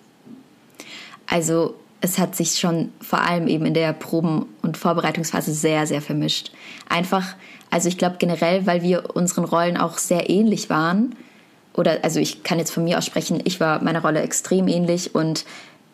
[1.28, 6.02] Also es hat sich schon vor allem eben in der Proben- und Vorbereitungsphase sehr, sehr
[6.02, 6.54] vermischt.
[6.88, 7.36] Einfach,
[7.70, 11.18] also ich glaube generell, weil wir unseren Rollen auch sehr ähnlich waren,
[11.74, 15.16] oder also ich kann jetzt von mir aus sprechen, ich war meiner Rolle extrem ähnlich
[15.16, 15.46] und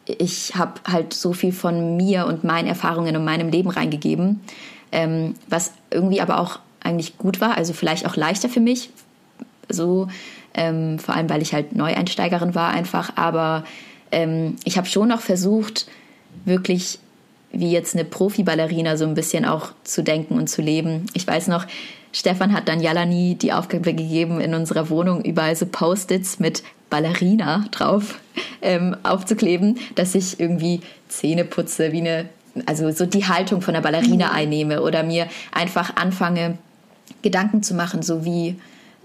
[0.05, 4.41] ich habe halt so viel von mir und meinen Erfahrungen und meinem Leben reingegeben,
[4.91, 8.89] ähm, was irgendwie aber auch eigentlich gut war, also vielleicht auch leichter für mich,
[9.69, 10.07] so
[10.53, 13.65] ähm, vor allem weil ich halt Neueinsteigerin war einfach, aber
[14.11, 15.87] ähm, ich habe schon noch versucht,
[16.45, 16.99] wirklich
[17.51, 21.05] wie jetzt eine Profi-Ballerina so ein bisschen auch zu denken und zu leben.
[21.13, 21.65] Ich weiß noch,
[22.17, 27.65] Stefan hat dann Jalani die Aufgabe gegeben, in unserer Wohnung überall so Post-its mit Ballerina
[27.69, 28.19] drauf
[28.63, 32.27] ähm, aufzukleben, dass ich irgendwie Zähne putze, wie eine,
[32.65, 34.35] also so die Haltung von der Ballerina mhm.
[34.35, 36.57] einnehme oder mir einfach anfange,
[37.21, 38.55] Gedanken zu machen, so wie,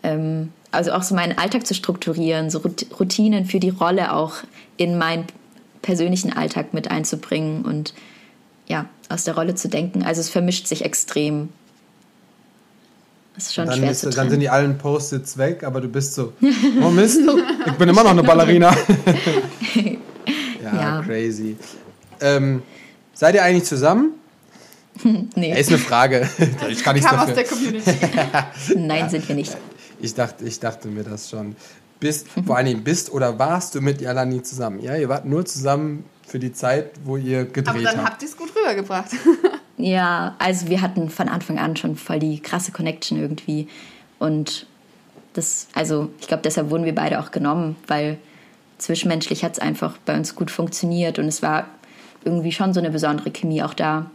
[0.02, 2.62] ähm, also auch so meinen Alltag zu strukturieren, so
[2.98, 4.36] Routinen für die Rolle auch
[4.78, 5.26] in meinen
[5.82, 7.92] persönlichen Alltag mit einzubringen und
[8.68, 10.02] ja, aus der Rolle zu denken.
[10.02, 11.50] Also es vermischt sich extrem
[13.34, 14.30] Das ist schon dann, schwer ist, zu dann trennen.
[14.30, 16.32] sind die allen Post-its weg, aber du bist so,
[16.82, 17.20] oh Mist,
[17.66, 18.74] ich bin immer noch eine Ballerina.
[20.62, 21.02] ja, Ja.
[21.02, 21.56] crazy.
[22.20, 22.62] Ähm,
[23.14, 24.12] seid ihr eigentlich zusammen?
[25.34, 26.28] nee, Ja, ist eine Frage.
[26.68, 27.56] Ich kann nichts Kam aus der dafür.
[27.56, 27.90] Community.
[28.76, 29.56] nein, sind wir nicht.
[30.00, 31.56] Ich dachte, ich dachte mir das schon.
[32.00, 34.80] Bist, vor allen Dingen bist oder warst du mit Jalani zusammen?
[34.80, 38.10] Ja, ihr wart nur zusammen für die Zeit, wo ihr gedreht Aber dann habt.
[38.10, 39.10] habt ihr es gut rübergebracht.
[39.82, 43.66] Ja, also wir hatten von Anfang an schon voll die krasse Connection irgendwie.
[44.20, 44.66] Und
[45.32, 48.18] das, also ich glaube, deshalb wurden wir beide auch genommen, weil
[48.78, 51.66] zwischenmenschlich hat es einfach bei uns gut funktioniert und es war
[52.24, 54.10] irgendwie schon so eine besondere Chemie auch da.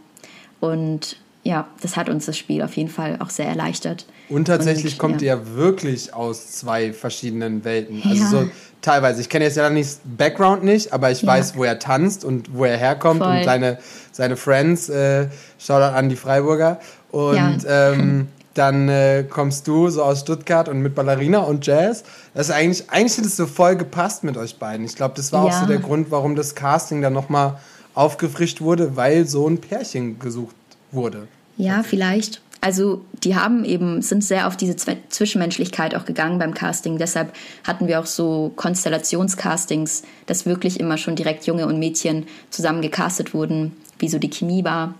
[0.60, 4.06] Und ja, das hat uns das Spiel auf jeden Fall auch sehr erleichtert.
[4.30, 5.36] Und tatsächlich Und, kommt ja.
[5.36, 8.02] ihr wirklich aus zwei verschiedenen Welten.
[8.04, 8.30] Also Ja.
[8.30, 8.50] so
[8.82, 9.20] teilweise.
[9.20, 11.28] Ich kenne jetzt ja nicht Background nicht, aber ich Ja.
[11.28, 13.36] weiß, wo er tanzt und wo er herkommt Voll.
[13.38, 13.78] und seine,
[14.12, 14.88] seine Friends.
[14.88, 16.78] Äh, Shoutout an die Freiburger.
[17.10, 22.02] Und ähm, dann äh, kommst du so aus Stuttgart und mit Ballerina und Jazz.
[22.34, 24.84] Das ist eigentlich, eigentlich hat es so voll gepasst mit euch beiden.
[24.84, 25.60] Ich glaube, das war auch Ja.
[25.60, 27.58] so der Grund, warum das Casting dann nochmal
[27.94, 30.54] aufgefrischt wurde, weil so ein Pärchen gesucht
[30.92, 31.26] wurde.
[31.56, 32.40] Ja, vielleicht.
[32.60, 36.98] Also die haben eben, sind sehr auf diese Zwischenmenschlichkeit auch gegangen beim Casting.
[36.98, 37.32] Deshalb
[37.64, 43.32] hatten wir auch so Konstellationscastings, dass wirklich immer schon direkt Junge und Mädchen zusammen gecastet
[43.32, 44.94] wurden, wie so die Chemie war.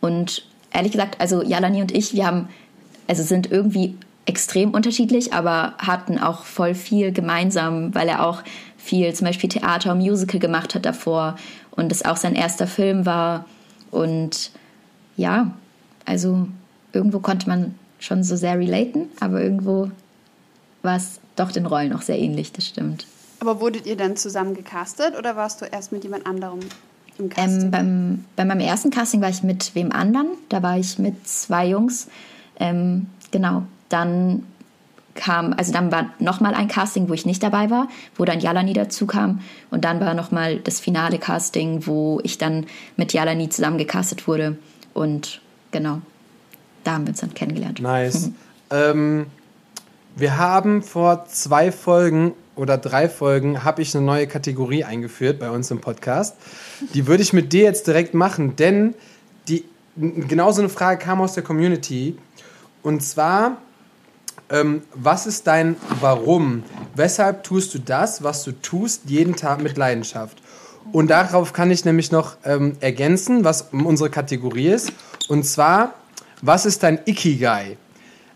[0.00, 2.48] Und ehrlich gesagt, also Jalani und ich, wir haben,
[3.06, 3.96] also sind irgendwie
[4.26, 8.42] extrem unterschiedlich, aber hatten auch voll viel gemeinsam, weil er auch
[8.76, 11.36] viel zum Beispiel Theater und Musical gemacht hat davor
[11.70, 13.46] und es auch sein erster Film war.
[13.90, 14.50] Und
[15.16, 15.52] ja,
[16.12, 16.46] also
[16.92, 19.90] irgendwo konnte man schon so sehr relaten, aber irgendwo
[20.82, 23.06] war es doch den Rollen auch sehr ähnlich, das stimmt.
[23.40, 26.60] Aber wurdet ihr dann zusammen gecastet oder warst du erst mit jemand anderem
[27.18, 27.62] im Casting?
[27.62, 30.28] Ähm, beim, bei meinem ersten Casting war ich mit wem anderen.
[30.50, 32.08] Da war ich mit zwei Jungs.
[32.60, 33.62] Ähm, genau.
[33.88, 34.44] Dann
[35.14, 38.74] kam, also dann war nochmal ein Casting, wo ich nicht dabei war, wo dann Jalani
[38.74, 39.40] dazu kam.
[39.70, 44.56] Und dann war nochmal das finale Casting, wo ich dann mit Jalani zusammen gecastet wurde.
[44.94, 45.40] Und
[45.72, 46.00] genau,
[46.84, 47.80] da haben wir uns dann kennengelernt.
[47.80, 48.30] Nice.
[48.70, 49.26] ähm,
[50.14, 55.50] wir haben vor zwei Folgen oder drei Folgen habe ich eine neue Kategorie eingeführt bei
[55.50, 56.36] uns im Podcast.
[56.94, 58.94] Die würde ich mit dir jetzt direkt machen, denn
[59.48, 59.64] die
[59.96, 62.16] genau so eine Frage kam aus der Community
[62.82, 63.56] und zwar
[64.50, 66.62] ähm, was ist dein Warum?
[66.94, 70.42] Weshalb tust du das, was du tust, jeden Tag mit Leidenschaft?
[70.92, 74.92] Und darauf kann ich nämlich noch ähm, ergänzen, was unsere Kategorie ist.
[75.28, 75.94] Und zwar,
[76.40, 77.76] was ist dein Ikigai?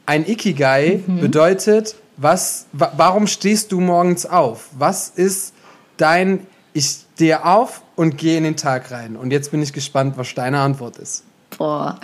[0.07, 4.69] Ein Ikigai bedeutet, was, wa warum stehst du morgens auf?
[4.79, 5.53] Was ist
[5.97, 9.17] dein, ich stehe auf und gehe in den Tag rein?
[9.17, 11.25] Und jetzt bin ich gespannt, was deine Antwort ist.
[11.59, 11.99] Boah.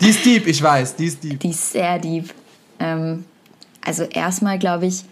[0.00, 1.40] Die ist deep, ich weiß, die ist deep.
[1.40, 2.32] Die ist sehr deep.
[2.78, 3.24] Ähm,
[3.84, 5.04] also erstmal glaube ich,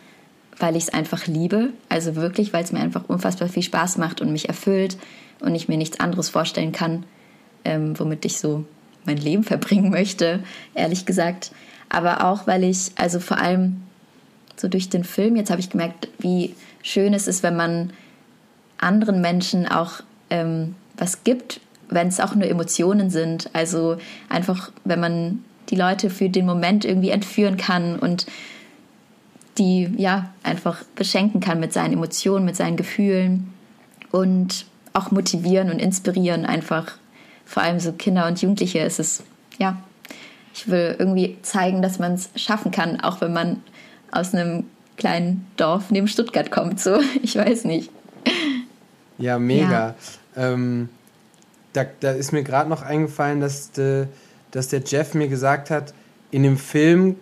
[0.58, 1.70] weil ich es einfach liebe.
[1.88, 4.96] Also wirklich, weil es mir einfach unfassbar viel Spaß macht und mich erfüllt
[5.40, 7.04] und ich mir nichts anderes vorstellen kann,
[7.64, 8.64] ähm, womit ich so
[9.06, 10.40] mein Leben verbringen möchte,
[10.74, 11.52] ehrlich gesagt.
[11.88, 13.82] Aber auch, weil ich, also vor allem
[14.56, 17.92] so durch den Film, jetzt habe ich gemerkt, wie schön es ist, wenn man
[18.78, 20.00] anderen Menschen auch
[20.30, 23.50] ähm, was gibt, wenn es auch nur Emotionen sind.
[23.52, 23.98] Also
[24.28, 28.26] einfach, wenn man die Leute für den Moment irgendwie entführen kann und
[29.58, 33.52] die ja einfach beschenken kann mit seinen Emotionen, mit seinen Gefühlen
[34.10, 36.98] und auch motivieren und inspirieren einfach.
[37.46, 39.22] Vor allem so Kinder und Jugendliche ist es,
[39.58, 39.78] ja,
[40.52, 43.62] ich will irgendwie zeigen, dass man es schaffen kann, auch wenn man
[44.10, 44.64] aus einem
[44.96, 46.80] kleinen Dorf neben Stuttgart kommt.
[46.80, 47.90] So, ich weiß nicht.
[49.18, 49.94] Ja, mega.
[50.36, 50.88] Ähm,
[51.72, 54.06] da, da ist mir gerade noch eingefallen, dass, de,
[54.50, 55.94] dass der Jeff mir gesagt hat,
[56.30, 57.16] in dem Film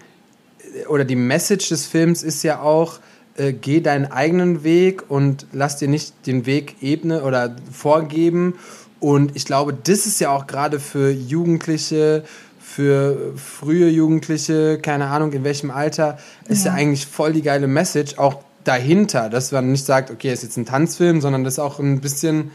[0.74, 2.98] äh, oder die Message des Films ist ja auch,
[3.36, 8.54] äh, geh deinen eigenen Weg und lass dir nicht den Weg ebne oder vorgeben.
[9.00, 12.24] Und ich glaube, das ist ja auch gerade für Jugendliche,
[12.60, 16.18] für frühe Jugendliche, keine Ahnung in welchem Alter,
[16.48, 16.72] ist ja.
[16.72, 16.78] Ja.
[16.78, 20.66] eigentlich voll die geile Message, auch dahinter, dass man nicht sagt, okay, ist jetzt ein
[20.66, 22.50] Tanzfilm, sondern das ist auch ein bisschen,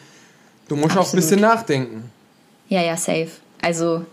[0.67, 1.23] du musst auch ein Absolut.
[1.23, 2.11] bisschen nachdenken.
[2.67, 3.29] Ja, ja, safe.
[3.61, 4.05] Also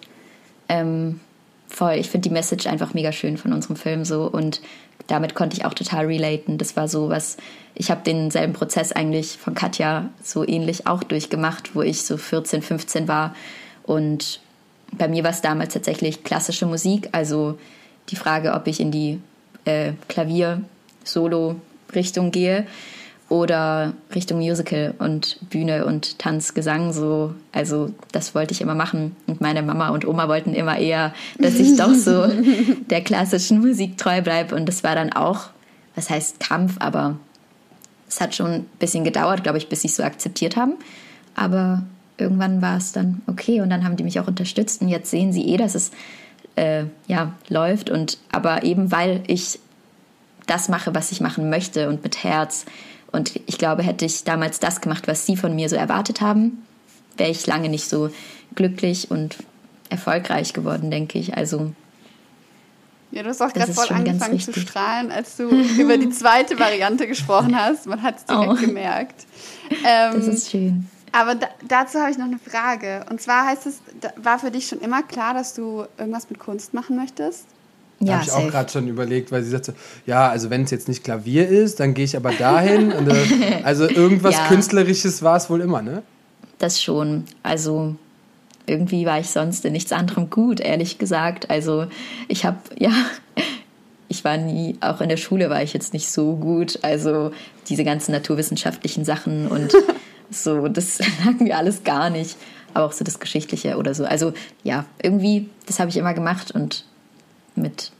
[0.69, 1.21] ähm,
[1.69, 4.61] voll, ich finde die Message einfach mega schön von unserem Film so und
[5.07, 6.59] damit konnte ich auch total relaten.
[6.59, 7.37] Das war so was,
[7.75, 12.63] ich habe denselben Prozess eigentlich von Katja so ähnlich auch durchgemacht, wo ich so 14,
[12.63, 13.35] 15 war
[13.85, 14.41] und
[14.93, 17.59] bei mir war es damals tatsächlich klassische Musik, also
[18.09, 19.21] die Frage, ob ich in die
[19.65, 22.67] äh, Klavier-Solo-Richtung gehe.
[23.29, 27.35] Oder Richtung Musical und Bühne und Tanz, Gesang so.
[27.53, 29.17] Also das wollte ich immer machen.
[29.27, 32.29] Und meine Mama und Oma wollten immer eher, dass ich doch so
[32.91, 34.55] der klassischen Musik treu bleibe.
[34.55, 35.49] Und das war dann auch,
[35.97, 37.17] was heißt Kampf, aber
[38.09, 40.75] es hat schon ein bisschen gedauert, glaube ich, bis sie es so akzeptiert haben.
[41.35, 41.83] Aber
[42.19, 45.33] irgendwann war es dann okay und dann haben die mich auch unterstützt und jetzt sehen
[45.33, 45.91] sie eh, dass es
[46.55, 49.59] äh, ja läuft und aber eben weil ich
[50.47, 52.65] das mache, was ich machen möchte und mit Herz
[53.17, 56.65] und ich glaube, hätte ich damals das gemacht, was sie von mir so erwartet haben,
[57.17, 58.11] wäre ich lange nicht so
[58.55, 59.37] glücklich und
[59.89, 61.37] erfolgreich geworden, denke ich.
[61.37, 61.73] Also
[63.13, 65.49] ja, du hast auch gerade voll angefangen zu strahlen, als du
[65.79, 67.87] über die zweite Variante gesprochen hast.
[67.87, 68.55] Man hat es direkt oh.
[68.55, 69.27] gemerkt.
[69.85, 70.89] Ähm, das ist schön.
[71.13, 73.07] Aber da, dazu habe ich noch eine Frage.
[73.09, 73.81] Und zwar heißt es,
[74.17, 77.47] war für dich schon immer klar, dass du irgendwas mit Kunst machen möchtest?
[78.01, 78.47] Ja, habe ich safe.
[78.47, 79.75] auch gerade schon überlegt, weil sie sagte,
[80.05, 82.93] ja, also wenn es jetzt nicht Klavier ist, dann gehe ich aber dahin.
[82.93, 84.49] und, äh, also irgendwas ja.
[84.49, 86.03] Künstlerisches war es wohl immer, ne?
[86.59, 87.25] Das schon.
[87.43, 87.97] Also
[88.67, 91.49] irgendwie war ich sonst in nichts anderem gut, ehrlich gesagt.
[91.49, 91.87] Also
[92.29, 92.93] ich habe, ja,
[94.09, 96.79] ich war nie, auch in der Schule war ich jetzt nicht so gut.
[96.83, 97.33] Also
[97.69, 99.73] diese ganzen naturwissenschaftlichen Sachen und
[100.31, 102.37] so, das lag mir alles gar nicht.
[102.75, 104.05] Aber auch so das Geschichtliche oder so.
[104.05, 104.35] Also
[104.65, 106.85] ja, irgendwie, das habe ich immer gemacht und
[107.57, 107.93] mit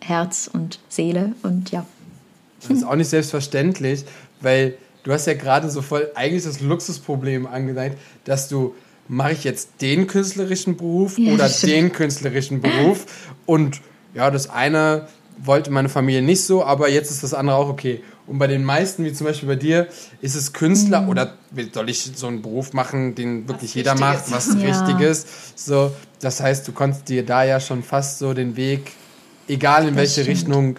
[0.00, 1.86] Herz und Seele und ja.
[2.60, 4.04] Das ist auch nicht selbstverständlich,
[4.40, 8.74] weil du hast ja gerade so voll eigentlich das Luxusproblem angezeigt, dass du
[9.06, 11.72] mache ich jetzt den künstlerischen Beruf ja, oder stimmt.
[11.72, 13.06] den künstlerischen Beruf
[13.44, 13.80] und
[14.14, 15.08] ja, das eine
[15.38, 18.02] wollte meine Familie nicht so, aber jetzt ist das andere auch okay.
[18.26, 19.88] Und bei den meisten, wie zum Beispiel bei dir,
[20.22, 21.08] ist es Künstler mhm.
[21.10, 21.34] oder
[21.72, 24.60] soll ich so einen Beruf machen, den wirklich was jeder macht, was ja.
[24.60, 25.58] richtig ist.
[25.58, 28.92] So, das heißt, du konntest dir da ja schon fast so den Weg
[29.48, 30.28] egal in das welche stimmt.
[30.28, 30.76] Richtung,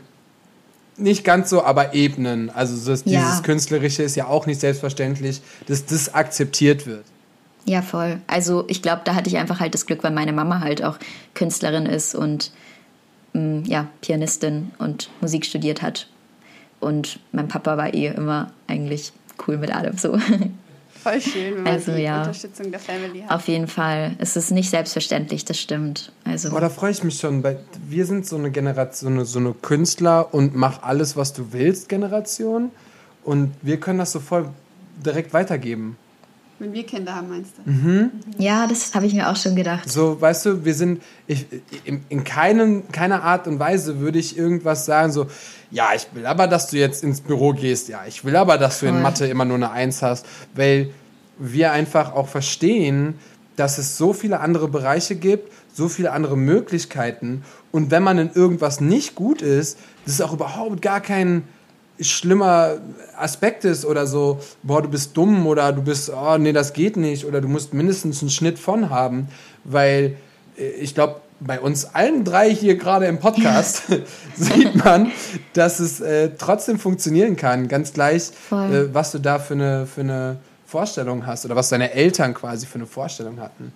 [0.97, 2.49] nicht ganz so, aber ebnen.
[2.49, 3.19] Also das, ja.
[3.19, 7.03] dieses Künstlerische ist ja auch nicht selbstverständlich, dass das akzeptiert wird.
[7.65, 8.19] Ja, voll.
[8.27, 10.97] Also ich glaube, da hatte ich einfach halt das Glück, weil meine Mama halt auch
[11.33, 12.51] Künstlerin ist und
[13.33, 16.07] mh, mm, ja, Pianistin und Musik studiert hat.
[16.79, 19.11] Und mein Papa war eh immer eigentlich
[19.47, 20.17] cool mit allem so.
[21.05, 23.29] Voll schön, wenn man also, die ja, Unterstützung der Family hat.
[23.29, 24.15] Auf jeden Fall.
[24.17, 26.11] Es ist nicht selbstverständlich, das stimmt.
[26.23, 26.49] Also.
[26.49, 27.43] Boah, da freue ich mich schon.
[27.43, 31.89] Weil wir sind so eine Generation, so eine Künstler und mach alles, was du willst,
[31.89, 32.71] Generation.
[33.23, 34.49] Und wir können das so voll
[35.05, 35.95] direkt weitergeben.
[36.57, 37.69] Wenn wir Kinder haben, meinst du?
[37.69, 38.11] Mhm.
[38.37, 39.89] Ja, das habe ich mir auch schon gedacht.
[39.89, 41.45] So, weißt du, wir sind, ich,
[41.83, 45.27] in, in keinem, keiner Art und Weise würde ich irgendwas sagen, so,
[45.69, 48.79] ja, ich will aber, dass du jetzt ins Büro gehst, ja, ich will aber, dass
[48.79, 50.91] du in Mathe immer nur eine Eins hast, weil
[51.37, 53.15] wir einfach auch verstehen,
[53.57, 57.43] dass es so viele andere Bereiche gibt, so viele andere Möglichkeiten
[57.73, 61.43] und wenn man in irgendwas nicht gut ist, das ist auch überhaupt gar kein
[61.99, 62.77] schlimmer
[63.17, 66.97] Aspekt ist oder so, boah, du bist dumm oder du bist, oh, nee, das geht
[66.97, 69.27] nicht oder du musst mindestens einen Schnitt von haben,
[69.63, 70.17] weil
[70.57, 73.83] äh, ich glaube, bei uns allen drei hier gerade im Podcast
[74.35, 75.11] sieht man,
[75.53, 77.67] dass es äh, trotzdem funktionieren kann.
[77.67, 81.91] Ganz gleich, äh, was du da für eine, für eine Vorstellung hast oder was deine
[81.91, 83.71] Eltern quasi für eine Vorstellung hatten.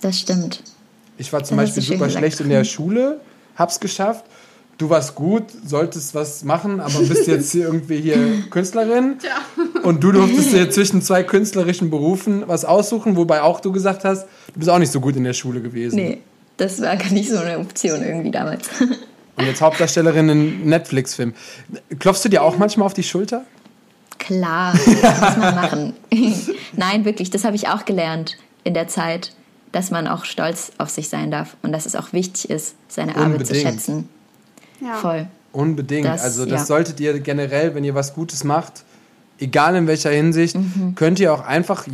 [0.00, 0.62] Das stimmt.
[1.16, 3.20] Ich war zum das Beispiel super schlecht in der Schule,
[3.56, 4.24] hab's geschafft.
[4.78, 9.16] Du warst gut, solltest was machen, aber bist jetzt hier irgendwie hier Künstlerin.
[9.24, 9.82] Ja.
[9.82, 14.28] Und du durftest dir zwischen zwei künstlerischen Berufen was aussuchen, wobei auch du gesagt hast,
[14.54, 15.96] du bist auch nicht so gut in der Schule gewesen.
[15.96, 16.18] Nee,
[16.58, 18.68] das war gar nicht so eine Option irgendwie damals.
[19.36, 21.34] Und jetzt Hauptdarstellerin in Netflix-Film.
[21.98, 23.44] Klopfst du dir auch manchmal auf die Schulter?
[24.18, 25.92] Klar, das muss man machen.
[26.76, 29.32] Nein, wirklich, das habe ich auch gelernt in der Zeit,
[29.72, 33.14] dass man auch stolz auf sich sein darf und dass es auch wichtig ist, seine
[33.14, 33.34] Unbedingt.
[33.34, 34.08] Arbeit zu schätzen.
[34.80, 34.94] Ja.
[34.94, 35.26] Voll.
[35.52, 36.06] Unbedingt.
[36.06, 36.66] Das, also das ja.
[36.66, 38.84] solltet ihr generell, wenn ihr was Gutes macht,
[39.38, 40.94] egal in welcher Hinsicht, mhm.
[40.94, 41.86] könnt ihr auch einfach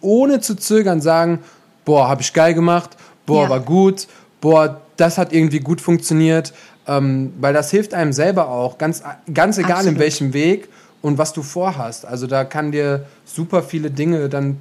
[0.00, 1.40] ohne zu zögern sagen,
[1.84, 2.96] boah, habe ich geil gemacht
[3.30, 3.50] boah, ja.
[3.50, 4.06] war gut,
[4.40, 6.52] boah, das hat irgendwie gut funktioniert,
[6.86, 9.94] ähm, weil das hilft einem selber auch, ganz, ganz egal Absolut.
[9.94, 10.68] in welchem Weg
[11.00, 12.04] und was du vorhast.
[12.04, 14.58] Also da kann dir super viele Dinge dann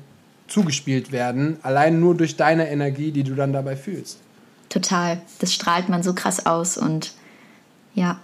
[0.47, 4.19] zugespielt werden, allein nur durch deine Energie, die du dann dabei fühlst.
[4.69, 7.13] Total, das strahlt man so krass aus und
[7.93, 8.19] ja.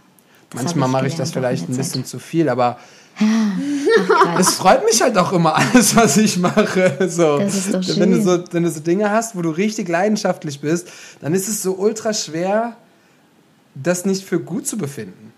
[0.53, 2.77] Manchmal mache ich das vielleicht ein bisschen zu viel, aber
[4.39, 7.09] es freut mich halt auch immer alles, was ich mache.
[7.09, 7.39] So.
[7.39, 7.99] Das ist doch schön.
[7.99, 10.87] Wenn du, so, wenn du so Dinge hast, wo du richtig leidenschaftlich bist,
[11.21, 12.75] dann ist es so ultra schwer,
[13.73, 15.33] das nicht für gut zu befinden.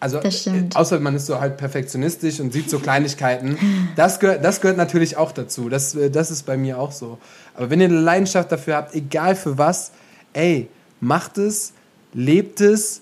[0.00, 3.56] Also, äh, außer man ist so halt perfektionistisch und sieht so Kleinigkeiten.
[3.96, 5.68] Das gehört, das gehört natürlich auch dazu.
[5.68, 7.18] Das, äh, das ist bei mir auch so.
[7.54, 9.92] Aber wenn ihr eine Leidenschaft dafür habt, egal für was,
[10.32, 10.68] ey,
[11.00, 11.72] macht es,
[12.12, 13.00] lebt es,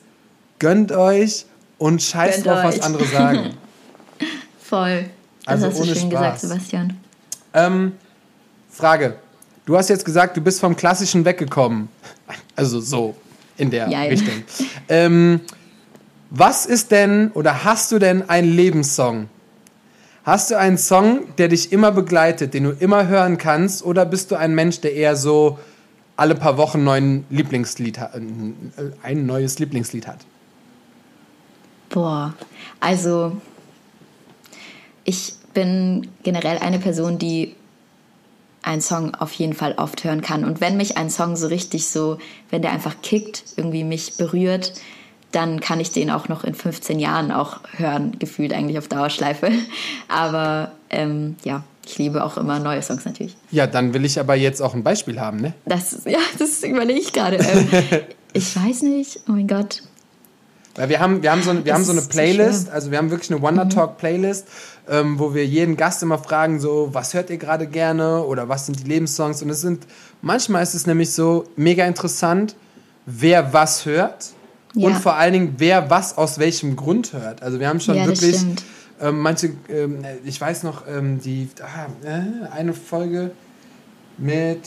[0.63, 1.45] gönnt euch
[1.79, 3.51] und scheißt drauf, was andere sagen.
[4.63, 5.07] Voll.
[5.45, 6.11] Das Also hast du ohne schön Spaß.
[6.11, 6.97] gesagt, Sebastian.
[7.53, 7.93] Ähm,
[8.71, 9.17] Frage.
[9.67, 11.89] Du hast jetzt gesagt, du bist vom Klassischen weggekommen.
[12.55, 13.17] Also so
[13.57, 14.09] in der Jein.
[14.11, 14.35] Richtung.
[14.89, 15.41] Ähm,
[16.31, 19.29] was ist denn oder hast du denn einen Lebenssong?
[20.25, 24.31] Hast du einen Song, der dich immer begleitet, den du immer hören kannst, oder bist
[24.31, 25.59] du ein Mensch, der eher so
[26.17, 28.09] alle paar Wochen neuen Lieblingslied äh,
[29.03, 30.19] ein neues Lieblingslied hat?
[31.93, 32.35] Boah,
[32.81, 33.37] also
[35.05, 37.55] ich bin generell eine Person, die
[38.63, 40.45] einen Song auf jeden Fall oft hören kann.
[40.45, 42.19] Und wenn mich ein Song so richtig so,
[42.51, 44.73] wenn der einfach kickt, irgendwie mich berührt,
[45.33, 49.51] dann kann ich den auch noch in 15 Jahren auch hören, gefühlt eigentlich auf Dauerschleife.
[50.09, 53.37] Aber ähm, ja, ich liebe auch immer neue Songs natürlich.
[53.51, 55.53] Ja, dann will ich aber jetzt auch ein Beispiel haben, ne?
[55.67, 57.37] Das, ja, das überlege ich gerade.
[57.37, 57.69] Ähm,
[58.33, 59.83] ich weiß nicht, oh mein Gott.
[60.75, 62.99] Weil wir haben, wir haben so, eine- wir Das haben so eine Playlist, also wir
[62.99, 64.47] haben wirklich eine Wonder Talk Playlist,
[64.89, 68.67] ähm, wo wir jeden Gast immer fragen, so, was hört ihr gerade gerne oder was
[68.67, 69.43] sind die Lebenssongs?
[69.43, 69.87] Und es sind,
[70.23, 72.57] manchmal ist es nämlich so mega interessant,
[73.05, 74.31] wer was hört
[74.75, 74.89] Ja.
[74.89, 77.43] und vor allen Dingen, wer was aus welchem Grund hört.
[77.43, 78.41] Also wir haben schon Ja, wirklich,
[79.01, 83.33] ähm, manche, ähm, ich weiß noch, ähm, die, ah, äh, eine Folge
[84.17, 84.61] mit,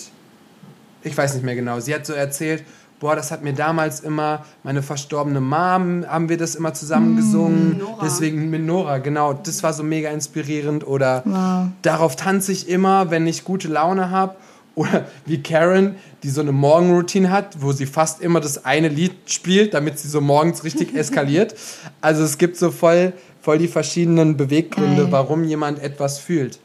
[1.02, 2.64] ich weiß nicht mehr genau, sie hat so erzählt,
[3.06, 7.78] boah, das hat mir damals immer, meine verstorbene Mom, haben wir das immer zusammen gesungen,
[7.78, 8.00] Nora.
[8.04, 11.68] deswegen mit Nora, genau, das war so mega inspirierend oder Wow.
[11.84, 14.34] darauf tanze ich immer, wenn ich gute Laune habe
[14.74, 19.14] oder wie Karen, die so eine Morgenroutine hat, wo sie fast immer das eine Lied
[19.28, 21.54] spielt, damit sie so morgens richtig eskaliert.
[22.02, 25.12] Also es gibt so voll, voll die verschiedenen Beweggründe, Geil.
[25.12, 26.58] warum jemand etwas fühlt.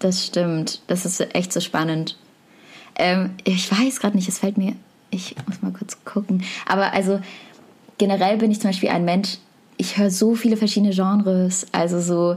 [0.00, 0.82] Das stimmt.
[0.88, 2.18] Das ist echt so spannend.
[2.98, 4.74] Ähm, ich weiß gerade nicht, es fällt mir.
[5.10, 6.42] Ich muss mal kurz gucken.
[6.66, 7.20] Aber also
[7.98, 9.38] generell bin ich zum Beispiel ein Mensch,
[9.76, 12.36] ich höre so viele verschiedene Genres, also so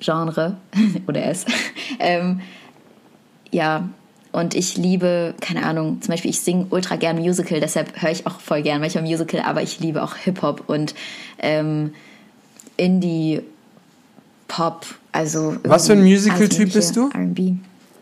[0.00, 0.56] Genre
[1.08, 1.44] oder es.
[1.98, 2.40] ähm,
[3.50, 3.88] ja,
[4.30, 8.26] und ich liebe, keine Ahnung, zum Beispiel ich singe ultra gern Musical, deshalb höre ich
[8.26, 10.94] auch voll gern manchmal Musical, aber ich liebe auch Hip-Hop und
[11.38, 11.94] ähm,
[12.76, 13.40] Indie,
[14.46, 15.56] Pop, also.
[15.64, 17.10] Was für ein Musical-Typ bist du?
[17.10, 17.54] R&B.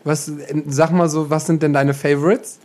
[0.06, 0.30] Was,
[0.66, 2.58] sag mal so, was sind denn deine Favorites?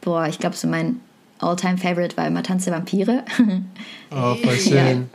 [0.00, 1.00] Boah, ich glaube, so mein
[1.38, 3.24] All-Time-Favorite war immer Tanz der Vampire.
[4.10, 5.08] Oh, voll schön.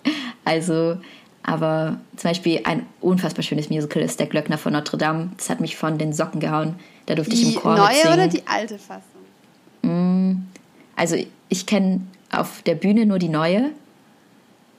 [0.45, 0.97] Also,
[1.43, 5.29] aber zum Beispiel ein unfassbar schönes Musical ist Der Glöckner von Notre Dame.
[5.37, 6.75] Das hat mich von den Socken gehauen.
[7.05, 8.13] Da durfte ich Die im Chor neue mitsingen.
[8.13, 10.47] oder die alte Fassung?
[10.95, 11.15] Also
[11.49, 13.69] ich kenne auf der Bühne nur die neue.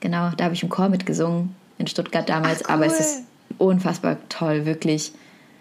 [0.00, 2.64] Genau, da habe ich im Chor mitgesungen in Stuttgart damals.
[2.64, 2.98] Ach, Aber es cool.
[3.00, 3.22] ist
[3.58, 5.12] unfassbar toll, wirklich.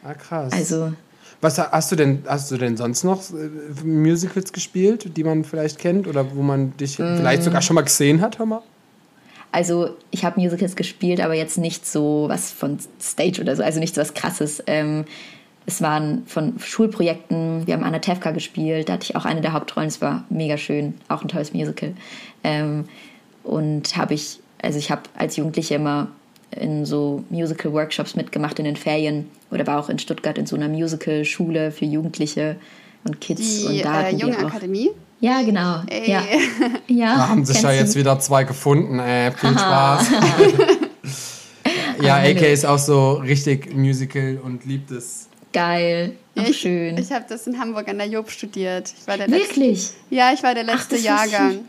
[0.04, 0.54] Ah, krass.
[0.54, 0.94] Also
[1.42, 5.44] Was ha- hast du denn, hast du denn sonst noch äh, Musicals gespielt, die man
[5.44, 7.18] vielleicht kennt oder wo man dich Mm.
[7.18, 8.62] vielleicht sogar schon mal gesehen hat, hör mal?
[9.52, 13.80] Also ich habe Musicals gespielt, aber jetzt nicht so was von Stage oder so, also
[13.80, 14.62] nicht so was krasses.
[14.68, 15.06] Ähm,
[15.66, 19.54] es waren von Schulprojekten, wir haben Anna Tefka gespielt, da hatte ich auch eine der
[19.54, 21.94] Hauptrollen, es war mega schön, auch ein tolles Musical.
[22.44, 22.86] Ähm,
[23.44, 26.08] und habe ich, also ich habe als Jugendliche immer
[26.52, 30.70] in so Musical-Workshops mitgemacht in den Ferien oder war auch in Stuttgart in so einer
[30.70, 32.56] Musical-Schule für Jugendliche
[33.04, 33.62] und Kids.
[33.62, 34.50] Die und da äh, hatten Junge wir auch.
[34.50, 34.92] Akademie.
[35.20, 35.82] Ja, genau.
[35.88, 36.12] Ey.
[36.12, 36.24] Ja.
[36.88, 37.16] ja.
[37.16, 39.00] Da haben sich ja jetzt wieder zwei gefunden.
[39.00, 40.12] Äh, viel Spaß.
[42.02, 45.28] ja, AK ist auch so richtig Musical und liebt es.
[45.54, 46.14] Geil.
[46.36, 46.98] Ach, ich schön.
[46.98, 48.94] ich habe das in Hamburg an der Job studiert.
[49.00, 49.90] Ich war der letzte, Wirklich?
[50.12, 51.60] ja, ich war der Ach, letzte wusste Jahrgang.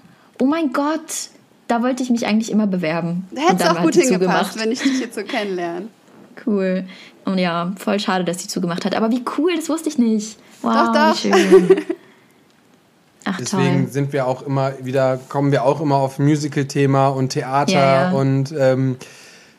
[0.41, 1.31] Oh mein Gott.
[1.69, 3.27] Da wollte ich mich eigentlich immer bewerben.
[3.31, 4.59] Da hätte es auch gut hingepasst, zugemacht.
[4.59, 5.87] wenn ich dich jetzt so kennenlerne.
[6.47, 6.85] Cool.
[7.25, 8.95] Und ja, voll schade, dass sie zugemacht hat.
[8.95, 10.39] Aber wie cool, das wusste ich nicht.
[10.63, 11.25] Wow, Doch, doch.
[11.25, 11.77] wie schön.
[13.25, 13.93] Ach, Deswegen toll.
[13.93, 18.11] sind wir auch immer wieder, kommen wir auch immer auf Musical-Thema und Theater Ja, ja.
[18.13, 18.97] und ähm,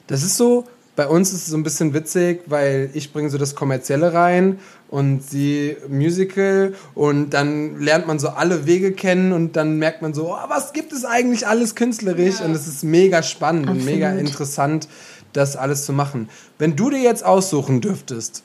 [0.07, 0.63] das ist so,
[0.99, 4.59] bei uns ist es so ein bisschen witzig, weil ich bringe so das Kommerzielle rein
[4.89, 10.13] und sie Musical und dann lernt man so alle Wege kennen und dann merkt man
[10.13, 14.07] so, oh, was gibt es eigentlich alles künstlerisch und es ist mega spannend und mega
[14.07, 14.27] Absolut.
[14.27, 14.89] interessant,
[15.31, 16.27] das alles zu machen.
[16.57, 18.43] Wenn du dir jetzt aussuchen dürftest,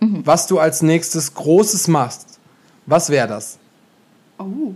[0.00, 0.22] Mhm.
[0.24, 2.38] was du als nächstes Großes machst,
[2.86, 3.58] was wäre das?
[4.38, 4.72] Oh.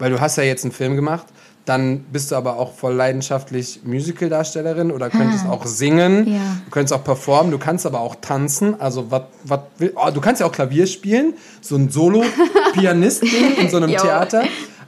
[0.00, 1.26] Weil du hast ja jetzt einen Film gemacht,
[1.68, 6.56] dann bist du aber auch voll leidenschaftlich Musical-Darstellerin oder könntest auch singen, Ja.
[6.64, 10.20] du könntest auch performen, du kannst aber auch tanzen, also was, was will, oh, du
[10.20, 13.90] kannst ja auch Klavier spielen, so ein Solo-Pianist-Ding in so einem.
[13.98, 14.44] Theater.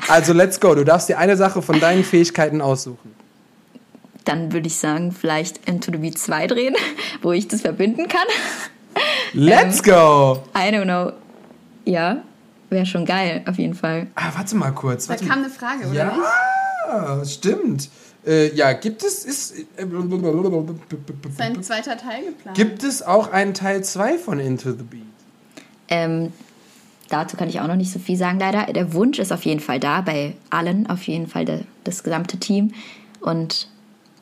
[0.09, 3.14] Also let's go, du darfst dir eine Sache von deinen Fähigkeiten aussuchen.
[4.24, 6.74] Dann würde ich sagen, vielleicht Into the Beat 2 drehen,
[7.22, 8.26] wo ich das verbinden kann.
[9.33, 10.43] Let's go!
[10.57, 11.12] I don't know.
[11.85, 12.22] Ja,
[12.68, 14.09] wäre schon geil, auf jeden Fall.
[14.14, 15.07] Ah, warte mal kurz.
[15.07, 15.45] Da Warte kam mal.
[15.47, 16.16] eine Frage, oder nicht?
[16.91, 17.88] Ja, stimmt.
[18.26, 19.24] Äh, ja, gibt es.
[19.24, 19.86] Ist, äh,
[21.36, 22.57] Sein zweiter Teil geplant.
[22.57, 25.03] gibt es auch einen Teil 2 von Into the Beat?
[25.88, 26.32] Ähm,
[27.09, 28.72] dazu kann ich auch noch nicht so viel sagen, leider.
[28.72, 32.38] Der Wunsch ist auf jeden Fall da, bei allen, auf jeden Fall der, das gesamte
[32.38, 32.72] Team.
[33.20, 33.68] Und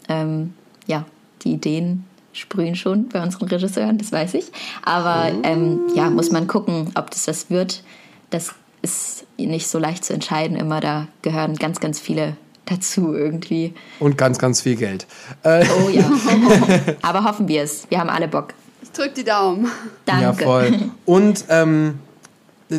[0.09, 0.55] ähm,
[0.87, 1.05] ja,
[1.43, 4.53] die Ideen sprühen schon bei unseren Regisseuren, das weiß ich.
[4.85, 7.83] Aber ähm, ja, muss man gucken, ob das was wird.
[8.31, 10.81] Das ist nicht so leicht zu entscheiden immer.
[10.81, 12.37] Da gehören ganz, ganz viele
[12.71, 13.75] dazu irgendwie.
[13.99, 15.07] Und ganz, ganz viel Geld.
[15.43, 16.11] Äh, Oh ja.
[17.03, 17.87] Aber hoffen wir es.
[17.91, 18.49] Wir haben alle Bock.
[18.83, 19.71] Ich drück die Daumen.
[20.05, 20.23] Danke.
[20.23, 20.73] Ja, voll.
[21.05, 21.99] Und ähm,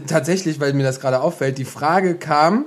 [0.08, 2.66] tatsächlich, weil mir das gerade auffällt, die Frage kam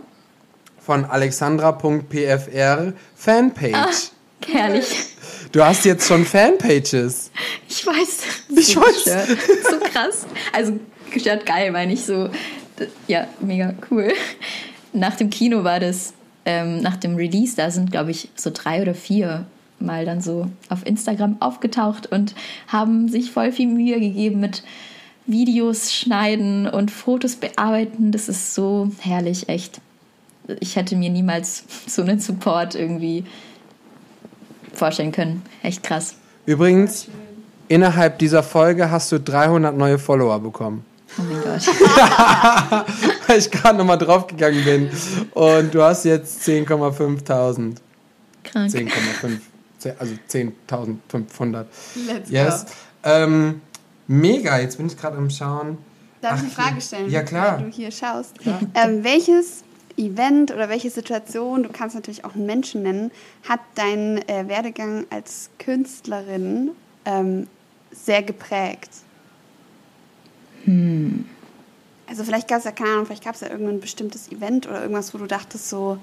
[0.85, 4.11] von alexandra.pfr Fanpage.
[4.47, 5.07] Herrlich.
[5.53, 7.31] Du hast jetzt schon Fanpages.
[7.68, 8.18] Ich weiß.
[8.57, 8.95] Ich so weiß.
[8.95, 9.29] Gestört.
[9.70, 10.27] So krass.
[10.53, 10.81] Also
[11.12, 12.31] gestört geil, meine ich so.
[13.07, 14.12] Ja, mega cool.
[14.93, 16.14] Nach dem Kino war das,
[16.45, 19.47] ähm, nach dem Release, da sind, glaube ich, so drei oder vier
[19.78, 22.34] mal dann so auf Instagram aufgetaucht und
[22.68, 24.62] haben sich voll viel Mühe gegeben mit
[25.26, 28.12] Videos schneiden und Fotos bearbeiten.
[28.12, 29.80] Das ist so herrlich, echt.
[30.61, 33.24] Ich hätte mir niemals so einen Support irgendwie
[34.72, 35.43] vorstellen können.
[35.62, 36.16] Echt krass.
[36.47, 37.09] Übrigens,
[37.68, 40.84] innerhalb dieser Folge hast du 300 neue Follower bekommen.
[41.19, 41.67] Oh mein Gott.
[43.27, 44.91] Weil ich gerade nochmal draufgegangen bin.
[45.33, 47.77] Und du hast jetzt 10,5.000.
[48.45, 48.71] Krank.
[48.71, 49.39] 10,5.
[49.79, 51.65] Zehn- Also 10.500.
[52.07, 52.65] Let's Yes.
[52.65, 52.71] go.
[53.11, 53.61] Ähm,
[54.07, 55.79] mega, jetzt bin ich gerade am Schauen.
[56.21, 57.11] Darf Ach, ich eine Frage stellen?
[57.11, 57.59] Ja, klar.
[57.59, 58.35] Wenn du hier schaust.
[58.75, 59.65] Ähm, welches
[59.97, 63.11] Event oder welche Situation, du kannst natürlich auch einen Menschen nennen,
[63.49, 66.71] hat deinen äh, Werdegang als Künstlerin
[67.05, 67.49] ähm,
[67.93, 68.89] sehr geprägt?
[70.65, 71.25] Hm.
[72.07, 74.83] Also vielleicht gab es ja, keine Ahnung, vielleicht gab es ja irgendein bestimmtes Event oder
[74.83, 75.99] irgendwas, wo du dachtest so,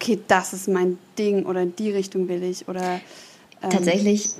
[0.00, 3.00] okay, das ist mein Ding oder in die Richtung will ich oder...
[3.62, 4.30] ähm, Tatsächlich,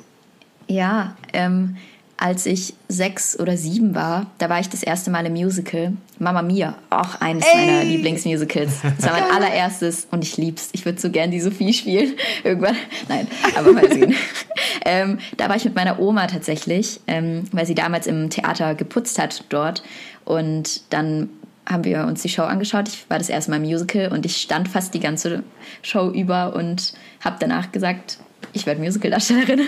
[0.66, 1.16] ja.
[1.32, 1.76] Ähm,
[2.16, 5.92] als ich sechs oder sieben war, da war ich das erste Mal im Musical.
[6.18, 7.66] Mama Mia, auch eines Ey!
[7.66, 8.72] meiner Lieblingsmusicals.
[8.96, 10.68] Das war mein allererstes und ich lieb's.
[10.72, 12.14] Ich würde so gern die Sophie spielen.
[12.44, 12.76] Irgendwann.
[13.08, 14.14] Nein, aber mal sehen.
[14.84, 19.18] ähm, da war ich mit meiner Oma tatsächlich, ähm, weil sie damals im Theater geputzt
[19.18, 19.82] hat dort.
[20.24, 21.28] Und dann
[21.66, 22.88] haben wir uns die Show angeschaut.
[22.88, 25.42] Ich war das erste Mal im Musical und ich stand fast die ganze
[25.82, 28.18] Show über und habe danach gesagt,
[28.52, 29.60] ich werde Musicaldarstellerin.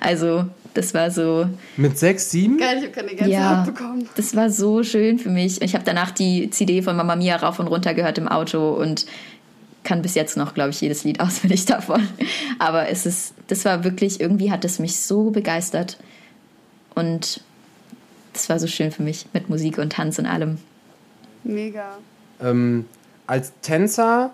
[0.00, 2.58] Also das war so, Mit 6, 7?
[2.58, 4.08] Geil, ich habe keine Gänsehaut ja, bekommen.
[4.16, 5.62] das war so schön für mich.
[5.62, 9.06] Ich habe danach die CD von Mama Mia rauf und runter gehört im Auto und
[9.84, 12.08] kann bis jetzt noch, glaube ich, jedes Lied auswendig davon.
[12.58, 15.98] Aber es ist, das war wirklich, irgendwie hat es mich so begeistert
[16.94, 17.40] und
[18.32, 20.58] das war so schön für mich mit Musik und Tanz und allem.
[21.44, 21.98] Mega.
[22.42, 22.86] ähm,
[23.26, 24.32] als Tänzer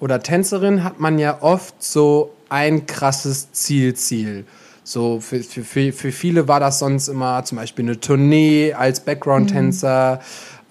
[0.00, 4.44] oder Tänzerin hat man ja oft so ein krasses Zielziel.
[4.84, 10.20] So für, für, für, viele war das sonst immer zum Beispiel eine Tournee als Background-Tänzer.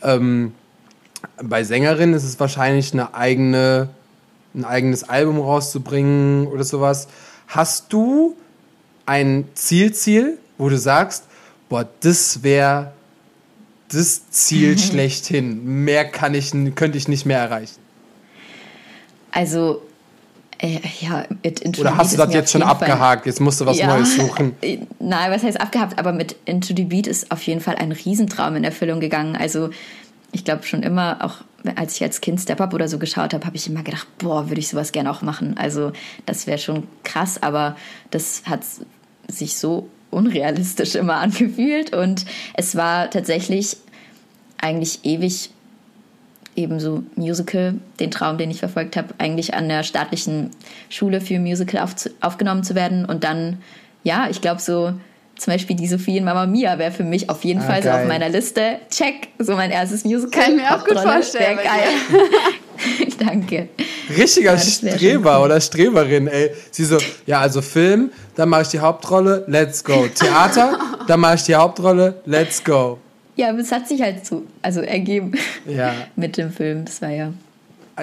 [0.02, 0.54] Ähm,
[1.44, 3.90] bei Sängerinnen ist es wahrscheinlich eine eigene,
[4.54, 7.08] ein eigenes Album rauszubringen oder sowas.
[7.48, 8.38] Hast du
[9.06, 11.26] ein Zielziel, wo du sagst,
[11.68, 12.94] boah, das wäre
[13.90, 15.84] das Ziel schlechthin.
[15.84, 17.80] Mehr kann ich, könnte ich nicht mehr erreichen.
[19.32, 19.82] Also,
[20.60, 23.26] äh, ja, Into Oder hast du das jetzt schon Fall- abgehakt?
[23.26, 24.56] Jetzt musst du was Neues suchen.
[25.00, 26.00] Nein, was heißt abgehakt?
[26.00, 29.36] Aber mit Into the Beat ist auf jeden Fall ein Riesentraum in Erfüllung gegangen.
[29.36, 29.70] Also
[30.32, 31.44] ich glaube schon immer, auch
[31.76, 34.50] als ich als Kind Step Up oder so geschaut habe, habe ich immer gedacht, boah,
[34.50, 35.58] würde ich sowas gerne auch machen.
[35.58, 35.92] Also
[36.26, 37.76] das wäre schon krass, aber
[38.12, 38.62] das hat
[39.28, 43.78] sich so unrealistisch immer angefühlt und es war tatsächlich
[44.62, 45.50] eigentlich ewig
[46.56, 50.52] ebenso Musical, den Traum, den ich verfolgt habe, eigentlich an der staatlichen
[50.90, 53.06] Schule für Musical auf, aufgenommen zu werden.
[53.06, 53.58] Und dann,
[54.04, 54.94] ja, ich glaube so,
[55.38, 57.90] zum Beispiel die Sophie in Mama Mia wäre für mich auf jeden Ah, Fall so
[57.90, 58.04] geil.
[58.04, 58.80] auf meiner Liste.
[58.90, 60.42] Check, so mein erstes Musical.
[60.44, 62.24] Kann ich mir auch gut vorstellen geil.
[63.20, 63.70] Danke.
[64.18, 65.46] Richtiger Ja, Streber cool.
[65.46, 66.52] oder Streberin, ey.
[66.72, 70.08] Sie so, ja, also Film, dann mache ich die Hauptrolle, let's go.
[70.14, 70.78] Theater,
[71.08, 73.00] dann mache ich die Hauptrolle, let's go.
[73.36, 75.34] Ja, aber es hat sich halt so also ergeben
[75.66, 75.94] Ja.
[76.16, 76.86] mit dem Film.
[76.86, 77.34] Das war ja.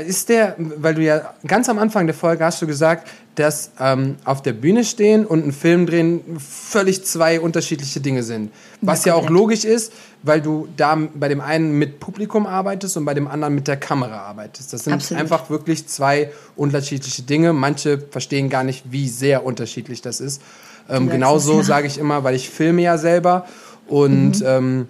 [0.07, 4.17] Ist der, weil du ja ganz am Anfang der Folge hast du gesagt, dass ähm,
[4.25, 8.53] auf der Bühne stehen und einen Film drehen völlig zwei unterschiedliche Dinge sind.
[8.81, 9.39] Was ja auch komplett.
[9.39, 13.55] logisch ist, weil du da bei dem einen mit Publikum arbeitest und bei dem anderen
[13.55, 14.73] mit der Kamera arbeitest.
[14.73, 15.21] Das sind Absolut.
[15.21, 17.53] einfach wirklich zwei unterschiedliche Dinge.
[17.53, 20.41] Manche verstehen gar nicht, wie sehr unterschiedlich das ist.
[20.89, 21.65] Ähm, genauso ja.
[21.65, 23.47] sage ich immer, weil ich filme ja selber
[23.89, 24.89] und ähm,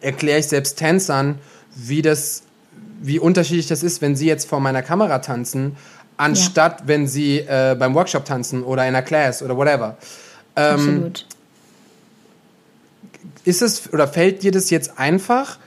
[0.00, 1.38] erkläre ich selbst Tänzern,
[1.74, 2.42] wie das,
[3.00, 5.76] wie unterschiedlich das ist, wenn sie jetzt vor meiner Kamera tanzen,
[6.16, 9.96] anstatt wenn sie äh, beim Workshop tanzen oder in einer Class oder whatever.
[10.56, 11.26] Ähm, Absolut.
[13.44, 15.58] ist es oder fällt dir das jetzt einfach,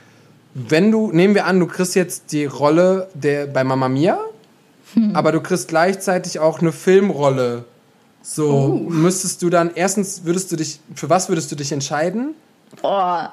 [0.54, 4.18] wenn du, nehmen wir an, du kriegst jetzt die Rolle der, bei Mama Mia,
[5.12, 7.64] aber du kriegst gleichzeitig auch eine Filmrolle.
[8.22, 12.34] So, müsstest du dann, erstens würdest du dich, für was würdest du dich entscheiden?
[12.82, 13.32] Boah,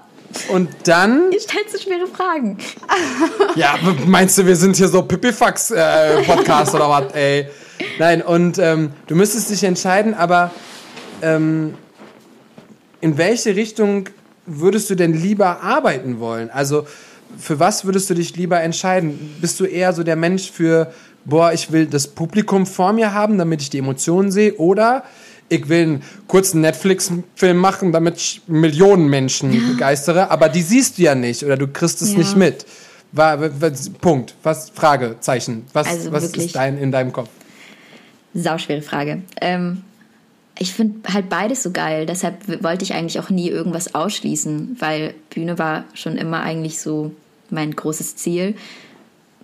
[0.50, 2.58] Und dann, ihr stellt so schwere Fragen.
[3.56, 7.48] ja, meinst du, wir sind hier so Pipifax-Podcast oder was, ey?
[8.00, 10.52] Nein, und ähm, du müsstest dich entscheiden, aber
[11.22, 11.76] ähm,
[13.02, 14.10] in welche Richtung
[14.46, 16.50] würdest du denn lieber arbeiten wollen?
[16.50, 16.88] Also
[17.38, 19.36] für was würdest du dich lieber entscheiden?
[19.42, 20.94] Bist du eher so der Mensch für,
[21.26, 25.04] boah, ich will das Publikum vor mir haben, damit ich die Emotionen sehe, oder
[25.50, 31.04] ich will einen kurzen Netflix-Film machen, damit ich Millionen Menschen begeistere, aber die siehst du
[31.04, 32.20] ja nicht oder du kriegst es Ja.
[32.20, 32.66] nicht mit.
[33.14, 34.36] War, was, Punkt.
[34.44, 35.66] Was, Fragezeichen.
[35.74, 37.30] Was, Also was ist dein, in deinem Kopf?
[38.34, 39.22] Sauschwere Frage.
[39.40, 39.84] Ähm,
[40.60, 42.06] ich finde halt beides so geil.
[42.06, 47.12] Deshalb wollte ich eigentlich auch nie irgendwas ausschließen, weil Bühne war schon immer eigentlich so
[47.50, 48.56] mein großes Ziel.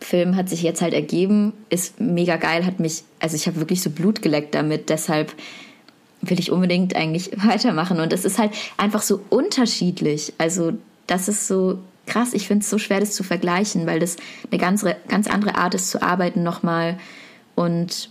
[0.01, 3.81] Film hat sich jetzt halt ergeben, ist mega geil, hat mich, also ich habe wirklich
[3.81, 5.33] so Blut geleckt damit, deshalb
[6.29, 7.99] will ich unbedingt eigentlich weitermachen.
[7.99, 10.33] Und es ist halt einfach so unterschiedlich.
[10.37, 10.73] Also
[11.07, 12.33] das ist so krass.
[12.33, 14.17] Ich finde es so schwer, das zu vergleichen, weil das
[14.49, 16.97] eine ganz, ganz andere Art ist zu arbeiten nochmal.
[17.55, 18.09] Und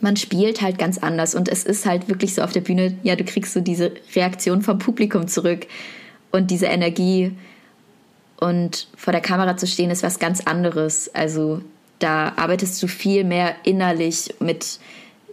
[0.00, 1.34] man spielt halt ganz anders.
[1.34, 4.62] Und es ist halt wirklich so auf der Bühne, ja, du kriegst so diese Reaktion
[4.62, 5.66] vom Publikum zurück
[6.30, 7.36] und diese Energie.
[8.40, 11.14] Und vor der Kamera zu stehen, ist was ganz anderes.
[11.14, 11.60] Also
[12.00, 14.80] da arbeitest du viel mehr innerlich mit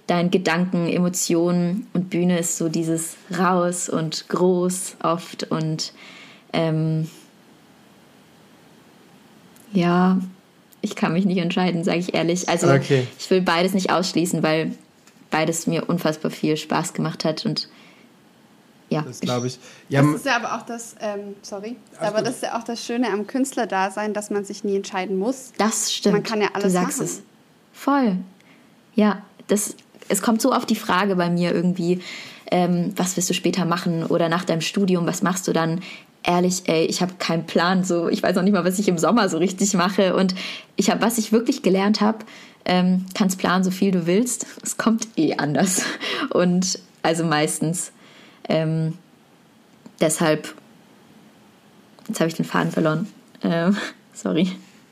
[0.09, 5.93] deinen Gedanken, Emotionen und Bühne ist so dieses raus und groß oft und
[6.53, 7.09] ähm,
[9.71, 10.19] ja,
[10.81, 12.49] ich kann mich nicht entscheiden, sage ich ehrlich.
[12.49, 13.05] Also Okay.
[13.19, 14.73] ich will beides nicht ausschließen, weil
[15.29, 17.69] beides mir unfassbar viel Spaß gemacht hat und
[18.91, 19.59] ja, Das glaube ich.
[19.89, 22.27] Ja, Das ist ja aber auch das, ähm, sorry, aber gut.
[22.27, 25.51] das ist ja auch das Schöne am Künstlerdasein, dass man sich nie entscheiden muss.
[25.59, 26.13] Das stimmt.
[26.15, 27.05] Man kann ja alles du sagst machen.
[27.05, 27.21] es.
[27.71, 28.17] Voll.
[28.95, 29.75] Ja, das,
[30.09, 32.01] es kommt so auf die Frage bei mir irgendwie,
[32.51, 35.81] ähm, was wirst du später machen oder nach deinem Studium, was machst du dann?
[36.23, 37.83] Ehrlich, ey, ich habe keinen Plan.
[37.83, 40.15] So, ich weiß noch nicht mal, was ich im Sommer so richtig mache.
[40.15, 40.35] Und
[40.75, 42.19] ich habe, was ich wirklich gelernt habe,
[42.65, 44.45] ähm, kannst planen, so viel du willst.
[44.61, 45.83] Es kommt eh anders.
[46.31, 47.91] Und also meistens.
[48.49, 48.97] Ähm,
[50.01, 50.53] deshalb.
[52.07, 53.07] Jetzt habe ich den Faden verloren.
[53.43, 53.77] Ähm,
[54.13, 54.49] sorry.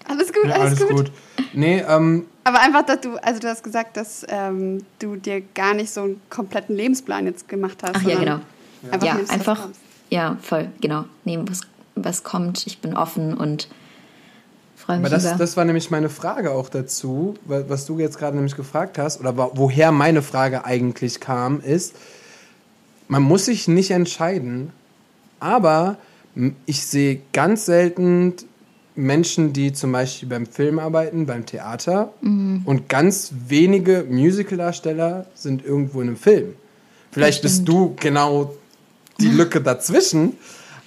[0.08, 1.06] Alles gut, ja, alles, alles gut.
[1.06, 1.12] gut.
[1.54, 5.74] Nee, ähm, Aber einfach, dass du, also du hast gesagt, dass ähm, du dir gar
[5.74, 7.96] nicht so einen kompletten Lebensplan jetzt gemacht hast.
[7.96, 8.40] Ach ja, genau.
[8.92, 9.68] Einfach ja, nimmst, was einfach,
[10.10, 11.06] ja, voll, genau.
[11.26, 11.62] Nehmen, was,
[11.96, 12.66] was kommt.
[12.68, 13.68] Ich bin offen und
[14.76, 15.36] freue mich Aber das, über.
[15.38, 19.20] das war nämlich meine Frage auch dazu, wa- was du jetzt gerade nämlich gefragt hast,
[19.20, 21.96] oder woher meine Frage eigentlich kam, ist,
[23.08, 24.72] man muss sich nicht entscheiden,
[25.40, 25.98] aber
[26.66, 28.36] ich sehe ganz selten
[28.98, 32.62] Menschen, die zum Beispiel beim Film arbeiten, beim Theater Mhm.
[32.66, 36.56] und ganz wenige Musicaldarsteller sind irgendwo in einem Film.
[37.12, 38.54] Vielleicht bist du genau
[39.20, 40.34] die Lücke dazwischen,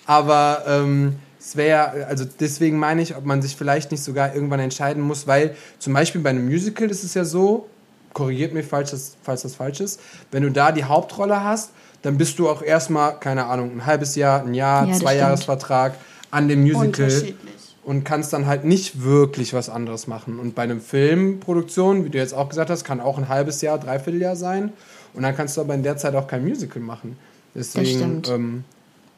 [0.07, 4.61] aber ähm, es wäre, also deswegen meine ich, ob man sich vielleicht nicht sogar irgendwann
[4.61, 7.67] entscheiden muss, weil zum Beispiel bei einem Musical ist es ja so,
[8.13, 10.01] korrigiert mich, falls das, falls das falsch ist,
[10.31, 11.71] wenn du da die Hauptrolle hast,
[12.03, 15.17] dann bist du auch erstmal, keine Ahnung, ein halbes Jahr, ein Jahr, Ja, zwei.
[15.17, 15.95] Jahresvertrag
[16.31, 17.37] an dem Musical Unterschiedlich.
[17.85, 20.39] Und kannst dann halt nicht wirklich was anderes machen.
[20.39, 23.79] Und bei einem Filmproduktion, wie du jetzt auch gesagt hast, kann auch ein halbes Jahr,
[23.79, 24.73] dreiviertel Jahr sein.
[25.15, 27.17] Und dann kannst du aber in der Zeit auch kein Musical machen.
[27.55, 28.65] Deswegen, ähm,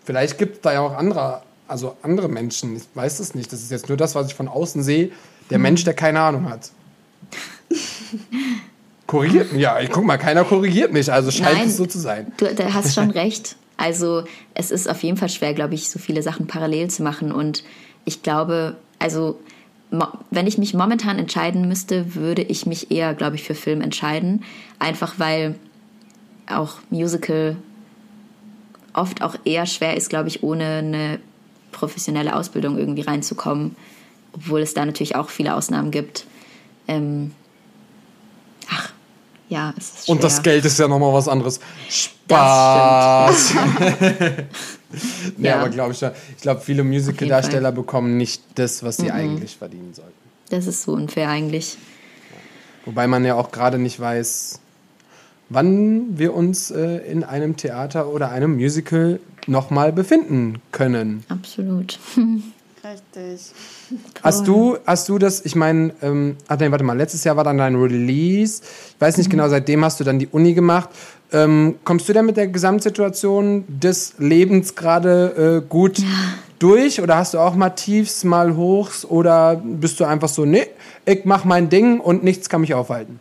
[0.05, 2.77] vielleicht gibt es da ja auch andere, also andere Menschen.
[2.77, 3.53] Ich weiß es nicht.
[3.53, 5.11] Das ist jetzt nur das, was ich von außen sehe.
[5.51, 5.63] Der Hm.
[5.63, 6.71] Mensch, der keine Ahnung hat.
[9.07, 9.61] Korrigiert mich.
[9.61, 11.13] Ja, ich guck mal, keiner korrigiert mich.
[11.13, 11.69] Also scheint Nein.
[11.69, 12.33] es so zu sein.
[12.39, 13.57] Du, du hast schon recht.
[13.77, 14.25] Also
[14.55, 17.33] es ist auf jeden Fall schwer, glaube ich, so viele Sachen parallel zu machen.
[17.33, 17.65] Und
[18.05, 19.39] ich glaube, also
[20.31, 24.43] wenn ich mich momentan entscheiden müsste, würde ich mich eher, glaube ich, für Film entscheiden.
[24.79, 25.55] Einfach weil
[26.47, 27.57] auch Musical
[28.95, 31.19] oft auch eher schwer ist, glaube ich, ohne eine
[31.73, 33.77] professionelle Ausbildung irgendwie reinzukommen.
[34.33, 36.25] Obwohl es da natürlich auch viele Ausnahmen gibt.
[36.89, 37.33] Ähm,
[39.53, 40.15] ja, es ist schwer.
[40.15, 41.61] Und das Geld ist ja nochmal was anderes.
[41.89, 43.55] Spaß.
[45.37, 45.61] nee, Ja.
[45.61, 49.93] aber glaube ich, ja- ich glaube, viele Musical-Darsteller bekommen nicht das, was sie eigentlich verdienen
[49.95, 50.13] sollten.
[50.51, 51.77] Das ist so unfair eigentlich.
[52.85, 54.59] Wobei man ja auch gerade nicht weiß,
[55.49, 61.25] wann wir uns äh, in einem Theater oder einem Musical nochmal befinden können.
[61.29, 61.99] Absolut.
[62.85, 63.53] Richtig.
[64.23, 67.45] Hast du, hast du das, ich meine, ähm, ach nee, warte mal, letztes Jahr war
[67.45, 68.63] dann dein Release.
[68.95, 70.89] Ich weiß nicht genau, seitdem hast du dann die Uni gemacht.
[71.33, 76.03] Ähm, kommst du denn mit der Gesamtsituation des Lebens gerade äh, gut
[76.59, 77.01] durch?
[77.01, 79.05] Oder hast du auch mal Tiefs, mal Hochs?
[79.05, 80.67] Oder bist du einfach so, nee,
[81.05, 83.21] ich mach mein Ding und nichts kann mich aufhalten?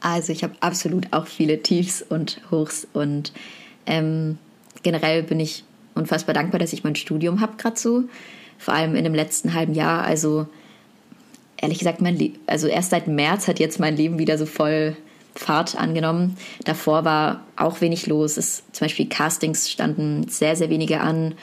[0.00, 3.32] Also ich habe absolut auch viele Tiefs und Hochs und
[3.86, 4.38] ähm,
[4.82, 5.64] generell bin ich
[5.94, 8.04] unfassbar dankbar, dass ich mein Studium habe gerade so.
[8.64, 10.04] Vor allem in dem letzten halben Jahr.
[10.04, 10.46] Also
[11.58, 14.96] ehrlich gesagt, mein Le also erst seit März hat jetzt mein Leben wieder so voll
[15.34, 16.38] Fahrt angenommen.
[16.64, 18.38] Davor war auch wenig los.
[18.38, 21.34] Es, zum Beispiel Castings standen sehr, sehr wenige an.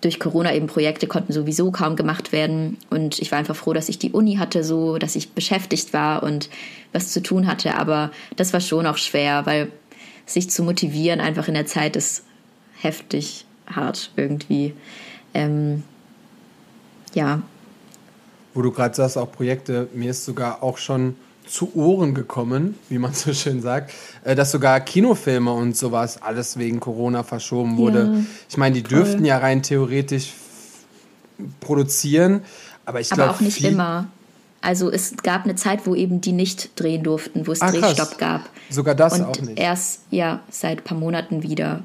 [0.00, 2.78] Durch Corona eben Projekte konnten sowieso kaum gemacht werden.
[2.88, 6.22] Und ich war einfach froh, dass ich die Uni hatte, so, dass ich beschäftigt war
[6.22, 6.48] und
[6.92, 7.74] was zu tun hatte.
[7.74, 9.70] Aber das war schon auch schwer, weil
[10.24, 12.24] sich zu motivieren einfach in der Zeit ist
[12.80, 14.74] heftig hart irgendwie.
[15.34, 15.82] Ähm,
[17.14, 17.42] ja.
[18.54, 21.16] Wo du gerade sagst, auch Projekte, mir ist sogar auch schon
[21.46, 23.92] zu Ohren gekommen, wie man so schön sagt,
[24.24, 28.12] äh, dass sogar Kinofilme und sowas alles wegen Corona verschoben wurde.
[28.14, 29.26] Ja, ich meine, die dürften voll.
[29.26, 30.32] ja rein theoretisch
[31.60, 32.42] produzieren,
[32.84, 33.24] aber ich glaube.
[33.24, 34.08] Aber auch nicht immer.
[34.60, 38.16] Also es gab eine Zeit, wo eben die nicht drehen durften, wo es ah, Drehstopp
[38.16, 38.48] gab.
[38.70, 39.58] Sogar das und auch nicht.
[39.58, 41.82] Erst ja seit ein paar Monaten wieder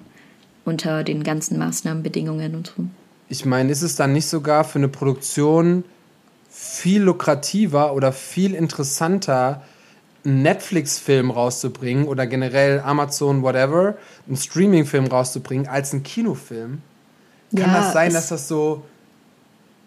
[0.63, 2.83] unter den ganzen Maßnahmenbedingungen und so.
[3.29, 5.83] Ich meine, ist es dann nicht sogar für eine Produktion
[6.49, 9.61] viel lukrativer oder viel interessanter,
[10.25, 13.95] einen Netflix-Film rauszubringen oder generell Amazon, whatever,
[14.27, 16.81] einen Streaming-Film rauszubringen, als einen Kinofilm?
[17.55, 18.83] Kann ja, das sein, dass das so,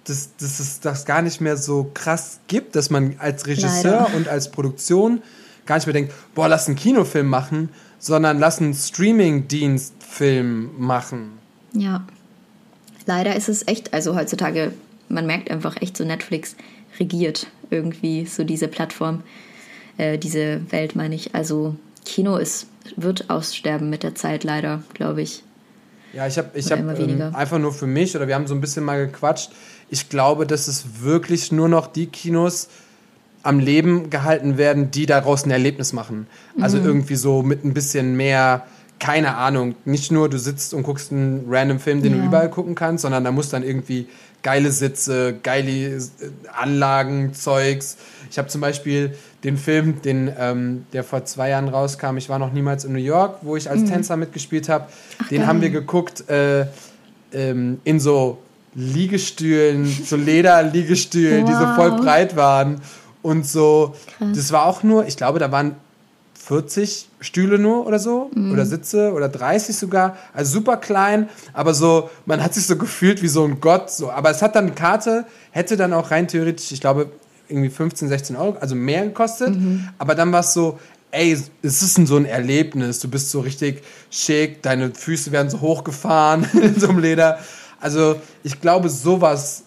[0.04, 4.14] dass, dass es das gar nicht mehr so krass gibt, dass man als Regisseur Leider.
[4.14, 5.22] und als Produktion
[5.66, 7.68] gar nicht mehr denkt, boah, lass einen Kinofilm machen,
[7.98, 11.38] sondern lass einen Streaming-Dienst-Film machen?
[11.72, 12.04] Ja.
[13.06, 14.72] Leider ist es echt, also heutzutage
[15.10, 16.56] man merkt einfach echt so, Netflix
[16.98, 19.22] regiert irgendwie so diese Plattform,
[19.98, 21.34] äh, diese Welt, meine ich.
[21.34, 22.66] Also Kino ist,
[22.96, 25.42] wird aussterben mit der Zeit leider, glaube ich.
[26.12, 28.60] Ja, ich habe ich hab, ähm, einfach nur für mich, oder wir haben so ein
[28.60, 29.50] bisschen mal gequatscht,
[29.90, 32.68] ich glaube, dass es wirklich nur noch die Kinos
[33.42, 36.26] am Leben gehalten werden, die daraus ein Erlebnis machen.
[36.60, 36.86] Also mhm.
[36.86, 38.66] irgendwie so mit ein bisschen mehr
[39.00, 42.20] keine Ahnung, nicht nur du sitzt und guckst einen random Film, den ja.
[42.20, 44.06] du überall gucken kannst, sondern da muss dann irgendwie
[44.42, 46.00] geile Sitze, geile äh,
[46.52, 47.96] Anlagen, Zeugs.
[48.30, 52.38] Ich habe zum Beispiel den Film, den, ähm, der vor zwei Jahren rauskam, ich war
[52.38, 53.86] noch niemals in New York, wo ich als mhm.
[53.86, 54.86] Tänzer mitgespielt habe.
[55.30, 55.46] Den geil.
[55.46, 56.66] haben wir geguckt äh,
[57.32, 58.38] ähm, in so
[58.74, 61.50] Liegestühlen, so Lederliegestühlen, wow.
[61.50, 62.82] die so voll breit waren.
[63.22, 64.28] Und so, Krass.
[64.34, 65.76] das war auch nur, ich glaube, da waren
[66.50, 68.50] 40 Stühle nur oder so mhm.
[68.50, 73.22] oder Sitze oder 30 sogar, also super klein, aber so man hat sich so gefühlt
[73.22, 76.26] wie so ein Gott so, aber es hat dann eine Karte, hätte dann auch rein
[76.26, 77.12] theoretisch, ich glaube
[77.48, 79.90] irgendwie 15, 16 Euro, also mehr gekostet, mhm.
[79.96, 80.80] aber dann war es so,
[81.12, 85.60] ey, es ist so ein Erlebnis, du bist so richtig schick, deine Füße werden so
[85.60, 87.38] hochgefahren in so einem Leder,
[87.80, 89.62] also ich glaube sowas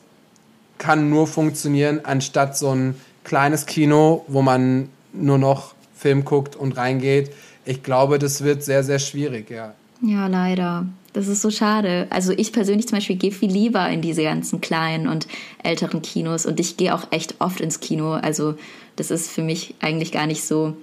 [0.80, 5.73] kann nur funktionieren anstatt so ein kleines Kino, wo man nur noch
[6.04, 7.32] Film guckt und reingeht.
[7.66, 9.74] Ich glaube, das wird sehr, sehr schwierig, ja.
[10.02, 10.86] Ja, leider.
[11.14, 12.08] Das ist so schade.
[12.10, 15.28] Also ich persönlich zum Beispiel gehe viel lieber in diese ganzen kleinen und
[15.64, 18.14] älteren Kinos und ich gehe auch echt oft ins Kino.
[18.14, 18.56] Also
[18.98, 20.76] das ist für mich eigentlich gar nicht so,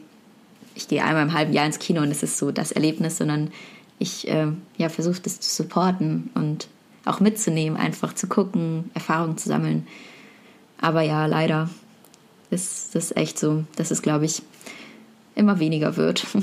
[0.75, 3.51] ich gehe einmal im halben Jahr ins Kino und es ist so das Erlebnis, sondern
[3.99, 4.47] ich äh,
[4.79, 6.69] ja, versuche das zu supporten und
[7.05, 9.87] auch mitzunehmen, einfach zu gucken, Erfahrungen zu sammeln.
[10.81, 11.69] Aber ja, leider
[12.51, 13.65] ist das echt so.
[13.77, 14.43] Das ist, glaube ich,
[15.35, 16.27] immer weniger wird.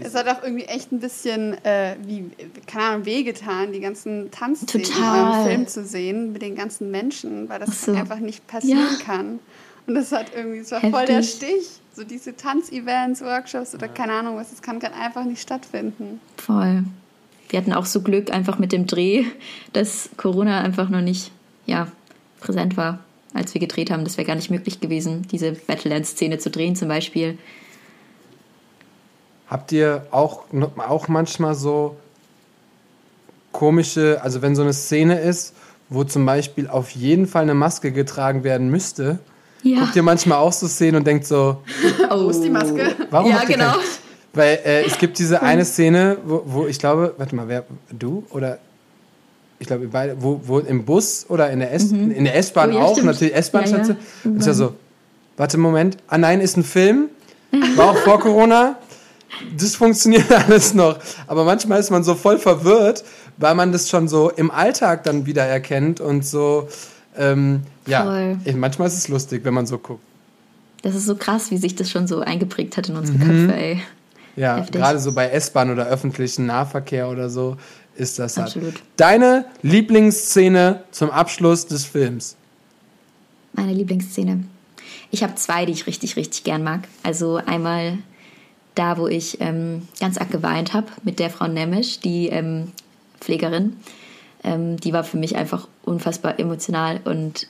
[0.00, 2.30] Es hat auch irgendwie echt ein bisschen, äh, wie,
[2.66, 7.60] keine Ahnung, wehgetan, die ganzen Tanzszenen im Film zu sehen mit den ganzen Menschen, weil
[7.60, 7.92] das so.
[7.92, 9.04] einfach nicht passieren ja.
[9.04, 9.38] kann.
[9.86, 10.96] Und das hat irgendwie, es war Heftig.
[10.96, 11.66] voll der Stich.
[11.94, 16.20] So diese Tanzevents, Workshops oder keine Ahnung was, das kann gerade einfach nicht stattfinden.
[16.36, 16.84] Voll.
[17.48, 19.24] Wir hatten auch so Glück einfach mit dem Dreh,
[19.72, 21.30] dass Corona einfach noch nicht,
[21.64, 21.88] ja,
[22.40, 22.98] präsent war,
[23.32, 24.04] als wir gedreht haben.
[24.04, 27.38] Das wäre gar nicht möglich gewesen, diese Battleland-Szene zu drehen zum Beispiel
[29.48, 30.44] Habt ihr auch,
[30.76, 31.96] auch manchmal so
[33.52, 35.54] komische, also wenn so eine Szene ist,
[35.88, 39.18] wo zum Beispiel auf jeden Fall eine Maske getragen werden müsste,
[39.62, 39.80] ja.
[39.80, 41.62] guckt ihr manchmal auch so Szenen und denkt so,
[42.10, 42.24] oh.
[42.24, 42.96] wo ist die Maske?
[43.10, 43.72] Warum ja, genau.
[43.72, 43.80] Kein,
[44.34, 48.24] weil äh, es gibt diese eine Szene, wo, wo, ich glaube, warte mal, wer, du
[48.30, 48.58] oder
[49.58, 52.10] ich glaube, beide, wo, wo im Bus oder in der S, mhm.
[52.10, 53.06] in der S-Bahn oh, ja, auch, stimmt.
[53.06, 53.96] natürlich S-Bahn-Station.
[53.96, 54.30] Ja, ja.
[54.30, 54.74] Und ich so,
[55.38, 55.96] warte, Moment.
[56.08, 57.08] Ah nein, ist ein Film.
[57.76, 58.76] War auch vor Corona.
[59.58, 60.98] Das funktioniert alles noch.
[61.26, 63.04] Aber manchmal ist man so voll verwirrt,
[63.36, 66.68] weil man das schon so im Alltag dann wieder erkennt und so.
[67.16, 68.38] Ähm, ja, Voll.
[68.56, 70.02] manchmal ist es lustig, wenn man so guckt.
[70.82, 73.22] Das ist so krass, wie sich das schon so eingeprägt hat in unsere Mhm.
[73.48, 73.82] Köpfe, ey.
[74.36, 74.72] Ja, Heftig.
[74.74, 77.56] gerade so bei S-Bahn oder öffentlichen Nahverkehr oder so
[77.96, 78.48] ist das halt.
[78.48, 78.74] Absolut.
[78.98, 82.36] Deine Lieblingsszene zum Abschluss des Films?
[83.54, 84.44] Meine Lieblingsszene.
[85.10, 86.80] Ich habe zwei, die ich richtig, richtig gern mag.
[87.02, 87.96] Also einmal
[88.76, 92.72] da, wo ich ähm, ganz arg geweint habe mit der Frau Nemisch, die ähm,
[93.20, 93.76] Pflegerin.
[94.44, 97.48] Ähm, die war für mich einfach unfassbar emotional und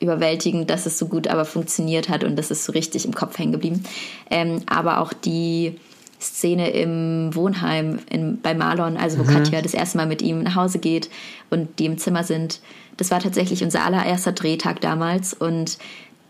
[0.00, 3.38] überwältigend, dass es so gut aber funktioniert hat und das ist so richtig im Kopf
[3.38, 3.84] hängen geblieben.
[4.30, 5.78] Ähm, aber auch die
[6.20, 10.54] Szene im Wohnheim in, bei Marlon, also wo Katja das erste Mal mit ihm nach
[10.54, 11.10] Hause geht
[11.50, 12.60] und die im Zimmer sind.
[12.96, 15.78] Das war tatsächlich unser allererster Drehtag damals und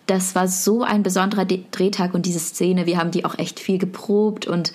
[0.06, 3.60] das war so ein besonderer De Drehtag und diese Szene, wir haben die auch echt
[3.60, 4.72] viel geprobt und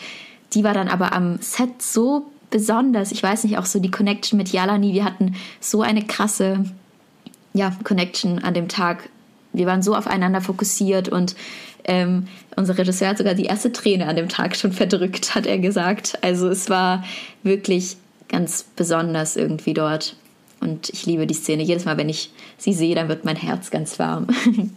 [0.54, 3.12] die war dann aber am Set so besonders.
[3.12, 6.66] Ich weiß nicht, auch so die Connection mit Jalani, wir hatten so eine krasse
[7.54, 9.10] ja, Connection an dem Tag.
[9.54, 11.36] Wir waren so aufeinander fokussiert und
[11.86, 15.58] ähm, unser Regisseur hat sogar die erste Träne an dem Tag schon verdrückt, hat er
[15.58, 16.20] gesagt.
[16.22, 17.04] Also es war
[17.44, 17.98] wirklich
[18.28, 20.16] ganz besonders irgendwie dort.
[20.60, 21.64] Und ich liebe die Szene.
[21.64, 24.28] Jedes Mal, wenn ich sie sehe, dann wird mein Herz ganz warm.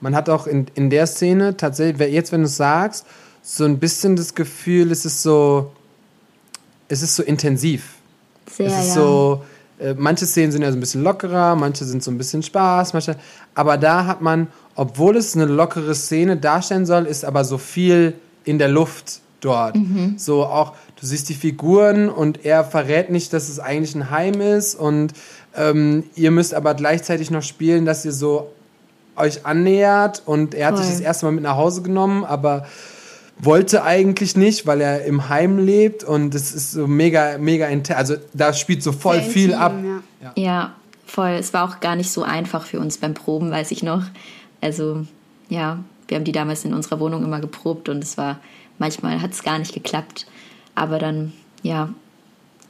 [0.00, 3.06] Man hat auch in, in der Szene tatsächlich, jetzt wenn du es sagst,
[3.42, 5.72] so ein bisschen das Gefühl, es ist so,
[6.88, 7.94] es ist so intensiv.
[8.50, 8.94] Sehr, es ist ja.
[8.94, 9.44] so,
[9.78, 12.92] äh, manche Szenen sind ja so ein bisschen lockerer, manche sind so ein bisschen Spaß,
[12.92, 13.16] manche,
[13.54, 18.14] aber da hat man, obwohl es eine lockere Szene darstellen soll, ist aber so viel
[18.44, 19.76] in der Luft dort.
[19.76, 20.14] Mhm.
[20.18, 24.40] So auch, du siehst die Figuren und er verrät nicht, dass es eigentlich ein Heim
[24.40, 25.12] ist und
[25.54, 28.50] ähm, ihr müsst aber gleichzeitig noch spielen, dass ihr so
[29.16, 30.94] euch annähert und er hat sich Voll.
[30.94, 32.66] das erste Mal mit nach Hause genommen, aber
[33.38, 37.98] wollte eigentlich nicht, weil er im Heim lebt und es ist so mega, mega intens.
[37.98, 39.74] Also da spielt so voll Sehr viel intim, ab.
[40.22, 40.32] ja.
[40.36, 40.74] Ja,
[41.04, 41.30] voll.
[41.32, 44.04] Es war auch gar nicht so einfach für uns beim Proben, weiß ich noch.
[44.60, 45.06] Also,
[45.48, 45.78] ja,
[46.08, 48.38] wir haben die damals in unserer Wohnung immer geprobt und es war,
[48.78, 50.26] manchmal hat es gar nicht geklappt.
[50.74, 51.32] Aber dann,
[51.62, 51.90] ja,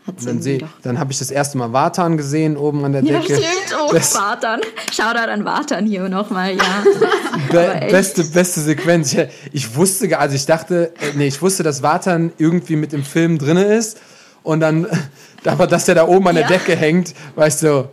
[0.07, 0.69] hat es Dann, seh- doch.
[0.83, 3.35] dann habe ich das erste Mal Vatan gesehen oben an der Ja, Decke.
[3.37, 3.77] stimmt.
[3.89, 4.61] Oh, Das- Wartan.
[4.93, 6.85] Shoutout an Wartan hier nochmal, ja.
[7.51, 9.13] Be beste, beste Sequenz.
[9.15, 13.05] Ich, ich wusste, also ich dachte, äh, nee, ich wusste, dass Vatan irgendwie mit im
[13.05, 13.99] Film drin ist
[14.43, 14.87] und dann,
[15.45, 16.49] aber dass der da oben an der Ja.
[16.51, 17.89] Decke hängt, weißt du,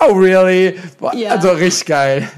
[0.00, 0.74] oh really?
[0.98, 1.30] Boah, Ja.
[1.30, 2.28] Also richtig geil.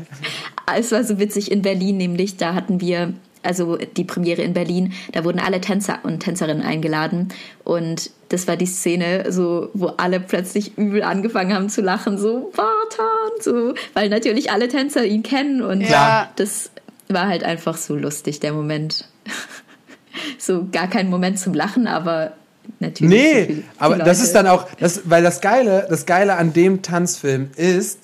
[0.77, 4.93] Es war so witzig in Berlin, nämlich da hatten wir also die Premiere in Berlin,
[5.13, 7.29] da wurden alle Tänzer und Tänzerinnen eingeladen
[7.65, 12.53] und das war die Szene, so wo alle plötzlich übel angefangen haben zu lachen, so
[12.55, 16.29] Bartan, so, weil natürlich alle Tänzer ihn kennen und Ja.
[16.37, 16.71] das
[17.09, 19.09] war halt einfach so lustig der Moment.
[20.39, 22.33] so gar kein Moment zum Lachen, aber
[22.81, 23.11] natürlich.
[23.11, 26.07] so Nee, viel- die aber das Leute- ist dann auch, das, weil das Geile, das
[26.07, 28.01] Geile an dem Tanzfilm ist,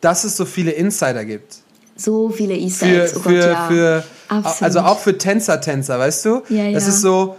[0.00, 1.56] dass es so viele Insider gibt.
[1.96, 3.66] so viele Easter Für, Eggs, oh Gott, für, ja.
[3.68, 4.62] für, Absolut.
[4.62, 6.42] also auch für Tänzer, Tänzer, weißt du?
[6.48, 6.90] Ja, Das ja.
[6.90, 7.34] ist so,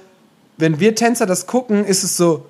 [0.60, 2.46] wenn wir Tänzer das gucken, ist es so,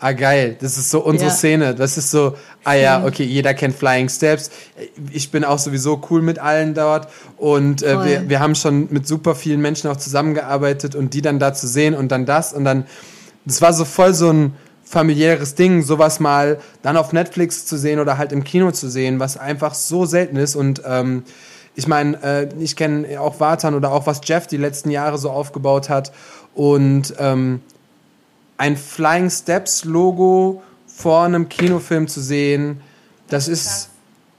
[0.00, 1.36] ah geil, das ist so unsere Ja.
[1.36, 1.74] Szene.
[1.74, 2.34] Das ist so,
[2.64, 3.10] ah ja, Voll.
[3.10, 4.50] okay, jeder kennt Flying Steps.
[5.12, 9.06] Ich bin auch sowieso cool mit allen dort und äh, wir, wir haben schon mit
[9.06, 12.64] super vielen Menschen auch zusammengearbeitet und die dann da zu sehen und dann das und
[12.64, 12.86] dann,
[13.44, 18.00] das war so voll so ein familiäres Ding, sowas mal dann auf Netflix zu sehen
[18.00, 21.22] oder halt im Kino zu sehen, was einfach so selten ist und ähm,
[21.74, 25.30] ich meine, äh, ich kenne auch Vatan oder auch was Jeff die letzten Jahre so
[25.30, 26.12] aufgebaut hat
[26.54, 27.60] und ähm,
[28.58, 32.80] ein Flying Steps Logo vor einem Kinofilm zu sehen,
[33.28, 33.88] das ist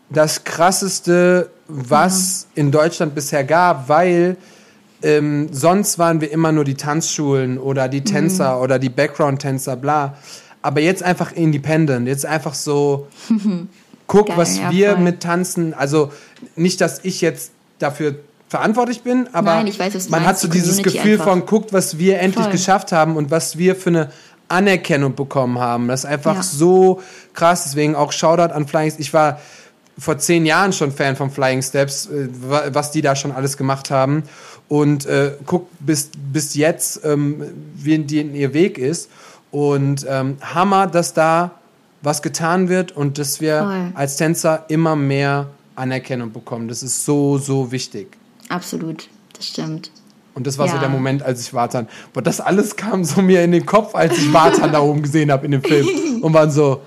[0.09, 4.37] das krasseste, was in Deutschland bisher gab, weil
[5.01, 10.17] ähm, sonst waren wir immer nur die Tanzschulen oder die Tänzer oder die Background-Tänzer, bla.
[10.61, 13.07] Aber jetzt einfach independent, jetzt einfach so,
[14.07, 15.01] guck, Geil, was ja, wir voll.
[15.01, 16.11] mit Tanzen, also
[16.55, 18.15] nicht, dass ich jetzt dafür
[18.53, 21.25] verantwortlich bin, aber Nein, weiß, man hat so die dieses Community Gefühl einfach.
[21.25, 22.51] von, guckt, was wir endlich Voll.
[22.51, 24.11] geschafft haben und was wir für eine
[24.47, 25.87] Anerkennung bekommen haben.
[25.87, 26.43] Das ist einfach Ja.
[26.43, 27.01] so
[27.33, 27.63] krass.
[27.63, 28.93] Deswegen auch Shoutout an Flying.
[28.99, 29.39] Ich war
[29.97, 33.57] vor zehn Jahren schon Fan von Flying Steps, äh, wa- was die da schon alles
[33.57, 34.23] gemacht haben.
[34.69, 37.43] Und äh, guck bis, bis jetzt, ähm,
[37.75, 39.09] wie die in ihr Weg ist.
[39.49, 41.51] Und ähm, Hammer, dass da
[42.03, 43.91] was getan wird und dass wir Voll.
[43.95, 46.67] als Tänzer immer mehr Anerkennung bekommen.
[46.67, 48.17] Das ist so, so wichtig.
[48.49, 49.91] Absolut, das stimmt.
[50.35, 50.79] Und das war so Ja.
[50.81, 51.87] der Moment, als ich Vatan.
[52.11, 55.31] Boah, das alles kam so mir in den Kopf, als ich Vatan da oben gesehen
[55.31, 55.87] habe in dem Film.
[56.21, 56.81] Und waren so,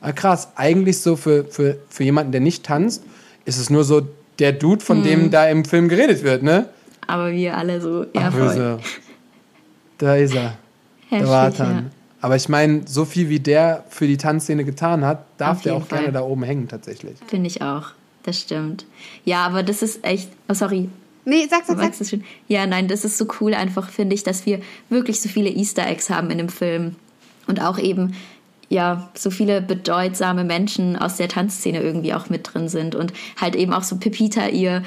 [0.00, 3.02] ah, krass, eigentlich so für, für, für jemanden, der nicht tanzt,
[3.44, 4.02] ist es nur so
[4.38, 5.04] der Dude, von Mhm.
[5.04, 6.68] dem da im Film geredet wird, ne?
[7.06, 8.48] Aber wir alle so, ja, Ach, voll.
[8.48, 8.78] böse.
[9.98, 10.56] Da ist er.
[11.10, 11.70] Der Vatan.
[11.76, 11.82] ja.
[12.22, 15.86] Aber ich meine, so viel wie der für die Tanzszene getan hat, darf der auch
[15.86, 16.12] gerne Fall.
[16.12, 17.16] da oben hängen tatsächlich.
[17.26, 17.88] Finde ich auch.
[18.24, 18.84] Das stimmt.
[19.24, 20.28] Ja, aber das ist echt.
[20.48, 20.88] Oh, sorry.
[21.26, 22.00] Nee, sag, Du sag, sag.
[22.00, 22.24] es schon.
[22.48, 24.60] Ja, nein, das ist so cool einfach, finde ich, dass wir
[24.90, 26.96] wirklich so viele Easter Eggs haben in dem Film.
[27.46, 28.14] Und auch eben,
[28.68, 32.94] ja, so viele bedeutsame Menschen aus der Tanzszene irgendwie auch mit drin sind.
[32.94, 34.82] Und halt eben auch so Pepita ihr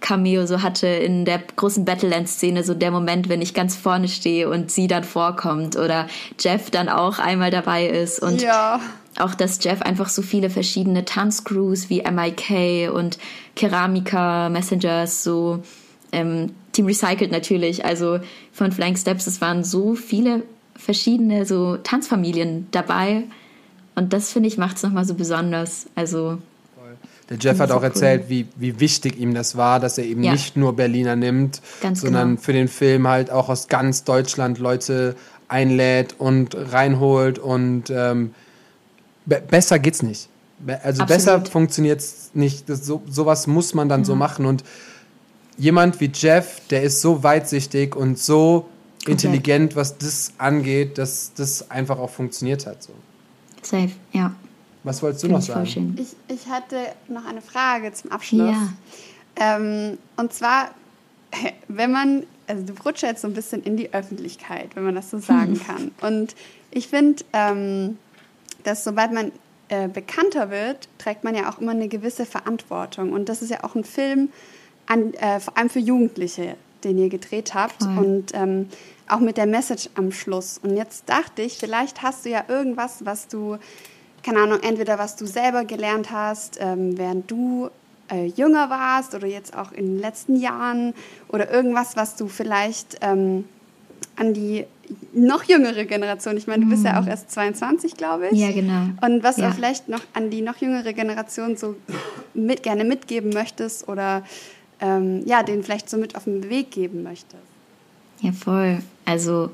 [0.00, 4.48] Cameo so hatte in der großen Battleland-Szene, so der Moment, wenn ich ganz vorne stehe
[4.50, 5.76] und sie dann vorkommt.
[5.76, 8.20] Oder Jeff dann auch einmal dabei ist.
[8.20, 8.80] Und Ja.
[9.18, 13.18] Auch, dass Jeff einfach so viele verschiedene Tanzcrews wie MIK und
[13.56, 15.62] Keramika, Messengers, so
[16.12, 18.18] ähm, Team Recycled natürlich, also
[18.52, 20.42] von Flying Steps, es waren so viele
[20.74, 23.24] verschiedene so Tanzfamilien dabei
[23.94, 25.86] und das finde ich macht es nochmal so besonders.
[25.94, 26.38] Also
[27.28, 27.84] Der Jeff hat auch so cool.
[27.84, 30.32] erzählt, wie, wie wichtig ihm das war, dass er eben Ja.
[30.32, 32.40] nicht nur Berliner nimmt, Ganz sondern genau.
[32.40, 35.14] für den Film halt auch aus ganz Deutschland Leute
[35.48, 38.34] einlädt und reinholt und ähm,
[39.26, 40.28] be besser geht's nicht.
[40.58, 41.08] Be also Absolut.
[41.08, 42.68] besser funktioniert's nicht.
[42.68, 44.64] Das, so, sowas muss man dann so machen und
[45.58, 48.68] jemand wie Jeff, der ist so weitsichtig und so
[49.06, 52.82] intelligent, was das angeht, dass das einfach auch funktioniert hat.
[52.82, 52.92] So.
[53.62, 54.34] safe, ja.
[54.84, 55.96] Was wolltest du Finde noch sagen?
[55.98, 56.76] Ich, ich hatte
[57.08, 58.50] noch eine Frage zum Abschluss.
[58.50, 58.68] Ja.
[59.36, 60.70] Ähm, und zwar,
[61.68, 65.10] wenn man, also du rutschst jetzt so ein bisschen in die Öffentlichkeit, wenn man das
[65.10, 65.92] so sagen kann.
[66.00, 66.34] Und
[66.70, 67.98] ich finde, ähm,
[68.64, 69.32] dass sobald man
[69.68, 73.12] äh, bekannter wird, trägt man ja auch immer eine gewisse Verantwortung.
[73.12, 74.28] Und das ist ja auch ein Film,
[74.86, 77.82] an, äh, vor allem für Jugendliche, den ihr gedreht habt.
[77.82, 77.98] Voll.
[77.98, 78.68] Und ähm,
[79.08, 80.58] auch mit der Message am Schluss.
[80.58, 83.58] Und jetzt dachte ich, vielleicht hast du ja irgendwas, was du,
[84.22, 87.70] keine Ahnung, entweder was du selber gelernt hast, ähm, während du
[88.10, 90.94] äh, jünger warst oder jetzt auch in den letzten Jahren
[91.28, 93.44] oder irgendwas, was du vielleicht ähm,
[94.16, 94.66] an die
[95.12, 98.32] noch jüngere Generation, ich meine, du bist ja auch erst 22, glaube ich.
[98.32, 98.38] Mhm.
[98.38, 98.82] Ja, genau.
[99.06, 99.48] Und was Ja.
[99.48, 101.76] du vielleicht noch an die noch jüngere Generation so
[102.34, 104.22] mit, gerne mitgeben möchtest oder
[104.80, 107.36] ähm, ja, denen vielleicht so mit auf den Weg geben möchtest.
[108.20, 108.78] Ja, voll.
[109.04, 109.50] Also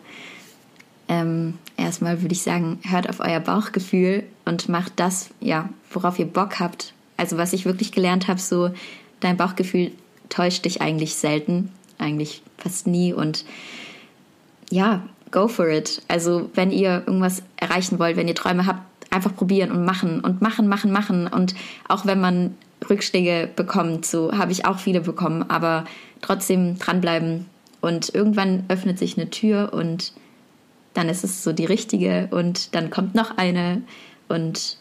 [1.08, 6.26] ähm, erstmal würde ich sagen, hört auf euer Bauchgefühl und macht das, ja, worauf ihr
[6.26, 6.92] Bock habt.
[7.16, 8.70] Also was ich wirklich gelernt habe, so
[9.20, 9.90] dein Bauchgefühl
[10.28, 13.44] täuscht dich eigentlich selten, eigentlich fast nie und
[14.70, 16.02] ja, go for it.
[16.08, 18.80] Also wenn ihr irgendwas erreichen wollt, wenn ihr Träume habt,
[19.10, 21.26] einfach probieren und machen und machen, machen, machen.
[21.26, 21.54] Und
[21.88, 22.54] auch wenn man
[22.88, 25.84] Rückschläge bekommt, so habe ich auch viele bekommen, aber
[26.20, 27.46] trotzdem dranbleiben.
[27.80, 30.12] Und irgendwann öffnet sich eine Tür und
[30.94, 33.82] dann ist es so die richtige und dann kommt noch eine
[34.28, 34.78] und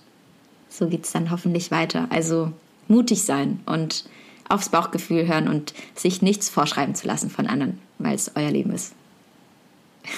[0.70, 2.08] so geht es dann hoffentlich weiter.
[2.10, 2.52] Also
[2.88, 4.06] mutig sein und
[4.50, 8.72] aufs Bauchgefühl hören und sich nichts vorschreiben zu lassen von anderen, weil es euer Leben
[8.72, 8.94] ist.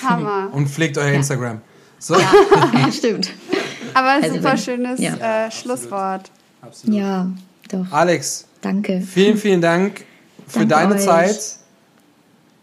[0.03, 0.49] Hammer.
[0.53, 1.61] Und pflegt euer Instagram.
[1.99, 2.15] So.
[2.15, 2.27] Ja,
[2.91, 3.31] stimmt.
[3.93, 5.45] Aber ein Also super wenn- schönes ja.
[5.47, 6.31] äh, Schlusswort.
[6.61, 6.95] Absolut.
[6.97, 7.27] Ja,
[7.69, 7.85] doch.
[7.91, 9.01] Alex, Danke.
[9.01, 10.03] vielen, vielen Dank
[10.47, 11.05] für Danke deine euch.
[11.05, 11.39] Zeit.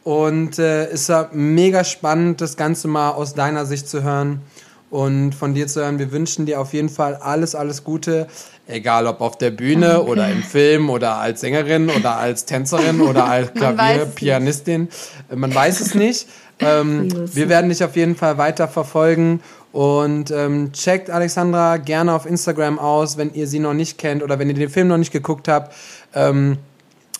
[0.04, 4.40] Und äh, ist ja mega spannend, das Ganze mal aus deiner Sicht zu hören
[4.88, 5.98] und von dir zu hören.
[5.98, 8.28] Wir wünschen dir auf jeden Fall alles, alles Gute.
[8.68, 10.04] Egal ob auf der Bühne Danke.
[10.06, 13.52] oder im Film oder als Sängerin oder als Tänzerin oder als.
[13.54, 14.88] Klavierpianistin.
[15.30, 16.28] Äh, Man weiß es nicht.
[16.58, 17.36] Ähm, We will see.
[17.36, 19.40] wir werden dich auf jeden Fall weiter verfolgen.
[19.72, 24.38] Und ähm, checkt Alexandra gerne auf Instagram aus, wenn ihr sie noch nicht kennt oder
[24.38, 25.74] wenn ihr den Film noch nicht geguckt habt.
[26.14, 26.58] Ähm,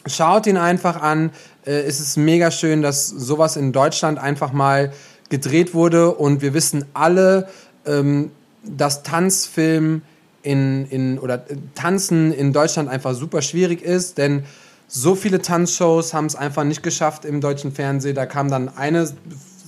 [0.07, 1.31] Schaut ihn einfach an.
[1.65, 4.93] Äh, es ist mega schön, dass sowas in Deutschland einfach mal
[5.29, 6.15] gedreht wurde.
[6.15, 7.49] Und wir wissen alle,
[7.85, 8.31] ähm,
[8.63, 10.03] dass Tanzfilm
[10.43, 14.45] in, in oder äh, Tanzen in Deutschland einfach super schwierig ist, denn
[14.89, 18.15] so viele Tanzshows haben es einfach nicht geschafft im deutschen Fernsehen.
[18.15, 19.11] Da kam dann eine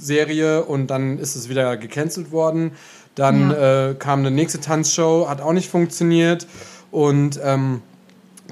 [0.00, 2.72] Serie und dann ist es wieder gecancelt worden.
[3.14, 6.46] Dann äh, kam eine nächste Tanzshow, hat auch nicht funktioniert.
[6.92, 7.82] Und ähm,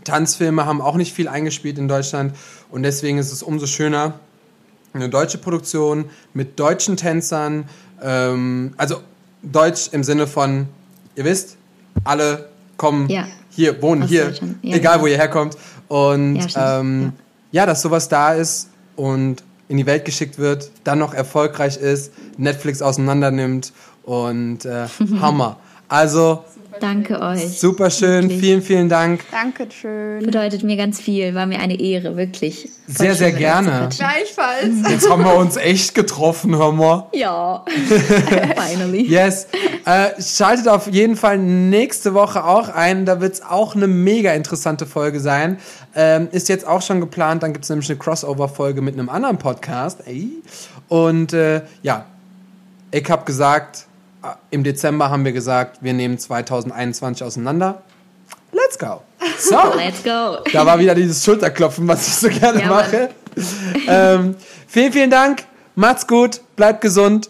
[0.05, 2.35] Tanzfilme haben auch nicht viel eingespielt in Deutschland
[2.71, 4.15] und deswegen ist es umso schöner,
[4.93, 7.69] eine deutsche Produktion mit deutschen Tänzern,
[8.03, 9.01] ähm, also
[9.43, 10.69] deutsch im Sinne von,
[11.17, 11.57] ihr wisst,
[12.05, 13.27] alle kommen Ja.
[13.51, 14.33] hier, wohnen Aus hier.
[14.63, 15.57] Ja, egal wo ihr herkommt.
[15.89, 17.13] Und Ja, ähm,
[17.53, 17.67] ja.
[17.67, 22.83] dass sowas da ist und in die Welt geschickt wird, dann noch erfolgreich ist, Netflix
[22.83, 23.73] auseinander nimmt
[24.05, 24.87] und äh,
[25.21, 25.59] Hammer.
[25.89, 26.45] Also
[26.81, 27.59] Danke euch.
[27.59, 28.41] Super schön, Wirklich.
[28.41, 29.21] vielen, vielen Dank.
[29.31, 30.25] Dankeschön.
[30.25, 32.69] Bedeutet mir ganz viel, war mir eine Ehre, wirklich.
[32.87, 33.89] Voll Sehr, schön, sehr gerne.
[33.97, 34.91] Gleichfalls.
[34.91, 37.09] Jetzt haben wir uns echt getroffen, hör mal.
[37.13, 37.65] Ja,
[38.57, 39.07] finally.
[39.07, 39.49] Yes.
[39.85, 43.07] Äh, schaltet auf jeden Fall nächste Woche auch ein.
[43.07, 45.59] Da wird es auch eine mega interessante Folge sein.
[45.95, 47.43] Ähm, ist jetzt auch schon geplant.
[47.43, 50.01] Dann gibt es nämlich eine Crossover-Folge mit einem anderen Podcast.
[50.07, 50.29] Ey.
[50.89, 52.05] Und äh, ja,
[52.91, 53.87] ich habe gesagt,
[54.51, 57.83] im Dezember haben wir gesagt, wir nehmen 2021 auseinander.
[58.53, 59.03] Let's go.
[59.39, 59.57] So.
[59.77, 60.39] Let's go.
[60.53, 63.11] Da war wieder dieses Schulterklopfen, was ich so gerne Ja, mache.
[63.87, 64.35] Ähm,
[64.67, 65.45] vielen, vielen Dank.
[65.75, 66.41] Macht's gut.
[66.57, 67.29] Bleibt gesund.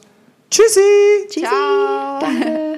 [0.53, 0.81] Tschüssi.
[1.29, 1.41] Tschüssi.
[1.47, 2.21] Ciao.
[2.21, 2.76] Danke.